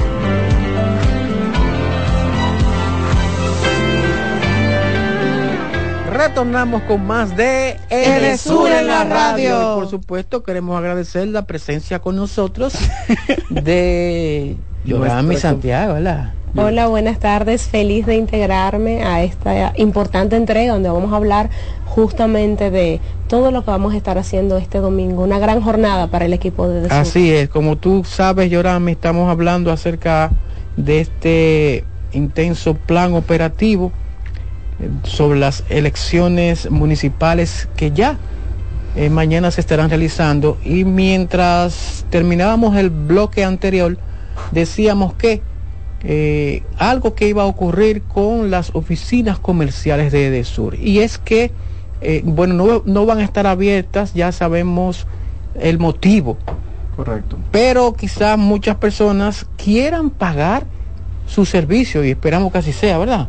[6.12, 9.76] retornamos con más de Edesur en la radio.
[9.80, 12.76] por supuesto, queremos agradecer la presencia con nosotros
[13.50, 14.56] de
[14.86, 16.34] Yorami Santiago, ¿verdad?
[16.56, 17.64] Hola, buenas tardes.
[17.64, 21.50] Feliz de integrarme a esta importante entrega donde vamos a hablar
[22.04, 25.24] justamente de todo lo que vamos a estar haciendo este domingo.
[25.24, 26.98] Una gran jornada para el equipo de Edesur.
[26.98, 30.32] Así es, como tú sabes, Yorami, estamos hablando acerca
[30.78, 33.92] de este intenso plan operativo
[35.04, 38.18] sobre las elecciones municipales que ya
[38.96, 43.98] eh, mañana se estarán realizando y mientras terminábamos el bloque anterior
[44.52, 45.42] decíamos que
[46.02, 51.52] eh, algo que iba a ocurrir con las oficinas comerciales de Edesur y es que
[52.02, 55.08] eh, bueno no, no van a estar abiertas ya sabemos
[55.56, 56.38] el motivo.
[56.96, 57.38] Correcto.
[57.52, 60.66] Pero quizás muchas personas quieran pagar
[61.28, 63.28] su servicio y esperamos que así sea verdad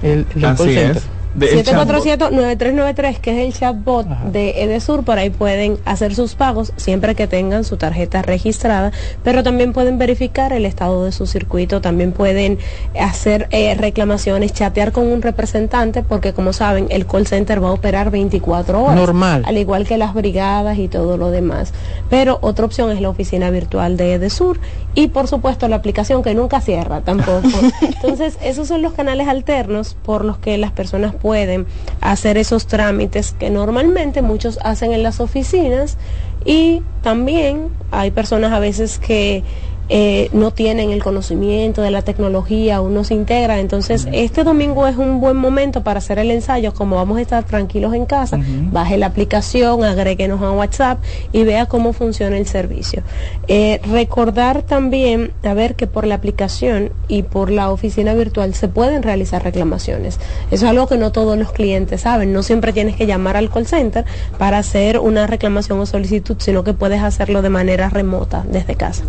[0.04, 1.08] El, el Así es.
[1.38, 7.28] 747-9393, que es el chatbot de Edesur, por ahí pueden hacer sus pagos siempre que
[7.28, 8.92] tengan su tarjeta registrada,
[9.24, 12.58] pero también pueden verificar el estado de su circuito, también pueden
[13.00, 17.74] hacer eh, reclamaciones, chatear con un representante, porque como saben, el call center va a
[17.74, 18.96] operar 24 horas.
[18.96, 19.44] Normal.
[19.46, 21.74] Al igual que las brigadas y todo lo demás.
[22.10, 24.60] Pero otra opción es la oficina virtual de Edesur
[24.96, 27.48] y por supuesto la aplicación que nunca cierra tampoco.
[27.82, 31.68] Entonces, esos son los canales alternos por los que las personas pueden
[32.02, 35.98] hacer esos trámites que normalmente muchos hacen en las oficinas
[36.46, 39.44] y también hay personas a veces que
[39.90, 43.60] eh, no tienen el conocimiento de la tecnología, uno se integra.
[43.60, 47.44] Entonces, este domingo es un buen momento para hacer el ensayo, como vamos a estar
[47.44, 48.40] tranquilos en casa,
[48.72, 51.00] baje la aplicación, agréguenos a WhatsApp
[51.32, 53.04] y vea cómo funciona el servicio.
[53.48, 58.68] Eh, recordar también, a ver que por la aplicación y por la oficina virtual se
[58.68, 60.20] pueden realizar reclamaciones.
[60.52, 62.32] Eso es algo que no todos los clientes saben.
[62.34, 64.06] No siempre tienes que llamar al call center
[64.38, 69.04] para hacer una reclamación o solicitud, sino que puedes hacerlo de manera remota desde casa.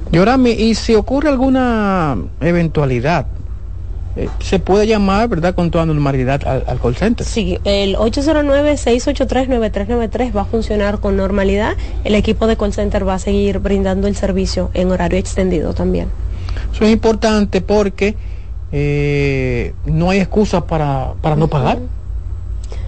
[0.69, 3.26] Y si ocurre alguna eventualidad,
[4.16, 7.26] eh, se puede llamar, ¿verdad?, con toda normalidad al, al call center.
[7.26, 11.74] Sí, el 809-683-9393 va a funcionar con normalidad.
[12.04, 16.08] El equipo de call center va a seguir brindando el servicio en horario extendido también.
[16.72, 18.16] Eso es importante porque
[18.72, 21.78] eh, no hay excusa para, para no pagar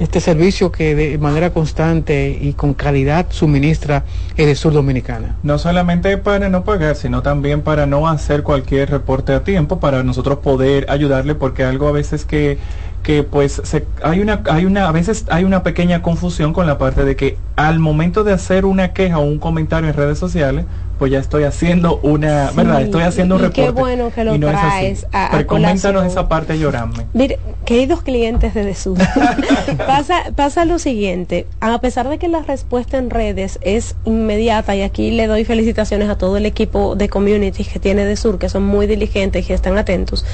[0.03, 4.05] este servicio que de manera constante y con calidad suministra
[4.37, 5.37] el Sur Dominicana.
[5.43, 10.03] No solamente para no pagar, sino también para no hacer cualquier reporte a tiempo, para
[10.03, 12.59] nosotros poder ayudarle, porque algo a veces que
[13.03, 16.79] que pues se, hay una hay una a veces hay una pequeña confusión con la
[16.79, 20.65] parte de que al momento de hacer una queja o un comentario en redes sociales
[20.99, 24.37] pues ya estoy haciendo una Sí, verdad estoy haciendo un reporte qué bueno que lo
[24.37, 24.63] y no es así.
[24.69, 28.97] traes a- a Pero coméntanos esa parte llorame Mire, queridos clientes de Desur,
[29.87, 34.83] pasa, pasa lo siguiente, a pesar de que la respuesta en redes es inmediata, y
[34.83, 38.63] aquí le doy felicitaciones a todo el equipo de communities que tiene Desur, que son
[38.65, 40.25] muy diligentes y que están atentos,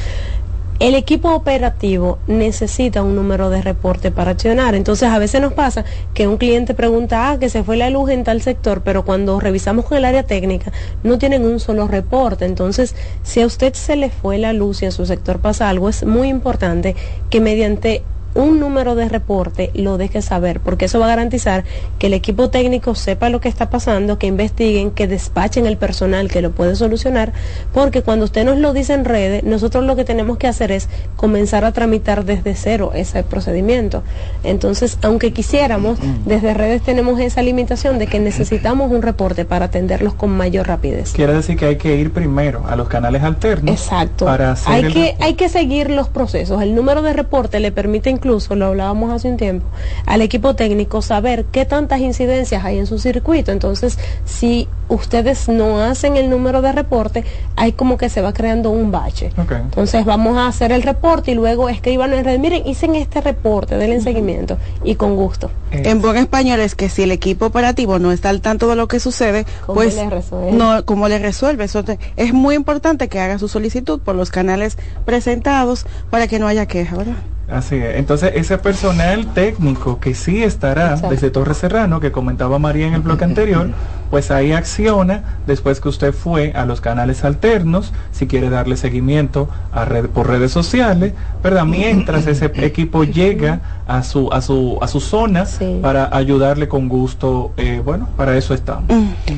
[0.81, 4.77] el equipo operativo necesita un número de reporte para accionar.
[4.77, 5.85] Entonces, a veces nos pasa
[6.15, 9.41] que un cliente pregunta, ah, que se fue la luz en tal sector, pero cuando
[9.41, 10.71] revisamos con el área técnica,
[11.03, 12.45] no tienen un solo reporte.
[12.45, 12.95] Entonces,
[13.25, 16.05] si a usted se le fue la luz y en su sector pasa algo, es
[16.05, 16.95] muy importante
[17.29, 21.65] que mediante un número de reporte lo deje saber, porque eso va a garantizar
[21.99, 26.31] que el equipo técnico sepa lo que está pasando, que investiguen, que despachen el personal
[26.31, 27.33] que lo puede solucionar,
[27.73, 30.89] porque cuando usted nos lo dice en redes, nosotros lo que tenemos que hacer es
[31.17, 34.03] comenzar a tramitar desde cero ese procedimiento.
[34.45, 40.15] Entonces, aunque quisiéramos, desde redes tenemos esa limitación de que necesitamos un reporte para atenderlos
[40.15, 41.13] con mayor rapidez.
[41.13, 44.25] quiere decir que hay que ir primero a los canales alternos Exacto.
[44.25, 46.63] para hacer Hay que, hay que seguir los procesos.
[46.63, 49.65] El número de reporte le permite incluso, lo hablábamos hace un tiempo,
[50.07, 53.53] al equipo técnico saber qué tantas incidencias hay en su circuito.
[53.53, 57.25] Entonces, si ustedes no hacen el número de reporte,
[57.57, 59.31] hay como que se va creando un bache.
[59.37, 63.77] Entonces vamos a hacer el reporte y luego escriban en red, miren, hice este reporte,
[63.77, 65.51] denle seguimiento y con gusto.
[65.71, 68.89] En buen español es que si el equipo operativo no está al tanto de lo
[68.89, 70.53] que sucede, ¿Cómo pues le resuelve?
[70.53, 71.65] no, ¿cómo le resuelve?
[71.65, 76.39] Eso te- es muy importante que haga su solicitud por los canales presentados para que
[76.39, 77.17] no haya queja, ¿verdad?
[77.51, 77.97] Así es.
[77.97, 81.11] Entonces, ese personal técnico que sí estará Exacto.
[81.11, 83.71] desde Torre Serrano, que comentaba María en el bloque anterior,
[84.11, 89.49] pues ahí acciona después que usted fue a los canales alternos, si quiere darle seguimiento
[89.73, 91.65] a red, por redes sociales, ¿verdad?
[91.65, 95.47] Mientras ese equipo llega a su, a su, a su zona
[95.81, 98.91] para ayudarle con gusto, eh, bueno, para eso estamos.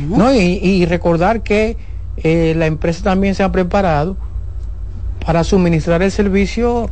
[0.08, 0.34] ¿no?
[0.34, 1.76] Y, y recordar que
[2.16, 4.16] eh, la empresa también se ha preparado
[5.24, 6.90] para suministrar el servicio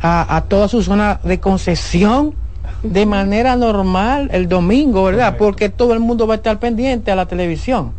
[0.00, 2.34] a, a toda su zona de concesión
[2.82, 5.36] de manera normal el domingo, ¿verdad?
[5.38, 7.92] Porque todo el mundo va a estar pendiente a la televisión.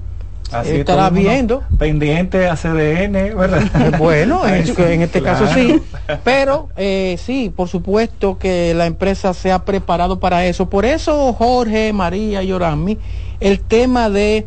[0.52, 1.64] Así Estará todo el mundo viendo.
[1.78, 3.96] Pendiente a CDN, ¿verdad?
[3.98, 5.82] Bueno, en, en este caso sí,
[6.24, 10.70] pero eh, sí, por supuesto que la empresa se ha preparado para eso.
[10.70, 12.98] Por eso, Jorge, María y Orami,
[13.40, 14.46] el tema de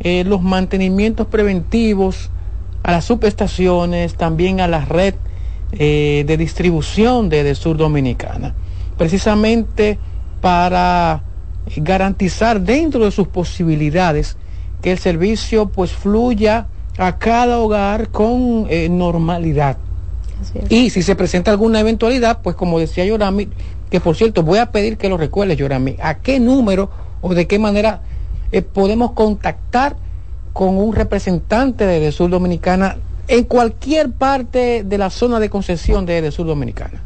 [0.00, 2.30] eh, los mantenimientos preventivos
[2.82, 5.14] a las subestaciones, también a la red
[5.78, 8.54] eh, de distribución de, de Sur Dominicana,
[8.96, 9.98] precisamente
[10.40, 11.22] para
[11.76, 14.36] garantizar dentro de sus posibilidades
[14.82, 16.66] que el servicio pues fluya
[16.98, 19.78] a cada hogar con eh, normalidad.
[20.68, 23.48] Y si se presenta alguna eventualidad, pues como decía Yorami,
[23.90, 26.90] que por cierto voy a pedir que lo recuerde Yorami, a qué número
[27.22, 28.02] o de qué manera
[28.52, 29.96] eh, podemos contactar
[30.52, 32.96] con un representante de Sur Dominicana
[33.28, 37.02] en cualquier parte de la zona de concesión de Sur Dominicana.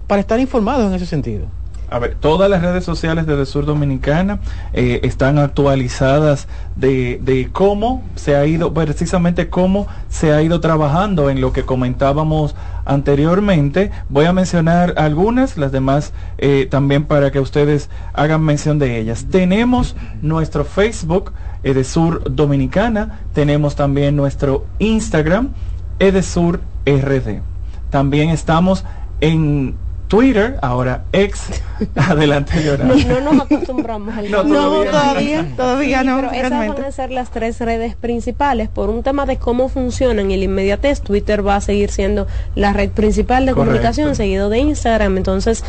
[0.06, 1.46] para estar informados en ese sentido?
[1.90, 4.40] A ver, todas las redes sociales de Sur Dominicana
[4.74, 6.46] eh, están actualizadas
[6.76, 11.62] de, de, cómo se ha ido, precisamente cómo se ha ido trabajando en lo que
[11.62, 12.54] comentábamos
[12.84, 13.90] anteriormente.
[14.10, 19.24] Voy a mencionar algunas, las demás eh, también para que ustedes hagan mención de ellas.
[19.30, 21.32] Tenemos nuestro Facebook,
[21.62, 25.54] Edesur Dominicana, tenemos también nuestro Instagram,
[25.98, 27.40] Edesur RD.
[27.88, 28.84] También estamos
[29.22, 29.74] en
[30.08, 31.48] Twitter, ahora ex,
[31.94, 32.86] adelante llorar.
[32.86, 36.16] No, no nos acostumbramos al no, todavía, todavía, no.
[36.16, 40.30] Pero esas van a ser las tres redes principales por un tema de cómo funcionan
[40.30, 41.02] y la inmediatez.
[41.02, 45.18] Twitter va a seguir siendo la red principal de comunicación, seguido de Instagram.
[45.18, 45.62] Entonces,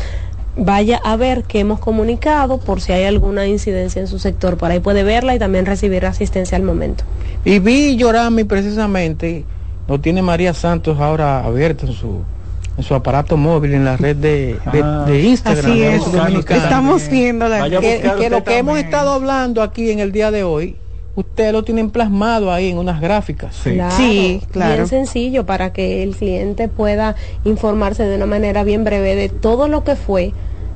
[0.56, 4.56] vaya a ver qué hemos comunicado por si hay alguna incidencia en su sector.
[4.56, 7.04] Por ahí puede verla y también recibir asistencia al momento.
[7.44, 9.44] Y vi Llorami precisamente,
[9.86, 12.22] lo tiene María Santos ahora abierto en su
[12.80, 15.70] en su aparato móvil en la red de, ah, Instagram.
[15.70, 16.02] Así es.
[16.48, 20.44] Estamos viendo la que, que lo que hemos estado hablando aquí en el día de
[20.44, 20.76] hoy,
[21.14, 23.54] usted lo tienen plasmado ahí en unas gráficas.
[23.54, 24.74] Sí, claro, sí, claro.
[24.76, 29.68] Bien sencillo para que el cliente pueda informarse de una manera bien breve de todo
[29.68, 30.32] lo que fue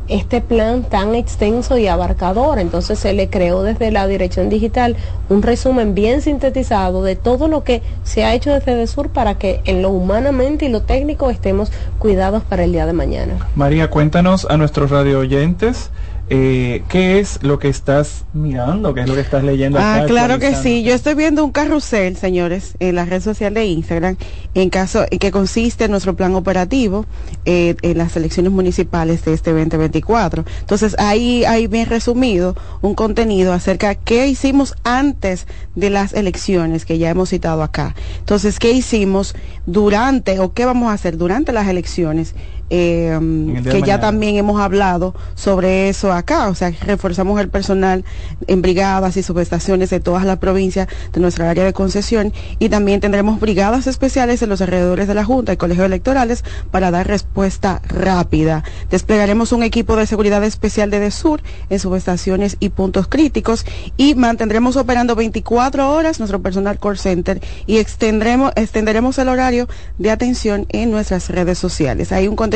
[0.08, 2.58] este plan tan extenso y abarcador.
[2.58, 4.96] Entonces se le creó desde la dirección digital
[5.28, 9.60] un resumen bien sintetizado de todo lo que se ha hecho desde Sur para que
[9.64, 13.34] en lo humanamente y lo técnico estemos cuidados para el día de mañana.
[13.54, 15.90] María, cuéntanos a nuestros radio oyentes
[16.30, 18.94] eh, ¿qué es lo que estás mirando?
[18.94, 19.78] ¿Qué es lo que estás leyendo?
[19.78, 20.82] Ah, claro que sí.
[20.82, 24.16] Yo estoy viendo un carrusel, señores, en la red social de Instagram,
[24.54, 27.04] en caso en que consiste en nuestro plan operativo
[27.44, 30.44] eh, en las elecciones municipales de este 2024.
[30.60, 36.86] Entonces, ahí hay bien resumido un contenido acerca de qué hicimos antes de las elecciones
[36.86, 37.94] que ya hemos citado acá.
[38.20, 39.34] Entonces, ¿qué hicimos
[39.66, 42.34] durante o qué vamos a hacer durante las elecciones?
[42.70, 48.04] Eh, que ya también hemos hablado sobre eso acá, o sea, reforzamos el personal
[48.46, 53.00] en brigadas y subestaciones de todas las provincias de nuestra área de concesión y también
[53.00, 57.82] tendremos brigadas especiales en los alrededores de la Junta y colegios electorales para dar respuesta
[57.86, 58.64] rápida.
[58.90, 63.66] Desplegaremos un equipo de seguridad especial de DESUR en subestaciones y puntos críticos
[63.96, 69.68] y mantendremos operando 24 horas nuestro personal call center y extendremos, extenderemos el horario
[69.98, 72.10] de atención en nuestras redes sociales.
[72.12, 72.53] Hay un contenido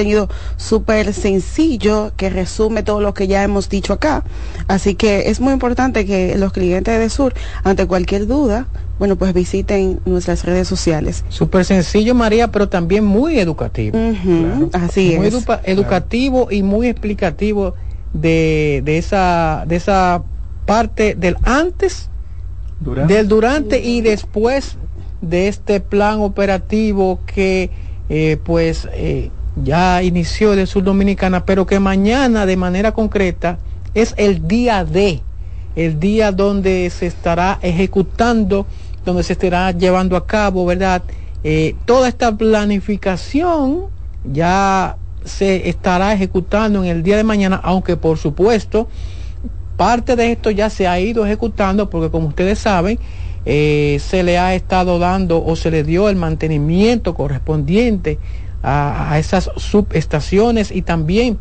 [0.56, 4.24] súper sencillo que resume todo lo que ya hemos dicho acá.
[4.66, 7.34] Así que es muy importante que los clientes de Sur,
[7.64, 8.66] ante cualquier duda,
[8.98, 11.24] bueno, pues visiten nuestras redes sociales.
[11.28, 13.98] Súper sencillo, María, pero también muy educativo.
[14.72, 15.18] Así es.
[15.18, 17.74] Muy educativo y muy explicativo
[18.12, 20.22] de, de, esa, de esa
[20.66, 22.10] parte del antes,
[22.80, 24.76] del durante y después
[25.20, 27.70] de este plan operativo que
[28.08, 29.30] eh, pues eh,
[29.64, 33.58] ya inició de Sur Dominicana, pero que mañana de manera concreta
[33.94, 35.22] es el día de,
[35.76, 38.66] el día donde se estará ejecutando,
[39.04, 41.02] donde se estará llevando a cabo, ¿verdad?
[41.44, 43.86] Eh, toda esta planificación
[44.24, 48.88] ya se estará ejecutando en el día de mañana, aunque por supuesto
[49.76, 52.98] parte de esto ya se ha ido ejecutando porque como ustedes saben,
[53.44, 58.18] eh, se le ha estado dando o se le dio el mantenimiento correspondiente
[58.62, 61.38] a, esas subestaciones y también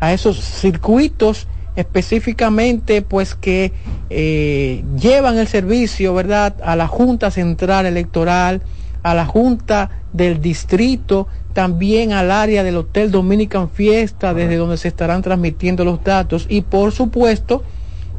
[0.00, 3.72] a esos circuitos específicamente pues que
[4.08, 8.62] eh, llevan el servicio, ¿verdad?, a la Junta Central Electoral,
[9.02, 14.88] a la Junta del Distrito, también al área del Hotel Dominican Fiesta, desde donde se
[14.88, 17.62] estarán transmitiendo los datos, y por supuesto,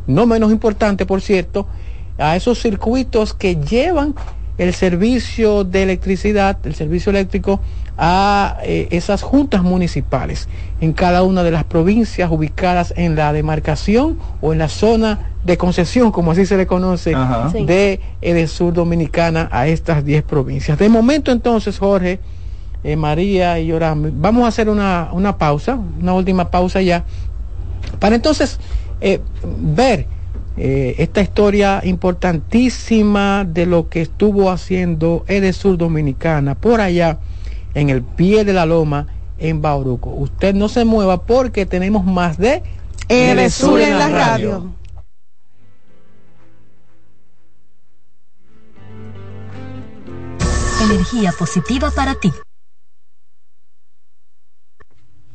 [0.05, 1.67] no menos importante, por cierto,
[2.17, 4.15] a esos circuitos que llevan
[4.57, 7.59] el servicio de electricidad, el servicio eléctrico
[7.97, 10.47] a eh, esas juntas municipales
[10.81, 15.57] en cada una de las provincias ubicadas en la demarcación o en la zona de
[15.57, 17.15] concesión, como así se le conoce,
[17.65, 20.77] de el sur dominicana a estas 10 provincias.
[20.77, 22.19] De momento entonces, Jorge,
[22.83, 27.03] eh, María y Yoram, vamos a hacer una, una, pausa, una última pausa ya,
[27.99, 28.59] para entonces
[29.01, 30.05] eh, ver
[30.57, 35.23] esta historia importantísima de lo que estuvo haciendo
[35.53, 37.19] sur Dominicana por allá
[37.73, 39.07] en el pie de la loma
[39.37, 40.09] en Bauruco.
[40.09, 42.63] Usted no se mueva porque tenemos más de
[43.07, 44.73] El Sur en la radio.
[50.81, 52.31] Energía positiva para ti.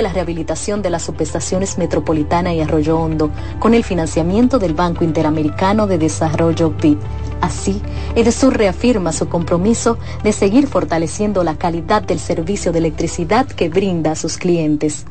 [0.00, 5.86] la rehabilitación de las subestaciones Metropolitana y Arroyo Hondo con el financiamiento del Banco Interamericano
[5.86, 6.96] de Desarrollo BID.
[7.42, 7.82] Así,
[8.14, 14.12] Edesur reafirma su compromiso de seguir fortaleciendo la calidad del servicio de electricidad que brinda
[14.12, 15.04] a sus clientes.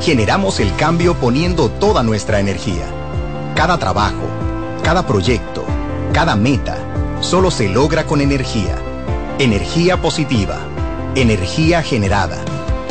[0.00, 2.86] Generamos el cambio poniendo toda nuestra energía.
[3.54, 4.24] Cada trabajo,
[4.82, 5.64] cada proyecto,
[6.12, 6.76] cada meta,
[7.20, 8.74] solo se logra con energía.
[9.38, 10.58] Energía positiva
[11.16, 12.36] Energía generada.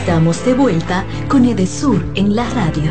[0.00, 2.90] Estamos de vuelta con Edesur en la radio.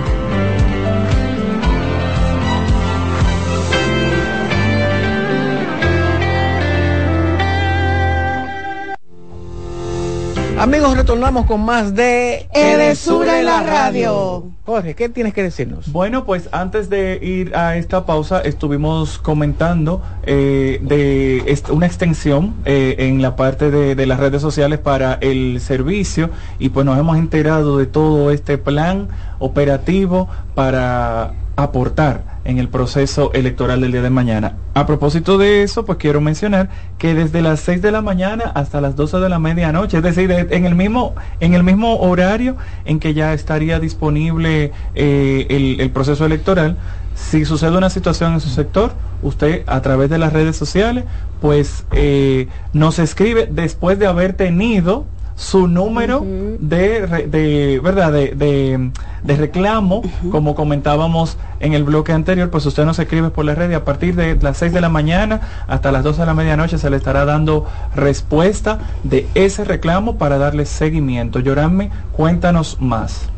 [10.60, 14.59] Amigos, retornamos con más de Edesur en la radio.
[14.70, 15.92] Jorge, ¿qué tienes que decirnos?
[15.92, 22.96] Bueno, pues antes de ir a esta pausa, estuvimos comentando eh, de una extensión eh,
[23.00, 26.30] en la parte de, las redes sociales para el servicio
[26.60, 29.08] y pues nos hemos enterado de todo este plan
[29.40, 34.58] operativo para aportar en el proceso electoral del día de mañana.
[34.74, 38.82] A propósito de eso, pues quiero mencionar que desde las 6 de la mañana hasta
[38.82, 42.56] las 12 de la medianoche, es decir, en el mismo, en el mismo horario
[42.86, 44.59] en que ya estaría disponible
[44.96, 46.78] eh, el, el proceso electoral,
[47.16, 51.04] si sucede una situación en su sector, usted a través de las redes sociales,
[51.42, 55.06] pues eh, nos escribe después de haber tenido
[55.36, 56.22] su número
[56.60, 58.92] de, de, verdad de, de,
[59.24, 63.72] de reclamo como comentábamos en el bloque anterior pues usted nos escribe por la red
[63.72, 66.78] y a partir de las 6 de la mañana hasta las 12 de la medianoche
[66.78, 67.66] se le estará dando
[67.96, 71.40] respuesta de ese reclamo para darle seguimiento.
[71.40, 73.30] Llorame cuéntanos más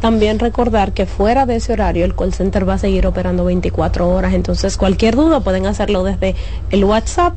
[0.00, 4.08] también recordar que fuera de ese horario el call center va a seguir operando 24
[4.08, 6.34] horas, entonces cualquier duda pueden hacerlo desde
[6.70, 7.32] el WhatsApp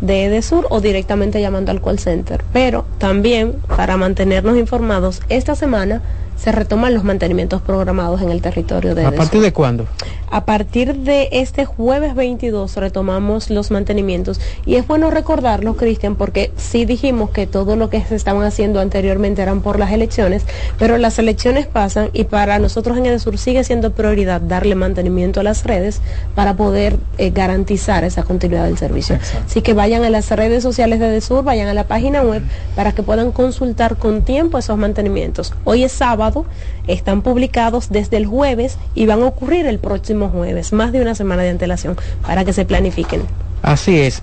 [0.00, 2.44] de Edesur o directamente llamando al call center.
[2.52, 6.02] Pero también para mantenernos informados, esta semana
[6.36, 9.86] se retoman los mantenimientos programados en el territorio de ¿A partir de cuándo?
[10.32, 16.52] A partir de este jueves 22 retomamos los mantenimientos y es bueno recordarlo, Cristian, porque
[16.56, 20.46] sí dijimos que todo lo que se estaban haciendo anteriormente eran por las elecciones,
[20.78, 25.42] pero las elecciones pasan y para nosotros en Edesur sigue siendo prioridad darle mantenimiento a
[25.42, 26.00] las redes
[26.34, 29.16] para poder eh, garantizar esa continuidad del servicio.
[29.16, 29.44] Exacto.
[29.44, 32.40] Así que vayan a las redes sociales de Edesur, vayan a la página web
[32.74, 35.52] para que puedan consultar con tiempo esos mantenimientos.
[35.64, 36.46] Hoy es sábado
[36.86, 41.14] están publicados desde el jueves y van a ocurrir el próximo jueves, más de una
[41.14, 41.96] semana de antelación,
[42.26, 43.22] para que se planifiquen.
[43.62, 44.22] Así es.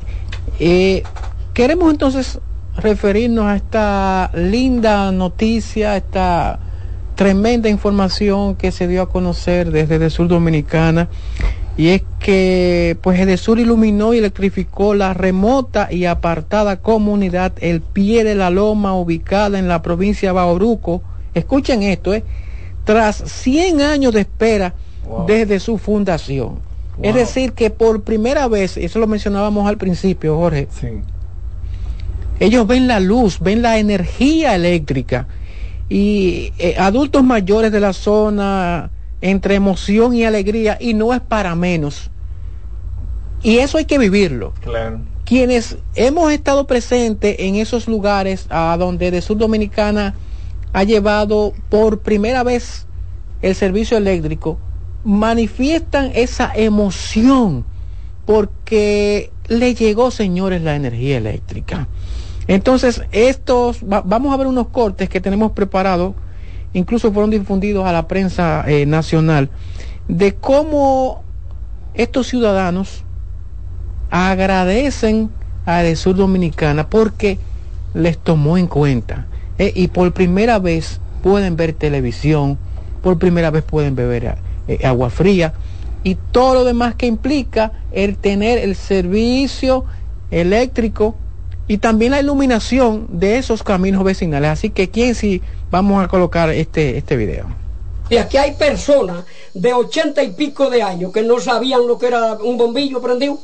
[0.59, 1.03] Eh,
[1.53, 2.39] queremos entonces
[2.77, 6.59] referirnos a esta linda noticia, esta
[7.15, 11.09] tremenda información que se dio a conocer desde el sur dominicana
[11.76, 17.81] y es que pues el sur iluminó y electrificó la remota y apartada comunidad El
[17.81, 21.01] Pie de la Loma ubicada en la provincia de Bauruco
[21.34, 22.23] escuchen esto, ¿eh?
[22.84, 24.73] tras 100 años de espera
[25.10, 25.26] wow.
[25.26, 26.60] desde su fundación.
[26.98, 27.03] Wow.
[27.03, 30.88] Es decir, que por primera vez, eso lo mencionábamos al principio, Jorge, sí.
[32.40, 35.27] ellos ven la luz, ven la energía eléctrica
[35.90, 38.91] y eh, adultos mayores de la zona
[39.22, 42.11] entre emoción y alegría y no es para menos.
[43.41, 44.53] Y eso hay que vivirlo.
[44.61, 45.02] Claro.
[45.26, 50.15] Quienes hemos estado presentes en esos lugares a donde de Sur Dominicana
[50.73, 52.86] ha llevado por primera vez
[53.41, 54.60] el servicio eléctrico,
[55.03, 57.65] manifiestan esa emoción
[58.26, 61.88] porque le llegó, señores, la energía eléctrica.
[62.47, 66.13] Entonces, estos, va, vamos a ver unos cortes que tenemos preparados,
[66.73, 69.49] incluso fueron difundidos a la prensa eh, nacional,
[70.07, 71.23] de cómo
[71.93, 73.03] estos ciudadanos
[74.09, 75.30] agradecen
[75.65, 77.38] a Edesur Dominicana porque
[77.93, 79.27] les tomó en cuenta
[79.57, 82.57] eh, y por primera vez pueden ver televisión,
[83.03, 84.38] por primera vez pueden beber
[84.70, 85.54] eh, agua fría
[86.04, 89.84] y todo lo demás que implica el tener el servicio
[90.32, 91.16] eléctrico
[91.68, 94.50] y también la iluminación de esos caminos vecinales.
[94.50, 97.48] Así que, ¿quién si vamos a colocar este, este video?
[98.10, 99.24] Y aquí hay personas
[99.54, 103.38] de ochenta y pico de años que no sabían lo que era un bombillo prendido.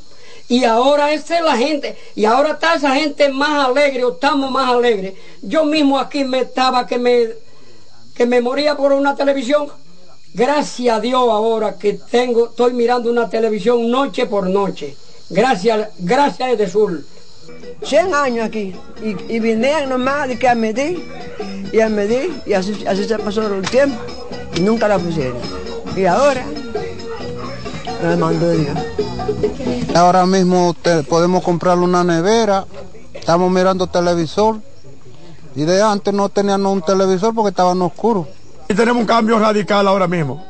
[0.47, 1.97] Y ahora esa es la gente.
[2.15, 5.13] Y ahora está esa gente más alegre, o estamos más alegres.
[5.41, 7.27] Yo mismo aquí me estaba que me,
[8.15, 9.67] que me moría por una televisión.
[10.35, 14.95] Gracias a Dios ahora que tengo, estoy mirando una televisión noche por noche.
[15.29, 17.01] Gracias, gracias de Sur.
[17.83, 21.07] 100 años aquí y, y vinieron nomás de que a medir
[21.71, 23.97] y a medir y así, así se pasó el tiempo
[24.55, 25.37] y nunca la pusieron.
[25.95, 26.45] Y ahora
[28.03, 28.77] me mandó Dios.
[29.95, 32.65] Ahora mismo te- podemos comprarle una nevera,
[33.13, 34.57] estamos mirando televisor
[35.55, 38.27] y de antes no teníamos un televisor porque estaban oscuros.
[38.75, 40.45] Tenemos un cambio radical ahora mismo.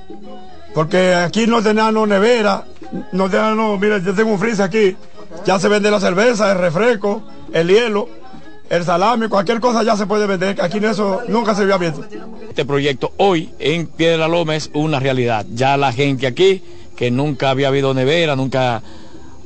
[0.74, 2.66] Porque aquí no teníamos nevera,
[3.14, 4.96] no teníamos, mira, yo tengo un freezer aquí,
[5.46, 7.24] ya se vende la cerveza, el refresco,
[7.54, 8.10] el hielo,
[8.70, 11.78] el salami, cualquier cosa ya se puede vender, que aquí en eso nunca se había
[11.78, 12.04] visto.
[12.50, 15.46] Este proyecto hoy en Piedra Loma es una realidad.
[15.54, 16.62] Ya la gente aquí,
[16.98, 18.82] que nunca había habido nevera, nunca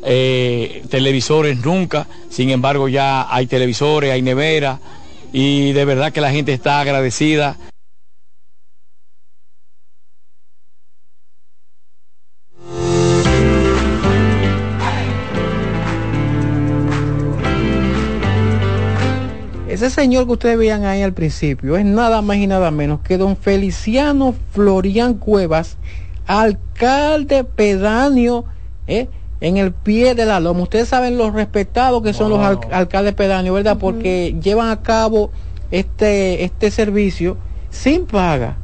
[0.04, 2.08] eh, televisores, nunca.
[2.30, 4.80] Sin embargo, ya hay televisores, hay nevera
[5.34, 7.58] y de verdad que la gente está agradecida.
[19.82, 23.18] Ese señor que ustedes veían ahí al principio es nada más y nada menos que
[23.18, 25.78] don Feliciano Florian Cuevas,
[26.28, 28.44] alcalde pedáneo
[28.88, 29.08] eh,
[29.40, 30.64] en el pie de la loma.
[30.64, 33.78] Ustedes saben los respetados que son los al- alcaldes pedáneos, ¿verdad?
[33.80, 35.32] Porque llevan a cabo
[35.72, 37.38] este, este servicio
[37.70, 38.58] sin paga.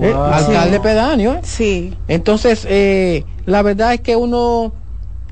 [0.00, 0.82] Eh, alcalde Sí.
[0.82, 1.32] pedáneo.
[1.34, 1.40] ¿eh?
[1.42, 1.94] Sí.
[2.06, 4.72] Entonces, eh, la verdad es que uno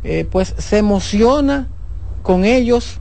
[0.02, 1.68] eh, pues se emociona
[2.22, 2.99] con ellos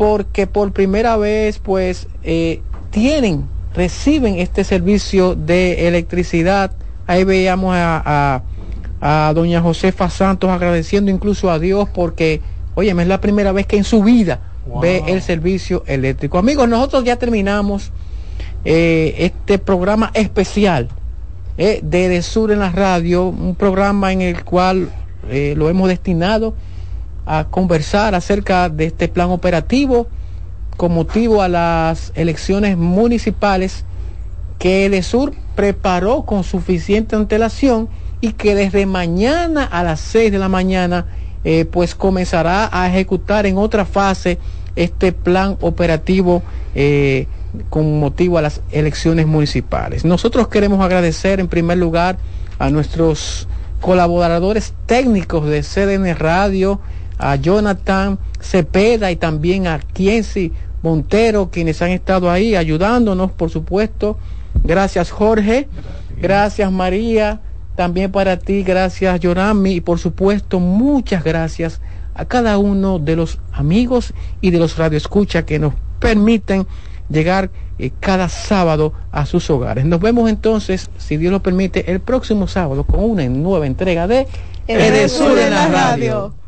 [0.00, 3.44] porque por primera vez pues eh, tienen,
[3.74, 6.72] reciben este servicio de electricidad.
[7.06, 8.42] Ahí veíamos a,
[9.02, 12.40] a, a doña Josefa Santos agradeciendo incluso a Dios porque,
[12.76, 14.40] oye, es la primera vez que en su vida
[14.80, 16.38] ve el servicio eléctrico.
[16.38, 17.92] Amigos, nosotros ya terminamos
[18.64, 20.88] eh, este programa especial
[21.58, 24.88] eh, de De Sur en la radio, un programa en el cual
[25.30, 26.54] lo hemos destinado
[27.26, 30.08] a conversar acerca de este plan operativo
[30.76, 33.84] con motivo a las elecciones municipales
[34.58, 37.88] que De Sur preparó con suficiente antelación
[38.20, 41.06] y que desde mañana a las 6 de la mañana
[41.44, 44.38] eh, pues comenzará a ejecutar en otra fase
[44.76, 46.42] este plan operativo
[46.74, 47.26] eh,
[47.68, 50.04] con motivo a las elecciones municipales.
[50.04, 52.18] Nosotros queremos agradecer en primer lugar
[52.58, 53.48] a nuestros
[53.80, 56.80] colaboradores técnicos de CDN Radio,
[57.20, 60.52] a Jonathan Cepeda y también a Kienzi
[60.82, 64.18] Montero, quienes han estado ahí ayudándonos, por supuesto.
[64.64, 65.68] Gracias Jorge,
[66.20, 67.40] gracias María,
[67.76, 71.80] también para ti, gracias Yorami y por supuesto muchas gracias
[72.14, 76.66] a cada uno de los amigos y de los radioescuchas que nos permiten
[77.08, 79.84] llegar eh, cada sábado a sus hogares.
[79.84, 84.26] Nos vemos entonces, si Dios lo permite, el próximo sábado con una nueva entrega de
[84.66, 86.39] Edesur en la radio.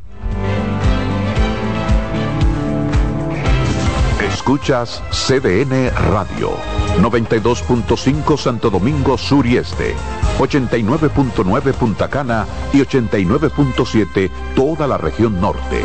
[4.42, 6.50] Escuchas CDN Radio,
[6.98, 9.94] 92.5 Santo Domingo Sur y Este,
[10.40, 15.80] 89.9 Punta Cana y 89.7 toda la región norte.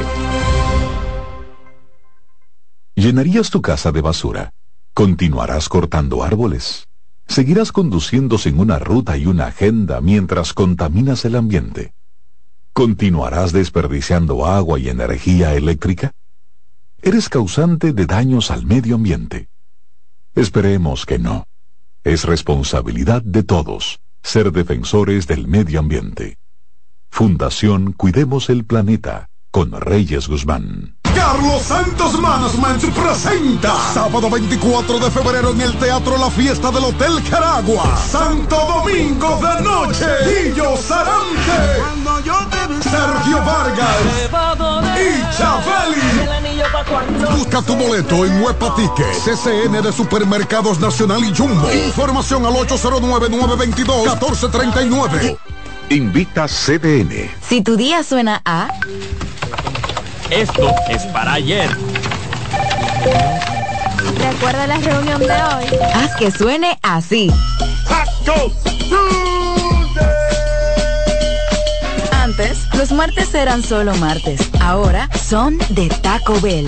[2.96, 4.50] ¿Llenarías tu casa de basura?
[4.96, 6.88] ¿Continuarás cortando árboles?
[7.28, 11.94] ¿Seguirás conduciendo sin una ruta y una agenda mientras contaminas el ambiente?
[12.74, 16.12] ¿Continuarás desperdiciando agua y energía eléctrica?
[17.02, 19.49] Eres causante de daños al medio ambiente.
[20.36, 21.45] Esperemos que no.
[22.03, 26.38] Es responsabilidad de todos ser defensores del medio ambiente.
[27.10, 30.98] Fundación Cuidemos el Planeta con Reyes Guzmán.
[31.15, 37.24] Carlos Santos Management presenta sábado 24 de febrero en el Teatro La Fiesta del Hotel
[37.30, 37.98] Caragua.
[37.98, 40.06] Santo Domingo de Noche.
[40.26, 41.98] Guillo Sarante.
[42.82, 43.98] Sergio Vargas.
[44.99, 46.47] Y Chabeli.
[47.36, 51.70] Busca tu boleto en Huepa Ticket, CCN de Supermercados Nacional y Jumbo.
[51.72, 55.38] Información al 809-922-1439.
[55.90, 57.32] Invita CDN.
[57.48, 58.68] Si tu día suena a...
[60.30, 61.76] Esto es para ayer.
[64.20, 65.66] Recuerda la reunión de hoy.
[65.94, 67.32] Haz que suene así.
[68.28, 68.52] Antes,
[72.78, 74.40] los martes eran solo martes.
[74.62, 76.68] Ahora son de Taco Bell.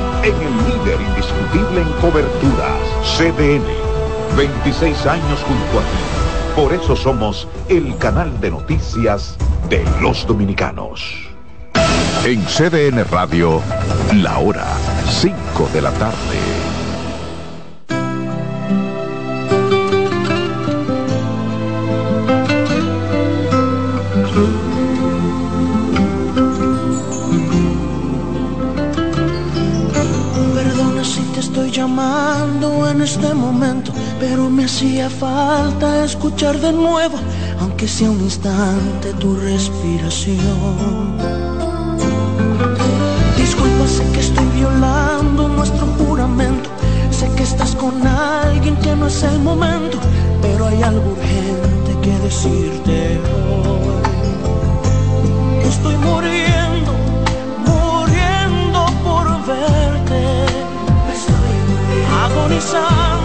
[0.23, 2.79] en el líder indiscutible en coberturas,
[3.17, 3.65] CDN.
[4.37, 6.55] 26 años junto a ti.
[6.55, 9.37] Por eso somos el canal de noticias
[9.69, 11.27] de los dominicanos.
[12.23, 13.61] En CDN Radio,
[14.13, 14.67] la hora
[15.09, 16.60] 5 de la tarde.
[32.91, 37.17] En este momento, pero me hacía falta escuchar de nuevo,
[37.61, 41.17] aunque sea un instante, tu respiración.
[43.37, 46.69] Disculpa, sé que estoy violando nuestro juramento,
[47.11, 49.97] sé que estás con alguien que no es el momento,
[50.41, 54.01] pero hay algo urgente que decirte hoy.
[55.63, 56.50] Estoy muriendo
[62.61, 63.20] muriendo.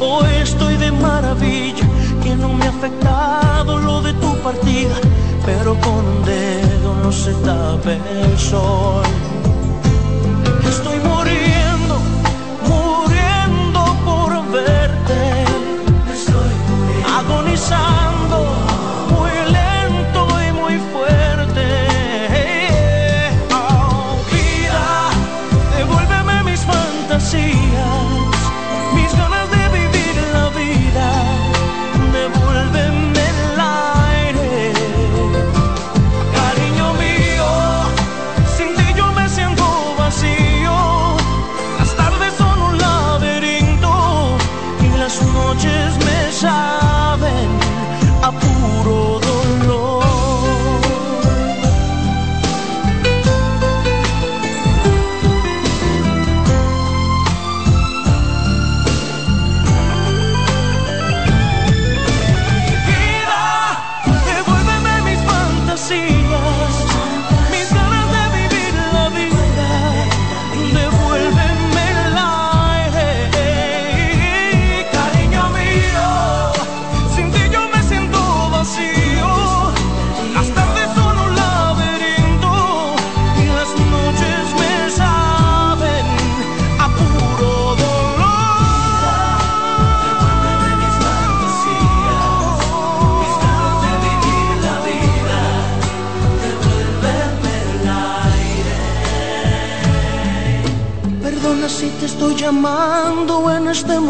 [0.00, 1.86] Hoy estoy de maravilla,
[2.22, 4.94] que no me ha afectado lo de tu partida,
[5.44, 9.02] pero con un dedo no se tapa el sol.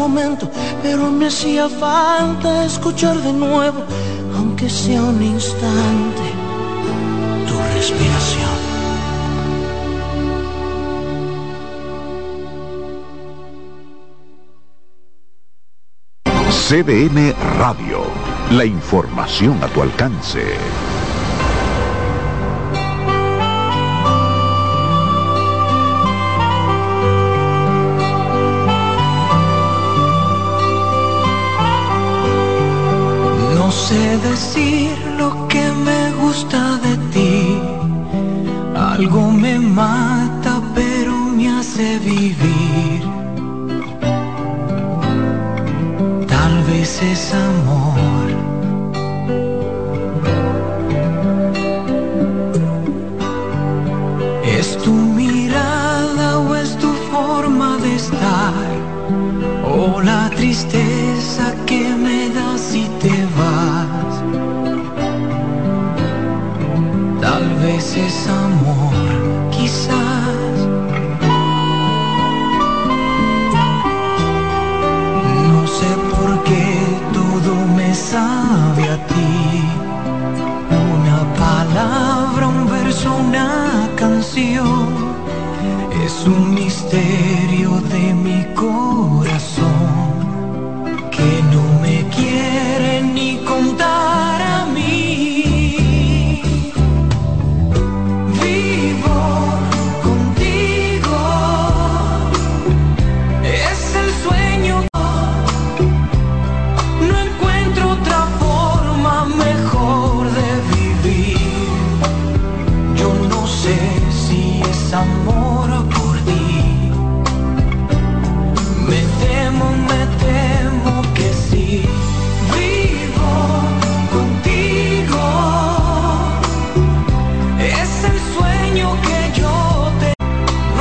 [0.07, 0.49] Momento,
[0.81, 3.79] pero me hacía falta escuchar de nuevo,
[4.35, 6.25] aunque sea un instante,
[7.47, 8.57] tu respiración.
[16.67, 17.99] CDN Radio.
[18.51, 20.43] La información a tu alcance.
[34.43, 37.59] Decir lo que me gusta de ti.
[38.75, 43.01] Algo me mata, pero me hace vivir.
[46.27, 47.92] Tal vez es amor.